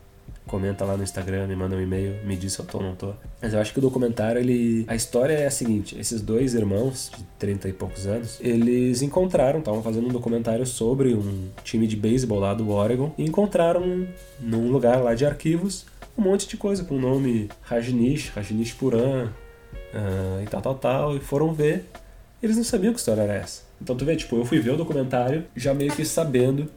comenta 0.48 0.84
lá 0.84 0.98
no 0.98 1.04
Instagram, 1.04 1.48
me 1.48 1.56
manda 1.56 1.76
um 1.76 1.82
e-mail, 1.82 2.16
me 2.26 2.36
diz 2.36 2.54
se 2.54 2.60
eu 2.60 2.66
tô 2.66 2.80
ou 2.80 2.84
não 2.84 2.96
tô. 2.96 3.14
Mas 3.42 3.54
eu 3.54 3.60
acho 3.60 3.72
que 3.72 3.80
o 3.80 3.82
documentário, 3.82 4.40
ele. 4.40 4.86
A 4.88 4.96
história 4.96 5.34
é 5.34 5.48
a 5.48 5.52
seguinte: 5.52 5.98
esses 5.98 6.22
dois 6.22 6.54
irmãos, 6.54 7.12
de 7.16 7.24
30 7.40 7.70
e 7.70 7.74
poucos 7.74 8.06
anos, 8.08 8.38
eles 8.42 9.02
encontraram, 9.02 9.60
estavam 9.60 9.82
fazendo 9.82 10.08
um 10.08 10.12
documentário 10.12 10.66
sobre 10.66 11.14
um 11.14 11.50
time 11.64 11.88
de 11.88 11.96
beisebol 11.96 12.40
lá 12.40 12.54
do 12.54 12.70
Oregon, 12.70 13.14
e 13.18 13.24
encontraram 13.24 14.08
num 14.40 14.72
lugar 14.72 15.02
lá 15.02 15.14
de 15.14 15.26
arquivos 15.26 15.86
um 16.18 16.22
monte 16.22 16.48
de 16.48 16.58
coisa 16.58 16.84
com 16.84 16.96
o 16.96 17.00
nome 17.00 17.50
Rajnish, 17.62 18.30
Rajnish 18.36 18.74
Puran 18.74 19.30
uh, 19.94 20.44
e 20.44 20.48
tal, 20.48 20.62
tal, 20.62 20.76
tal, 20.76 21.18
e 21.18 21.20
foram 21.20 21.54
ver. 21.54 21.86
Eles 22.42 22.58
não 22.58 22.64
sabiam 22.64 22.92
que 22.92 23.00
história 23.00 23.22
era 23.22 23.34
essa. 23.36 23.62
Então 23.82 23.96
tu 23.96 24.04
vê, 24.04 24.16
tipo, 24.16 24.36
eu 24.36 24.46
fui 24.46 24.60
ver 24.60 24.72
o 24.72 24.78
documentário 24.78 25.46
já 25.56 25.74
meio 25.74 25.92
que 25.92 26.04
sabendo 26.04 26.70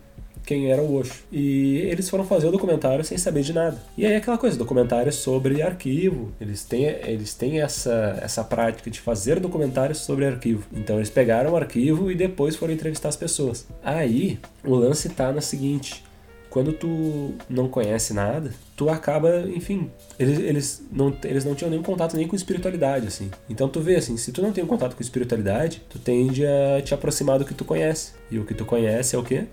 quem 0.45 0.71
era 0.71 0.83
o 0.83 0.95
Osho. 0.95 1.25
E 1.33 1.79
eles 1.79 2.09
foram 2.09 2.25
fazer 2.25 2.47
o 2.49 2.53
documentário 2.53 3.05
sem 3.05 3.19
saber 3.19 3.43
de 3.43 3.53
nada. 3.53 3.83
E 3.97 4.07
aí 4.07 4.15
aquela 4.15 4.39
coisa, 4.39 4.57
documentário 4.57 5.13
sobre 5.13 5.63
arquivo. 5.63 6.33
Eles 6.41 6.65
têm, 6.65 6.85
eles 6.85 7.35
têm 7.35 7.61
essa, 7.61 8.19
essa 8.23 8.45
prática 8.45 8.91
de 8.91 9.01
fazer 9.01 9.41
documentários 9.41 9.99
sobre 9.99 10.27
arquivo. 10.27 10.67
Então 10.73 10.97
eles 10.97 11.11
pegaram 11.11 11.53
o 11.53 11.57
arquivo 11.57 12.11
e 12.11 12.15
depois 12.15 12.57
foram 12.57 12.75
entrevistar 12.75 13.09
as 13.09 13.17
pessoas. 13.17 13.67
Aí 13.83 14.39
o 14.65 14.75
lance 14.75 15.09
tá 15.09 15.33
na 15.33 15.41
seguinte. 15.41 16.05
Quando 16.51 16.73
tu 16.73 17.35
não 17.51 17.69
conhece 17.69 18.15
nada, 18.15 18.53
tu 18.77 18.89
acaba, 18.89 19.41
enfim, 19.49 19.91
eles, 20.17 20.39
eles, 20.39 20.87
não, 20.93 21.13
eles 21.25 21.45
não 21.45 21.53
tinham 21.53 21.69
nenhum 21.69 21.83
contato 21.83 22.17
nem 22.17 22.29
com 22.29 22.37
espiritualidade, 22.37 23.09
assim. 23.09 23.29
Então 23.51 23.69
tu 23.69 23.81
vê, 23.81 23.97
assim, 23.97 24.17
se 24.17 24.31
tu 24.31 24.41
não 24.41 24.53
tem 24.53 24.63
um 24.63 24.67
contato 24.69 24.95
com 24.95 25.03
espiritualidade, 25.03 25.83
tu 25.91 25.99
tende 25.99 26.47
a 26.47 26.81
te 26.81 26.95
aproximar 26.95 27.41
do 27.41 27.45
que 27.45 27.55
tu 27.55 27.65
conhece. 27.65 28.13
E 28.31 28.39
o 28.39 28.45
que 28.45 28.55
tu 28.55 28.65
conhece 28.65 29.17
é 29.17 29.19
o 29.19 29.25
quê? 29.25 29.47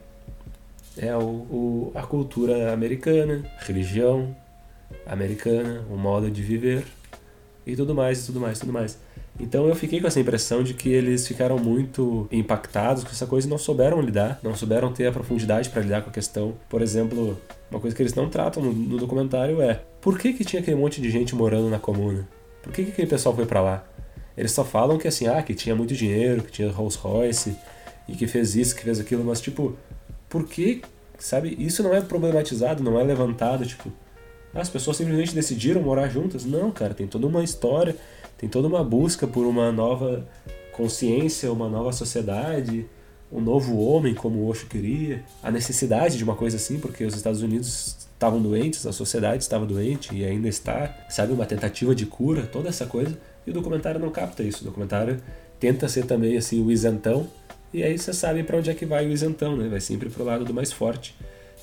É 0.97 1.15
o, 1.15 1.19
o, 1.19 1.91
a 1.95 2.03
cultura 2.03 2.73
americana, 2.73 3.43
religião 3.59 4.35
americana, 5.05 5.85
o 5.89 5.95
modo 5.95 6.29
de 6.29 6.41
viver 6.41 6.85
e 7.65 7.75
tudo 7.75 7.93
mais, 7.93 8.25
tudo 8.25 8.39
mais, 8.39 8.59
tudo 8.59 8.73
mais. 8.73 8.97
Então 9.39 9.67
eu 9.67 9.75
fiquei 9.75 10.01
com 10.01 10.07
essa 10.07 10.19
impressão 10.19 10.63
de 10.63 10.73
que 10.73 10.89
eles 10.89 11.27
ficaram 11.27 11.57
muito 11.57 12.27
impactados 12.31 13.03
com 13.03 13.09
essa 13.09 13.25
coisa 13.25 13.47
e 13.47 13.49
não 13.49 13.57
souberam 13.57 14.01
lidar, 14.01 14.39
não 14.43 14.55
souberam 14.55 14.91
ter 14.91 15.07
a 15.07 15.11
profundidade 15.11 15.69
para 15.69 15.81
lidar 15.81 16.01
com 16.01 16.09
a 16.09 16.13
questão. 16.13 16.55
Por 16.69 16.81
exemplo, 16.81 17.37
uma 17.69 17.79
coisa 17.79 17.95
que 17.95 18.01
eles 18.01 18.13
não 18.13 18.29
tratam 18.29 18.61
no, 18.61 18.73
no 18.73 18.97
documentário 18.97 19.61
é 19.61 19.81
por 20.01 20.19
que, 20.19 20.33
que 20.33 20.43
tinha 20.43 20.61
aquele 20.61 20.77
monte 20.77 21.01
de 21.01 21.09
gente 21.09 21.33
morando 21.33 21.69
na 21.69 21.79
comuna? 21.79 22.27
Por 22.61 22.71
que, 22.71 22.83
que 22.83 22.91
aquele 22.91 23.07
pessoal 23.07 23.35
foi 23.35 23.45
para 23.45 23.61
lá? 23.61 23.87
Eles 24.37 24.51
só 24.51 24.63
falam 24.63 24.97
que 24.97 25.07
assim, 25.07 25.27
ah, 25.27 25.41
que 25.41 25.53
tinha 25.53 25.75
muito 25.75 25.93
dinheiro, 25.93 26.43
que 26.43 26.51
tinha 26.51 26.71
Rolls 26.71 26.97
Royce 26.97 27.55
e 28.07 28.13
que 28.13 28.27
fez 28.27 28.55
isso, 28.55 28.75
que 28.75 28.83
fez 28.83 28.99
aquilo, 28.99 29.23
mas 29.23 29.41
tipo, 29.41 29.75
por 30.31 30.47
que, 30.47 30.81
sabe? 31.19 31.55
Isso 31.59 31.83
não 31.83 31.93
é 31.93 31.99
problematizado, 31.99 32.81
não 32.81 32.97
é 32.97 33.03
levantado, 33.03 33.65
tipo, 33.65 33.91
as 34.53 34.69
pessoas 34.69 34.95
simplesmente 34.95 35.35
decidiram 35.35 35.81
morar 35.81 36.07
juntas. 36.07 36.45
Não, 36.45 36.71
cara, 36.71 36.93
tem 36.93 37.05
toda 37.05 37.27
uma 37.27 37.43
história, 37.43 37.95
tem 38.37 38.49
toda 38.49 38.67
uma 38.67 38.81
busca 38.81 39.27
por 39.27 39.45
uma 39.45 39.71
nova 39.73 40.25
consciência, 40.71 41.51
uma 41.51 41.67
nova 41.67 41.91
sociedade, 41.91 42.87
um 43.29 43.41
novo 43.41 43.77
homem 43.77 44.15
como 44.15 44.39
o 44.39 44.47
Osho 44.47 44.67
queria, 44.67 45.21
a 45.43 45.51
necessidade 45.51 46.17
de 46.17 46.23
uma 46.23 46.35
coisa 46.35 46.55
assim, 46.55 46.79
porque 46.79 47.03
os 47.03 47.13
Estados 47.13 47.41
Unidos 47.41 48.07
estavam 48.13 48.41
doentes, 48.41 48.87
a 48.87 48.93
sociedade 48.93 49.43
estava 49.43 49.65
doente 49.65 50.15
e 50.15 50.23
ainda 50.23 50.47
está, 50.47 51.05
sabe, 51.09 51.33
uma 51.33 51.45
tentativa 51.45 51.93
de 51.93 52.05
cura, 52.05 52.43
toda 52.43 52.69
essa 52.69 52.85
coisa. 52.85 53.17
E 53.45 53.51
o 53.51 53.53
documentário 53.53 53.99
não 53.99 54.11
capta 54.11 54.43
isso. 54.43 54.61
O 54.61 54.65
documentário 54.65 55.21
tenta 55.59 55.89
ser 55.89 56.05
também 56.05 56.37
assim 56.37 56.63
o 56.63 56.71
isentão 56.71 57.27
e 57.73 57.83
aí 57.83 57.97
você 57.97 58.13
sabe 58.13 58.43
para 58.43 58.57
onde 58.57 58.69
é 58.69 58.73
que 58.73 58.85
vai 58.85 59.05
o 59.05 59.11
isentão, 59.11 59.55
né? 59.55 59.67
Vai 59.69 59.79
sempre 59.79 60.09
pro 60.09 60.23
lado 60.23 60.43
do 60.43 60.53
mais 60.53 60.71
forte. 60.71 61.15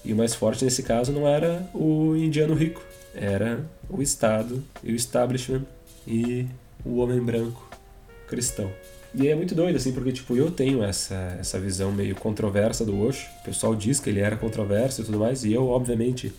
E 0.05 0.12
o 0.12 0.16
mais 0.16 0.35
forte 0.35 0.64
nesse 0.64 0.83
caso 0.83 1.12
não 1.12 1.27
era 1.27 1.68
o 1.75 2.16
indiano 2.16 2.55
rico, 2.55 2.83
era 3.14 3.64
o 3.90 4.01
Estado 4.01 4.62
e 4.83 4.92
o 4.92 4.94
establishment 4.94 5.64
e 6.07 6.47
o 6.85 6.99
homem 6.99 7.21
branco 7.21 7.68
cristão. 8.29 8.71
E 9.14 9.27
é 9.27 9.35
muito 9.35 9.55
doido, 9.55 9.77
assim, 9.77 9.92
porque, 9.92 10.12
tipo, 10.12 10.37
eu 10.37 10.51
tenho 10.51 10.83
essa, 10.83 11.37
essa 11.40 11.59
visão 11.59 11.90
meio 11.90 12.14
controversa 12.14 12.85
do 12.85 13.01
Osho. 13.01 13.27
O 13.40 13.44
pessoal 13.44 13.75
diz 13.75 13.99
que 13.99 14.11
ele 14.11 14.21
era 14.21 14.37
controverso 14.37 15.01
e 15.01 15.05
tudo 15.05 15.18
mais, 15.18 15.44
e 15.44 15.53
eu, 15.53 15.66
obviamente, 15.66 16.33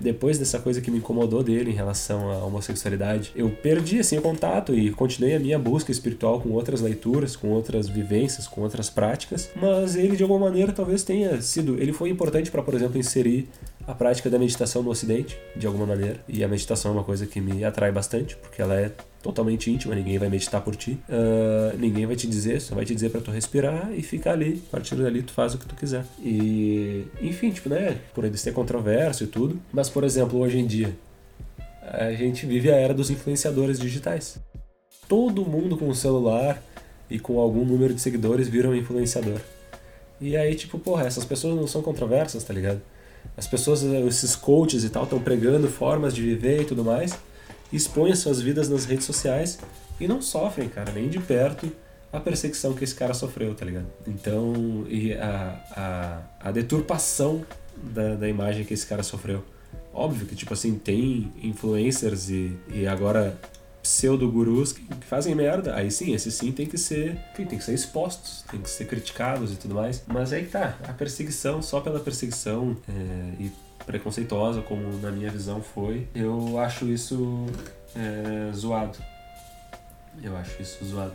depois 0.00 0.38
dessa 0.38 0.58
coisa 0.58 0.80
que 0.80 0.90
me 0.90 0.98
incomodou 0.98 1.42
dele 1.42 1.70
em 1.70 1.74
relação 1.74 2.30
à 2.30 2.38
homossexualidade, 2.44 3.32
eu 3.36 3.50
perdi 3.50 4.00
assim 4.00 4.16
o 4.16 4.22
contato 4.22 4.74
e 4.74 4.90
continuei 4.90 5.34
a 5.34 5.38
minha 5.38 5.58
busca 5.58 5.92
espiritual 5.92 6.40
com 6.40 6.50
outras 6.50 6.80
leituras, 6.80 7.36
com 7.36 7.48
outras 7.48 7.88
vivências, 7.88 8.48
com 8.48 8.62
outras 8.62 8.88
práticas, 8.88 9.50
mas 9.54 9.96
ele 9.96 10.16
de 10.16 10.22
alguma 10.22 10.46
maneira 10.46 10.72
talvez 10.72 11.02
tenha 11.02 11.40
sido, 11.42 11.80
ele 11.80 11.92
foi 11.92 12.08
importante 12.08 12.50
para, 12.50 12.62
por 12.62 12.74
exemplo, 12.74 12.98
inserir 12.98 13.48
a 13.86 13.94
prática 13.94 14.30
da 14.30 14.38
meditação 14.38 14.82
no 14.82 14.90
ocidente, 14.90 15.36
de 15.56 15.66
alguma 15.66 15.86
maneira. 15.86 16.20
E 16.28 16.44
a 16.44 16.48
meditação 16.48 16.92
é 16.92 16.94
uma 16.94 17.04
coisa 17.04 17.26
que 17.26 17.40
me 17.40 17.64
atrai 17.64 17.90
bastante, 17.90 18.36
porque 18.36 18.62
ela 18.62 18.74
é 18.74 18.90
totalmente 19.22 19.70
íntima, 19.70 19.94
ninguém 19.94 20.18
vai 20.18 20.28
meditar 20.28 20.62
por 20.62 20.74
ti, 20.74 20.98
uh, 21.08 21.76
ninguém 21.78 22.06
vai 22.06 22.16
te 22.16 22.26
dizer, 22.26 22.60
só 22.60 22.74
vai 22.74 22.84
te 22.84 22.94
dizer 22.94 23.10
para 23.10 23.20
tu 23.20 23.30
respirar 23.30 23.90
e 23.94 24.02
ficar 24.02 24.32
ali. 24.32 24.62
A 24.68 24.70
partir 24.70 24.94
dali 24.94 25.22
tu 25.22 25.32
faz 25.32 25.54
o 25.54 25.58
que 25.58 25.66
tu 25.66 25.74
quiser. 25.74 26.04
E, 26.22 27.06
enfim, 27.20 27.50
tipo, 27.50 27.68
né, 27.68 27.98
por 28.14 28.24
ele 28.24 28.36
ser 28.36 28.52
controverso 28.52 29.24
e 29.24 29.26
tudo. 29.26 29.60
Mas, 29.72 29.88
por 29.88 30.04
exemplo, 30.04 30.38
hoje 30.38 30.58
em 30.58 30.66
dia, 30.66 30.96
a 31.82 32.12
gente 32.12 32.46
vive 32.46 32.70
a 32.70 32.76
era 32.76 32.94
dos 32.94 33.10
influenciadores 33.10 33.78
digitais. 33.78 34.38
Todo 35.06 35.44
mundo 35.44 35.76
com 35.76 35.86
um 35.86 35.94
celular 35.94 36.62
e 37.10 37.18
com 37.18 37.38
algum 37.38 37.64
número 37.64 37.92
de 37.92 38.00
seguidores 38.00 38.48
vira 38.48 38.68
um 38.68 38.74
influenciador. 38.74 39.40
E 40.20 40.36
aí, 40.36 40.54
tipo, 40.54 40.78
porra, 40.78 41.06
essas 41.06 41.24
pessoas 41.24 41.56
não 41.56 41.66
são 41.66 41.82
controversas, 41.82 42.44
tá 42.44 42.54
ligado? 42.54 42.80
As 43.36 43.46
pessoas, 43.46 43.82
esses 43.82 44.34
coaches 44.34 44.84
e 44.84 44.88
tal, 44.88 45.04
estão 45.04 45.20
pregando 45.20 45.68
formas 45.68 46.14
de 46.14 46.22
viver 46.22 46.62
e 46.62 46.64
tudo 46.64 46.84
mais 46.84 47.18
expõem 47.72 48.14
suas 48.14 48.40
vidas 48.40 48.68
nas 48.68 48.84
redes 48.84 49.04
sociais 49.04 49.58
e 49.98 50.08
não 50.08 50.20
sofrem, 50.20 50.68
cara, 50.68 50.92
nem 50.92 51.08
de 51.08 51.18
perto 51.18 51.70
a 52.12 52.18
perseguição 52.18 52.74
que 52.74 52.82
esse 52.82 52.94
cara 52.94 53.14
sofreu, 53.14 53.54
tá 53.54 53.64
ligado? 53.64 53.86
Então, 54.06 54.84
e 54.88 55.12
a, 55.14 55.60
a, 56.40 56.48
a 56.48 56.50
deturpação 56.50 57.44
da, 57.76 58.16
da 58.16 58.28
imagem 58.28 58.64
que 58.64 58.74
esse 58.74 58.86
cara 58.86 59.02
sofreu. 59.02 59.44
Óbvio 59.92 60.26
que, 60.26 60.34
tipo 60.34 60.52
assim, 60.52 60.74
tem 60.74 61.32
influencers 61.42 62.28
e, 62.28 62.56
e 62.72 62.86
agora 62.86 63.38
pseudo-gurus 63.82 64.72
que 64.72 64.84
fazem 65.06 65.34
merda, 65.34 65.74
aí 65.74 65.90
sim, 65.90 66.12
esses 66.14 66.34
sim 66.34 66.52
tem 66.52 66.66
que 66.66 66.76
ser 66.76 67.18
tem 67.34 67.46
que 67.46 67.60
ser 67.60 67.72
expostos, 67.72 68.44
tem 68.50 68.60
que 68.60 68.68
ser 68.68 68.86
criticados 68.86 69.52
e 69.52 69.56
tudo 69.56 69.74
mais. 69.74 70.02
Mas 70.06 70.32
aí 70.32 70.44
tá, 70.44 70.76
a 70.86 70.92
perseguição, 70.92 71.62
só 71.62 71.80
pela 71.80 71.98
perseguição 71.98 72.76
é, 72.88 73.42
e 73.42 73.50
preconceituosa, 73.86 74.62
como 74.62 74.98
na 74.98 75.10
minha 75.10 75.30
visão 75.30 75.62
foi, 75.62 76.06
eu 76.14 76.58
acho 76.58 76.86
isso 76.86 77.46
é, 77.94 78.52
zoado. 78.52 78.98
Eu 80.22 80.36
acho 80.36 80.60
isso 80.60 80.84
zoado. 80.84 81.14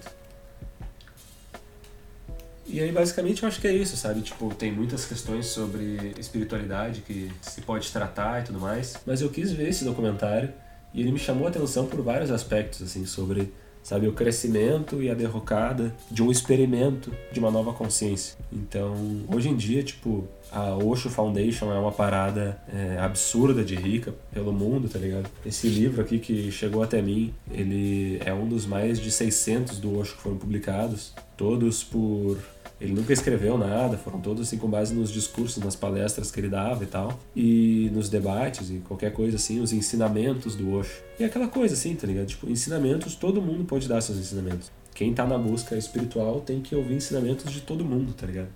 E 2.67 2.79
aí, 2.79 2.91
basicamente, 2.91 3.43
eu 3.43 3.47
acho 3.47 3.61
que 3.61 3.67
é 3.67 3.73
isso, 3.73 3.95
sabe? 3.95 4.21
Tipo, 4.21 4.53
tem 4.53 4.71
muitas 4.71 5.05
questões 5.05 5.45
sobre 5.45 6.13
espiritualidade 6.17 7.01
que 7.01 7.31
se 7.41 7.61
pode 7.61 7.91
tratar 7.91 8.41
e 8.41 8.45
tudo 8.45 8.59
mais. 8.59 8.97
Mas 9.05 9.21
eu 9.21 9.29
quis 9.29 9.51
ver 9.51 9.69
esse 9.69 9.85
documentário 9.85 10.51
e 10.93 11.01
ele 11.01 11.11
me 11.11 11.19
chamou 11.19 11.45
a 11.45 11.49
atenção 11.49 11.85
por 11.85 12.01
vários 12.01 12.31
aspectos, 12.31 12.81
assim, 12.81 13.05
sobre 13.05 13.53
sabe? 13.85 14.07
O 14.07 14.13
crescimento 14.13 15.01
e 15.03 15.11
a 15.11 15.13
derrocada 15.13 15.93
de 16.09 16.23
um 16.23 16.31
experimento 16.31 17.13
de 17.31 17.39
uma 17.39 17.51
nova 17.51 17.71
consciência. 17.71 18.35
Então, 18.51 18.95
hoje 19.27 19.47
em 19.47 19.55
dia, 19.55 19.83
tipo, 19.83 20.27
a 20.55 20.73
Osho 20.73 21.09
Foundation 21.09 21.69
é 21.69 21.77
uma 21.77 21.91
parada 21.91 22.57
é, 22.73 22.97
absurda 22.97 23.61
de 23.61 23.75
rica 23.75 24.15
pelo 24.33 24.53
mundo, 24.53 24.87
tá 24.87 24.97
ligado? 24.97 25.29
Esse 25.45 25.67
livro 25.67 26.01
aqui 26.01 26.17
que 26.17 26.49
chegou 26.49 26.81
até 26.81 27.01
mim, 27.01 27.33
ele 27.51 28.21
é 28.23 28.33
um 28.33 28.47
dos 28.47 28.65
mais 28.65 28.97
de 28.97 29.11
600 29.11 29.79
do 29.79 29.99
Osho 29.99 30.15
que 30.15 30.21
foram 30.21 30.37
publicados, 30.37 31.13
todos 31.35 31.83
por 31.83 32.37
ele 32.79 32.93
nunca 32.93 33.11
escreveu 33.11 33.57
nada, 33.57 33.97
foram 33.97 34.21
todos 34.21 34.47
assim 34.47 34.57
com 34.57 34.69
base 34.69 34.93
nos 34.93 35.11
discursos, 35.11 35.61
nas 35.61 35.75
palestras 35.75 36.31
que 36.31 36.39
ele 36.39 36.49
dava 36.49 36.83
e 36.83 36.87
tal, 36.87 37.19
e 37.35 37.89
nos 37.93 38.09
debates 38.09 38.69
e 38.69 38.75
qualquer 38.75 39.11
coisa 39.11 39.35
assim, 39.35 39.59
os 39.59 39.73
ensinamentos 39.73 40.55
do 40.55 40.73
Osho. 40.73 41.01
E 41.19 41.23
é 41.23 41.25
aquela 41.25 41.49
coisa 41.49 41.73
assim, 41.73 41.95
tá 41.95 42.07
ligado? 42.07 42.27
Tipo, 42.27 42.49
ensinamentos, 42.49 43.15
todo 43.15 43.41
mundo 43.41 43.65
pode 43.65 43.89
dar 43.89 43.99
seus 43.99 44.17
ensinamentos. 44.17 44.71
Quem 44.93 45.13
tá 45.13 45.25
na 45.27 45.37
busca 45.37 45.75
espiritual 45.75 46.39
tem 46.39 46.61
que 46.61 46.73
ouvir 46.75 46.95
ensinamentos 46.95 47.51
de 47.51 47.59
todo 47.59 47.83
mundo, 47.83 48.13
tá 48.13 48.25
ligado? 48.25 48.49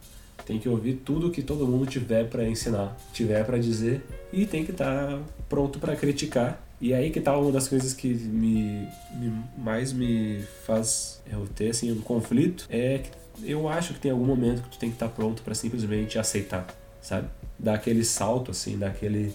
Tem 0.50 0.58
que 0.58 0.68
ouvir 0.68 0.96
tudo 1.06 1.30
que 1.30 1.44
todo 1.44 1.68
mundo 1.68 1.86
tiver 1.86 2.28
para 2.28 2.44
ensinar, 2.44 2.98
tiver 3.14 3.46
para 3.46 3.60
dizer 3.60 4.02
e 4.34 4.48
tem 4.48 4.66
que 4.66 4.72
estar 4.72 5.08
tá 5.08 5.20
pronto 5.48 5.78
para 5.78 5.96
criticar 5.96 6.60
E 6.82 6.92
aí 6.92 7.12
que 7.12 7.22
tá 7.22 7.38
uma 7.38 7.52
das 7.52 7.68
coisas 7.68 7.94
que 7.94 8.08
me, 8.08 8.88
me 9.14 9.32
mais 9.56 9.94
me 9.94 10.42
faz 10.66 11.22
eu 11.32 11.46
ter 11.56 11.70
assim 11.70 11.92
um 11.92 12.02
conflito 12.02 12.66
é 12.68 12.98
que 12.98 13.12
eu 13.44 13.70
acho 13.70 13.94
que 13.94 14.00
tem 14.00 14.10
algum 14.10 14.26
momento 14.26 14.64
que 14.64 14.70
tu 14.70 14.80
tem 14.80 14.90
que 14.90 14.96
estar 14.96 15.10
tá 15.10 15.14
pronto 15.14 15.44
para 15.44 15.54
simplesmente 15.54 16.18
aceitar, 16.18 16.66
sabe? 17.00 17.28
Dar 17.60 17.76
aquele 17.76 18.04
salto 18.04 18.50
assim, 18.50 18.76
dar 18.76 18.88
aquele 18.88 19.32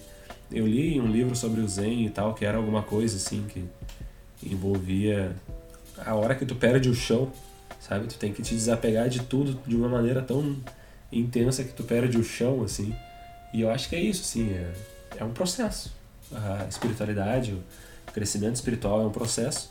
eu 0.51 0.67
li 0.67 1.01
um 1.01 1.07
livro 1.07 1.37
sobre 1.37 1.61
o 1.61 1.69
Zen 1.69 2.07
e 2.07 2.11
tal, 2.11 2.35
que 2.35 2.45
era 2.45 2.59
alguma 2.59 2.83
coisa 2.83 3.19
assim 3.19 3.47
que 3.49 3.65
envolvia 4.45 5.31
a 5.97 6.13
hora 6.17 6.35
que 6.35 6.45
tu 6.45 6.57
perde 6.57 6.89
o 6.89 6.95
chão, 6.95 7.31
sabe? 7.79 8.09
Tu 8.09 8.19
tem 8.19 8.33
que 8.33 8.43
te 8.43 8.53
desapegar 8.53 9.09
de 9.09 9.21
tudo 9.21 9.57
de 9.65 9.77
uma 9.77 9.89
maneira 9.89 10.21
tão 10.21 10.57
intensa 11.13 11.65
que 11.65 11.73
tu 11.73 11.85
perde 11.85 12.19
o 12.19 12.25
chão, 12.25 12.63
assim. 12.63 12.95
E 13.53 13.61
eu 13.61 13.71
acho 13.71 13.89
que 13.89 13.97
é 13.97 14.01
isso, 14.01 14.23
assim, 14.23 14.53
é, 14.53 14.73
é 15.19 15.25
um 15.25 15.33
processo 15.33 15.93
a 16.33 16.67
espiritualidade, 16.69 17.53
o 17.53 18.13
crescimento 18.13 18.57
espiritual 18.57 19.03
é 19.03 19.07
um 19.07 19.11
processo. 19.11 19.71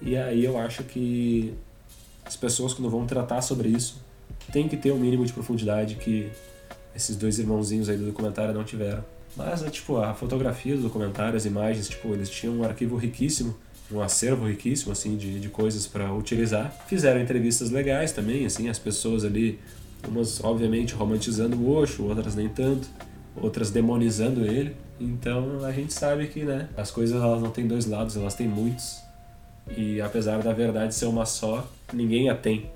E 0.00 0.16
aí 0.16 0.44
eu 0.44 0.58
acho 0.58 0.84
que 0.84 1.54
as 2.24 2.36
pessoas 2.36 2.74
quando 2.74 2.90
vão 2.90 3.06
tratar 3.06 3.40
sobre 3.42 3.68
isso 3.68 4.00
tem 4.52 4.68
que 4.68 4.76
ter 4.76 4.92
um 4.92 4.98
mínimo 4.98 5.24
de 5.24 5.32
profundidade 5.32 5.96
que 5.96 6.30
esses 6.94 7.16
dois 7.16 7.38
irmãozinhos 7.38 7.88
aí 7.88 7.96
do 7.96 8.06
documentário 8.06 8.54
não 8.54 8.64
tiveram. 8.64 9.04
Mas, 9.36 9.62
é, 9.62 9.70
tipo, 9.70 9.98
a 9.98 10.14
fotografia 10.14 10.74
do 10.76 10.82
documentário, 10.82 11.36
as 11.36 11.44
imagens, 11.44 11.88
tipo, 11.88 12.08
eles 12.08 12.28
tinham 12.28 12.56
um 12.56 12.64
arquivo 12.64 12.96
riquíssimo, 12.96 13.56
um 13.90 14.00
acervo 14.00 14.46
riquíssimo, 14.48 14.90
assim, 14.90 15.16
de, 15.16 15.38
de 15.38 15.48
coisas 15.48 15.86
para 15.86 16.12
utilizar. 16.12 16.74
Fizeram 16.88 17.20
entrevistas 17.20 17.70
legais 17.70 18.10
também, 18.10 18.44
assim, 18.46 18.68
as 18.68 18.78
pessoas 18.78 19.24
ali, 19.24 19.60
umas, 20.06 20.42
obviamente, 20.42 20.94
romantizando 20.94 21.56
o 21.56 21.70
Osho, 21.70 22.04
outras 22.04 22.34
nem 22.34 22.48
tanto, 22.48 22.88
outras 23.36 23.70
demonizando 23.70 24.44
ele. 24.44 24.76
Então 25.00 25.64
a 25.64 25.72
gente 25.72 25.92
sabe 25.92 26.26
que 26.28 26.44
né, 26.44 26.68
as 26.76 26.90
coisas 26.90 27.20
elas 27.20 27.40
não 27.40 27.50
têm 27.50 27.66
dois 27.66 27.86
lados, 27.86 28.16
elas 28.16 28.34
têm 28.34 28.48
muitos. 28.48 29.00
E 29.76 30.00
apesar 30.00 30.42
da 30.42 30.52
verdade 30.52 30.94
ser 30.94 31.06
uma 31.06 31.26
só, 31.26 31.68
ninguém 31.92 32.28
a 32.28 32.34
tem. 32.34 32.70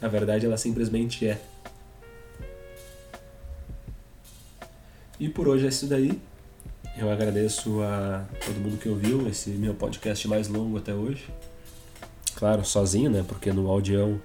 A 0.00 0.08
verdade 0.08 0.46
ela 0.46 0.56
simplesmente 0.56 1.26
é. 1.26 1.40
E 5.20 5.28
por 5.28 5.48
hoje 5.48 5.66
é 5.66 5.68
isso 5.68 5.86
daí. 5.86 6.18
Eu 6.96 7.10
agradeço 7.10 7.80
a 7.82 8.24
todo 8.44 8.60
mundo 8.60 8.78
que 8.78 8.88
ouviu 8.88 9.28
esse 9.28 9.50
meu 9.50 9.74
podcast 9.74 10.26
mais 10.26 10.48
longo 10.48 10.78
até 10.78 10.94
hoje. 10.94 11.28
Claro, 12.34 12.64
sozinho, 12.64 13.10
né? 13.10 13.24
Porque 13.26 13.52
no 13.52 13.68
audião, 13.68 14.20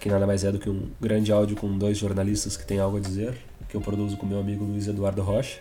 que 0.00 0.08
nada 0.08 0.26
mais 0.26 0.44
é 0.44 0.52
do 0.52 0.58
que 0.58 0.70
um 0.70 0.88
grande 1.00 1.32
áudio 1.32 1.56
com 1.56 1.76
dois 1.76 1.98
jornalistas 1.98 2.56
que 2.56 2.66
têm 2.66 2.78
algo 2.78 2.96
a 2.96 3.00
dizer, 3.00 3.34
que 3.68 3.76
eu 3.76 3.80
produzo 3.80 4.16
com 4.16 4.26
meu 4.26 4.38
amigo 4.38 4.64
Luiz 4.64 4.86
Eduardo 4.86 5.22
Rocha. 5.22 5.58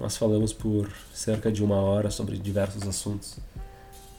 Nós 0.00 0.16
falamos 0.16 0.52
por 0.52 0.90
cerca 1.12 1.50
de 1.50 1.62
uma 1.62 1.76
hora 1.76 2.10
sobre 2.10 2.36
diversos 2.38 2.86
assuntos. 2.86 3.36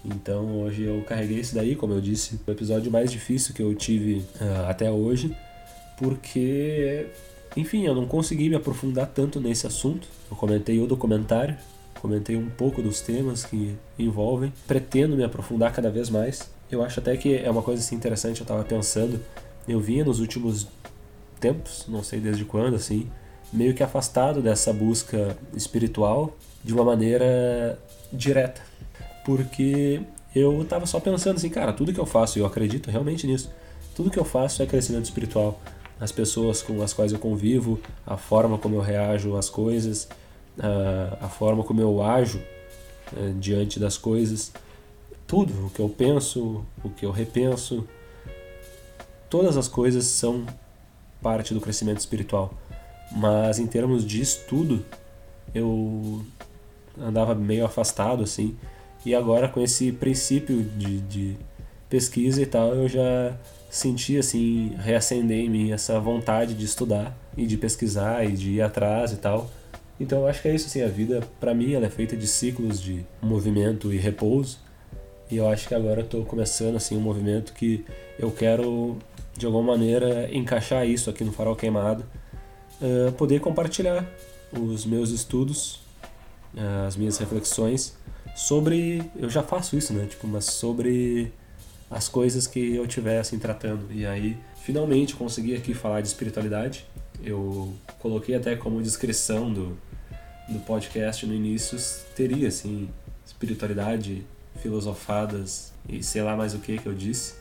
Então 0.05 0.61
hoje 0.61 0.83
eu 0.83 1.01
carreguei 1.03 1.39
isso 1.39 1.55
daí, 1.55 1.75
como 1.75 1.93
eu 1.93 2.01
disse, 2.01 2.39
o 2.45 2.51
episódio 2.51 2.91
mais 2.91 3.11
difícil 3.11 3.53
que 3.53 3.61
eu 3.61 3.73
tive 3.73 4.25
uh, 4.41 4.69
até 4.69 4.91
hoje, 4.91 5.35
porque, 5.97 7.07
enfim, 7.55 7.85
eu 7.85 7.95
não 7.95 8.05
consegui 8.05 8.49
me 8.49 8.55
aprofundar 8.55 9.07
tanto 9.07 9.39
nesse 9.39 9.65
assunto. 9.65 10.07
Eu 10.29 10.35
comentei 10.35 10.79
o 10.79 10.87
documentário, 10.87 11.55
comentei 12.01 12.35
um 12.35 12.49
pouco 12.49 12.81
dos 12.81 12.99
temas 12.99 13.45
que 13.45 13.75
envolvem, 13.97 14.51
pretendo 14.67 15.15
me 15.15 15.23
aprofundar 15.23 15.71
cada 15.71 15.89
vez 15.89 16.09
mais. 16.09 16.49
Eu 16.69 16.83
acho 16.83 16.99
até 16.99 17.15
que 17.15 17.37
é 17.37 17.49
uma 17.49 17.61
coisa 17.61 17.81
assim, 17.81 17.95
interessante, 17.95 18.41
eu 18.41 18.43
estava 18.43 18.63
pensando, 18.63 19.19
eu 19.67 19.79
vinha 19.79 20.03
nos 20.03 20.19
últimos 20.19 20.67
tempos, 21.39 21.85
não 21.87 22.03
sei 22.03 22.19
desde 22.19 22.45
quando, 22.45 22.75
assim, 22.75 23.09
meio 23.51 23.73
que 23.73 23.83
afastado 23.83 24.41
dessa 24.41 24.73
busca 24.73 25.37
espiritual 25.53 26.35
de 26.63 26.73
uma 26.73 26.83
maneira 26.83 27.77
direta. 28.11 28.61
Porque 29.25 30.01
eu 30.35 30.61
estava 30.61 30.85
só 30.85 30.99
pensando 30.99 31.37
assim, 31.37 31.49
cara, 31.49 31.71
tudo 31.73 31.93
que 31.93 31.99
eu 31.99 32.05
faço, 32.05 32.39
eu 32.39 32.45
acredito 32.45 32.89
realmente 32.89 33.27
nisso, 33.27 33.51
tudo 33.95 34.09
que 34.09 34.19
eu 34.19 34.25
faço 34.25 34.63
é 34.63 34.65
crescimento 34.65 35.05
espiritual. 35.05 35.61
As 35.99 36.11
pessoas 36.11 36.61
com 36.61 36.81
as 36.81 36.93
quais 36.93 37.13
eu 37.13 37.19
convivo, 37.19 37.79
a 38.05 38.17
forma 38.17 38.57
como 38.57 38.75
eu 38.75 38.81
reajo 38.81 39.37
às 39.37 39.49
coisas, 39.49 40.09
a, 40.59 41.25
a 41.25 41.29
forma 41.29 41.63
como 41.63 41.79
eu 41.79 42.01
ajo 42.01 42.41
é, 43.15 43.33
diante 43.39 43.79
das 43.79 43.97
coisas, 43.97 44.51
tudo, 45.27 45.67
o 45.67 45.69
que 45.69 45.79
eu 45.79 45.89
penso, 45.89 46.65
o 46.83 46.89
que 46.89 47.05
eu 47.05 47.11
repenso, 47.11 47.87
todas 49.33 49.57
as 49.57 49.67
coisas 49.67 50.05
são 50.05 50.45
parte 51.19 51.55
do 51.55 51.59
crescimento 51.59 51.97
espiritual. 51.97 52.53
Mas 53.11 53.57
em 53.57 53.65
termos 53.65 54.05
de 54.05 54.21
estudo, 54.21 54.85
eu 55.55 56.23
andava 56.95 57.33
meio 57.33 57.65
afastado 57.65 58.21
assim. 58.21 58.55
E 59.03 59.15
agora 59.15 59.49
com 59.49 59.59
esse 59.59 59.91
princípio 59.91 60.61
de, 60.61 61.01
de 61.01 61.37
pesquisa 61.89 62.43
e 62.43 62.45
tal, 62.45 62.75
eu 62.75 62.87
já 62.87 63.35
senti 63.71 64.19
assim, 64.19 64.75
reacender 64.77 65.39
em 65.39 65.49
mim 65.49 65.71
essa 65.71 65.99
vontade 65.99 66.53
de 66.53 66.63
estudar 66.63 67.17
e 67.35 67.47
de 67.47 67.57
pesquisar 67.57 68.23
e 68.23 68.33
de 68.33 68.51
ir 68.51 68.61
atrás 68.61 69.13
e 69.13 69.17
tal. 69.17 69.49
Então 69.99 70.19
eu 70.19 70.27
acho 70.27 70.43
que 70.43 70.47
é 70.47 70.53
isso 70.53 70.67
assim, 70.67 70.83
a 70.83 70.87
vida 70.87 71.27
para 71.39 71.55
mim 71.55 71.73
ela 71.73 71.87
é 71.87 71.89
feita 71.89 72.15
de 72.15 72.27
ciclos 72.27 72.79
de 72.79 73.03
movimento 73.19 73.91
e 73.91 73.97
repouso. 73.97 74.59
E 75.31 75.37
eu 75.37 75.49
acho 75.49 75.67
que 75.67 75.73
agora 75.73 76.01
eu 76.01 76.05
tô 76.05 76.21
começando 76.21 76.75
assim 76.75 76.95
um 76.95 77.01
movimento 77.01 77.51
que 77.53 77.83
eu 78.19 78.29
quero 78.29 78.99
de 79.37 79.45
alguma 79.45 79.73
maneira 79.73 80.29
encaixar 80.35 80.87
isso 80.87 81.09
aqui 81.09 81.23
no 81.23 81.31
Farol 81.31 81.55
Queimado 81.55 82.05
uh, 82.81 83.11
poder 83.13 83.39
compartilhar 83.39 84.05
os 84.51 84.85
meus 84.85 85.09
estudos, 85.09 85.79
uh, 86.55 86.87
as 86.87 86.95
minhas 86.95 87.17
reflexões 87.17 87.97
sobre. 88.35 89.03
Eu 89.15 89.29
já 89.29 89.41
faço 89.41 89.75
isso, 89.75 89.93
né? 89.93 90.05
Tipo, 90.05 90.27
mas 90.27 90.45
sobre 90.45 91.31
as 91.89 92.07
coisas 92.09 92.47
que 92.47 92.75
eu 92.75 92.85
estiver 92.85 93.19
assim 93.19 93.39
tratando. 93.39 93.91
E 93.91 94.05
aí, 94.05 94.37
finalmente 94.63 95.15
consegui 95.15 95.55
aqui 95.55 95.73
falar 95.73 96.01
de 96.01 96.07
espiritualidade. 96.07 96.85
Eu 97.23 97.73
coloquei 97.99 98.35
até 98.35 98.55
como 98.55 98.81
descrição 98.81 99.51
do, 99.51 99.77
do 100.49 100.59
podcast 100.59 101.25
no 101.25 101.33
início, 101.33 101.77
teria 102.15 102.47
assim, 102.47 102.89
espiritualidade, 103.25 104.25
filosofadas 104.61 105.71
e 105.87 106.03
sei 106.03 106.21
lá 106.21 106.35
mais 106.35 106.53
o 106.53 106.59
que 106.59 106.77
que 106.77 106.87
eu 106.87 106.93
disse. 106.93 107.35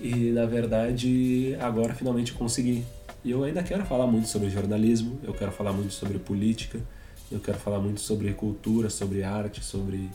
E 0.00 0.30
na 0.30 0.46
verdade, 0.46 1.56
agora 1.60 1.94
finalmente 1.94 2.32
consegui. 2.32 2.84
E 3.22 3.30
eu 3.30 3.44
ainda 3.44 3.62
quero 3.62 3.84
falar 3.84 4.06
muito 4.06 4.28
sobre 4.28 4.48
jornalismo, 4.48 5.20
eu 5.22 5.34
quero 5.34 5.52
falar 5.52 5.72
muito 5.72 5.92
sobre 5.92 6.18
política, 6.18 6.80
eu 7.30 7.38
quero 7.38 7.58
falar 7.58 7.78
muito 7.78 8.00
sobre 8.00 8.32
cultura, 8.32 8.88
sobre 8.88 9.22
arte, 9.22 9.62
sobre 9.62 10.08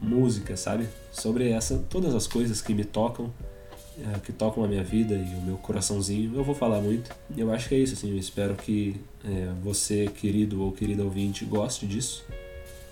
música, 0.00 0.56
sabe? 0.56 0.88
Sobre 1.12 1.50
essa, 1.50 1.76
todas 1.90 2.14
as 2.14 2.26
coisas 2.26 2.62
que 2.62 2.72
me 2.72 2.84
tocam, 2.84 3.30
é, 3.98 4.18
que 4.20 4.32
tocam 4.32 4.64
a 4.64 4.68
minha 4.68 4.82
vida 4.82 5.14
e 5.14 5.34
o 5.34 5.42
meu 5.42 5.56
coraçãozinho, 5.58 6.34
eu 6.34 6.42
vou 6.42 6.54
falar 6.54 6.80
muito. 6.80 7.14
Eu 7.36 7.52
acho 7.52 7.68
que 7.68 7.74
é 7.74 7.78
isso, 7.78 7.92
assim, 7.92 8.10
eu 8.10 8.16
espero 8.16 8.54
que 8.54 8.98
é, 9.22 9.52
você, 9.62 10.06
querido 10.06 10.62
ou 10.62 10.72
querida 10.72 11.04
ouvinte, 11.04 11.44
goste 11.44 11.86
disso. 11.86 12.24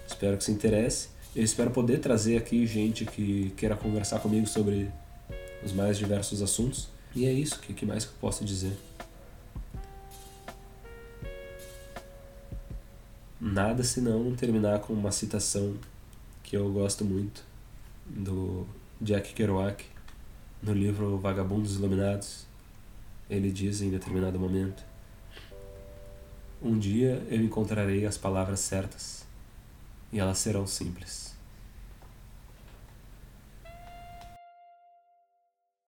Espero 0.06 0.36
que 0.36 0.44
se 0.44 0.52
interesse. 0.52 1.08
Eu 1.34 1.42
espero 1.42 1.70
poder 1.70 2.00
trazer 2.00 2.36
aqui 2.36 2.66
gente 2.66 3.04
que 3.06 3.52
queira 3.56 3.76
conversar 3.76 4.18
comigo 4.20 4.46
sobre 4.46 4.90
os 5.64 5.72
mais 5.72 5.98
diversos 5.98 6.42
assuntos. 6.42 6.88
E 7.14 7.26
é 7.26 7.32
isso, 7.32 7.56
o 7.56 7.59
que, 7.61 7.86
mais 7.86 8.04
eu 8.04 8.11
posso 8.20 8.44
dizer? 8.44 8.76
nada 13.40 13.84
senão 13.84 14.34
terminar 14.34 14.80
com 14.80 14.92
uma 14.92 15.12
citação 15.12 15.76
que 16.42 16.56
eu 16.56 16.70
gosto 16.72 17.04
muito 17.04 17.44
do 18.06 18.66
Jack 19.00 19.32
Kerouac 19.32 19.84
no 20.62 20.72
livro 20.72 21.18
Vagabundos 21.18 21.76
Iluminados. 21.76 22.46
Ele 23.28 23.52
diz 23.52 23.80
em 23.80 23.90
determinado 23.90 24.38
momento: 24.38 24.82
Um 26.62 26.78
dia 26.78 27.22
eu 27.28 27.40
encontrarei 27.42 28.06
as 28.06 28.16
palavras 28.16 28.61
certas 28.61 29.24
e 30.12 30.18
elas 30.18 30.38
serão 30.38 30.66
simples. 30.66 31.27